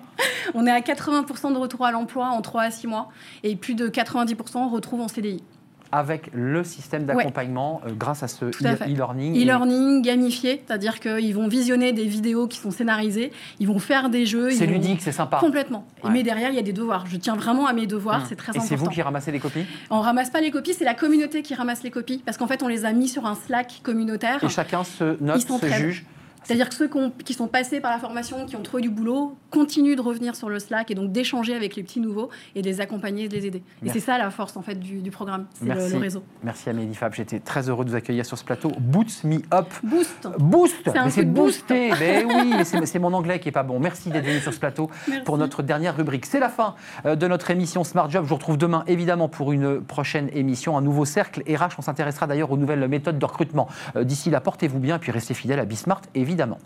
On 0.53 0.65
est 0.67 0.71
à 0.71 0.79
80% 0.81 1.51
de 1.53 1.57
retour 1.57 1.85
à 1.85 1.91
l'emploi 1.91 2.27
en 2.29 2.41
3 2.41 2.63
à 2.63 2.71
6 2.71 2.87
mois 2.87 3.09
et 3.43 3.55
plus 3.55 3.75
de 3.75 3.87
90% 3.89 4.57
on 4.57 4.69
retrouve 4.69 5.01
en 5.01 5.07
CDI. 5.07 5.43
Avec 5.91 6.29
le 6.33 6.63
système 6.63 7.05
d'accompagnement, 7.05 7.81
euh, 7.87 7.89
grâce 7.97 8.21
à 8.21 8.27
ce 8.27 8.51
fait. 8.51 8.85
e-learning. 8.85 9.35
E-learning 9.41 10.03
gamifié, 10.03 10.61
c'est-à-dire 10.67 10.99
qu'ils 10.99 11.33
vont 11.33 11.47
visionner 11.47 11.93
des 11.93 12.05
vidéos 12.05 12.47
qui 12.47 12.59
sont 12.59 12.69
scénarisées, 12.69 13.31
ils 13.59 13.67
vont 13.67 13.79
faire 13.79 14.09
des 14.09 14.27
jeux. 14.27 14.51
C'est 14.51 14.67
vont- 14.67 14.73
ludique, 14.73 15.01
c'est 15.01 15.11
sympa. 15.11 15.37
Complètement. 15.39 15.87
Et 16.03 16.07
Ouais. 16.07 16.13
Mais 16.13 16.23
derrière, 16.23 16.49
il 16.49 16.55
y 16.55 16.59
a 16.59 16.63
des 16.63 16.73
devoirs. 16.73 17.05
Je 17.07 17.17
tiens 17.17 17.35
vraiment 17.35 17.65
à 17.65 17.73
mes 17.73 17.87
devoirs, 17.87 18.17
Hum. 18.21 18.25
c'est 18.29 18.35
très 18.35 18.47
Et 18.51 18.57
important. 18.57 18.67
c'est 18.69 18.75
vous 18.75 18.89
qui 18.89 19.01
ramassez 19.01 19.31
les 19.31 19.39
copies? 19.39 19.65
On 19.89 19.99
ramasse 20.01 20.29
pas 20.29 20.41
les 20.41 20.51
copies, 20.51 20.73
c'est 20.75 20.85
la 20.85 20.93
communauté 20.93 21.41
qui 21.41 21.55
ramasse 21.55 21.81
les 21.81 21.89
copies, 21.91 22.21
parce 22.23 22.37
qu'en 22.37 22.47
fait, 22.47 22.61
on 22.61 22.67
les 22.67 22.85
a 22.85 22.93
mis 22.93 23.07
sur 23.07 23.25
un 23.25 23.33
Slack 23.35 23.79
communautaire. 23.81 24.43
Et 24.43 24.49
chacun 24.49 24.83
se 24.83 25.17
note, 25.23 25.41
se 25.41 25.65
juge. 25.73 26.05
C'est-à-dire 26.43 26.69
que 26.69 26.75
ceux 26.75 26.87
qui, 26.87 26.97
ont- 26.97 27.11
qui 27.23 27.33
sont 27.33 27.47
passés 27.47 27.79
par 27.81 27.91
la 27.91 27.99
formation, 27.99 28.45
qui 28.45 28.55
ont 28.55 28.61
trouvé 28.61 28.81
du 28.81 28.89
boulot, 28.89 29.35
continuent 29.51 29.95
de 29.95 30.01
revenir 30.01 30.35
sur 30.35 30.49
le 30.49 30.59
Slack 30.59 30.89
et 30.91 30.95
donc 30.95 31.11
d'échanger 31.11 31.53
avec 31.55 31.75
les 31.75 31.83
petits 31.83 31.99
nouveaux 31.99 32.29
et 32.55 32.61
de 32.61 32.67
les 32.67 32.81
accompagner 32.81 33.25
et 33.25 33.27
de 33.29 33.35
les 33.35 33.45
aider. 33.45 33.63
Merci. 33.81 33.97
Et 33.97 33.99
c'est 33.99 34.05
ça 34.05 34.17
la 34.17 34.29
force 34.31 34.55
en 34.57 34.61
fait 34.61 34.75
du, 34.79 35.01
du 35.01 35.11
programme, 35.11 35.45
c'est 35.53 35.65
le, 35.65 35.97
réseau. 35.97 36.23
Merci 36.43 36.69
Amélie 36.69 36.95
Fab, 36.95 37.13
j'étais 37.13 37.39
très 37.39 37.69
heureux 37.69 37.83
de 37.85 37.89
vous 37.89 37.95
accueillir 37.95 38.25
sur 38.25 38.37
ce 38.37 38.43
plateau. 38.43 38.71
Boots 38.79 39.23
Me 39.23 39.37
Up. 39.53 39.67
Boost 39.83 40.27
Boost 40.39 40.75
C'est 40.85 40.91
c'est 41.09 41.21
coup 41.21 41.27
de 41.27 41.31
boost. 41.33 41.59
booster 41.69 41.91
Mais 41.99 42.23
oui, 42.25 42.53
c'est 42.85 42.99
mon 42.99 43.13
anglais 43.13 43.39
qui 43.39 43.49
est 43.49 43.53
pas 43.53 43.63
bon. 43.63 43.79
Merci 43.79 44.09
d'être 44.09 44.25
venu 44.25 44.39
sur 44.39 44.53
ce 44.53 44.59
plateau 44.59 44.89
Merci. 45.07 45.23
pour 45.23 45.37
notre 45.37 45.61
dernière 45.63 45.95
rubrique. 45.95 46.25
C'est 46.25 46.39
la 46.39 46.49
fin 46.49 46.75
euh, 47.05 47.15
de 47.15 47.27
notre 47.27 47.51
émission 47.51 47.83
Smart 47.83 48.09
Job. 48.09 48.23
Je 48.23 48.29
vous 48.29 48.35
retrouve 48.35 48.57
demain, 48.57 48.83
évidemment, 48.87 49.27
pour 49.29 49.51
une 49.51 49.81
prochaine 49.81 50.29
émission, 50.33 50.77
un 50.77 50.81
nouveau 50.81 51.05
cercle 51.05 51.41
RH. 51.47 51.75
On 51.77 51.81
s'intéressera 51.81 52.27
d'ailleurs 52.27 52.51
aux 52.51 52.57
nouvelles 52.57 52.87
méthodes 52.87 53.19
de 53.19 53.25
recrutement. 53.25 53.67
Euh, 53.95 54.03
D'ici 54.03 54.29
là, 54.29 54.39
portez-vous 54.41 54.79
bien 54.79 54.95
et 54.95 54.99
puis 54.99 55.11
restez 55.11 55.33
fidèles 55.33 55.59
à 55.59 55.65
Bismart, 55.65 56.01
évidemment. 56.29 56.59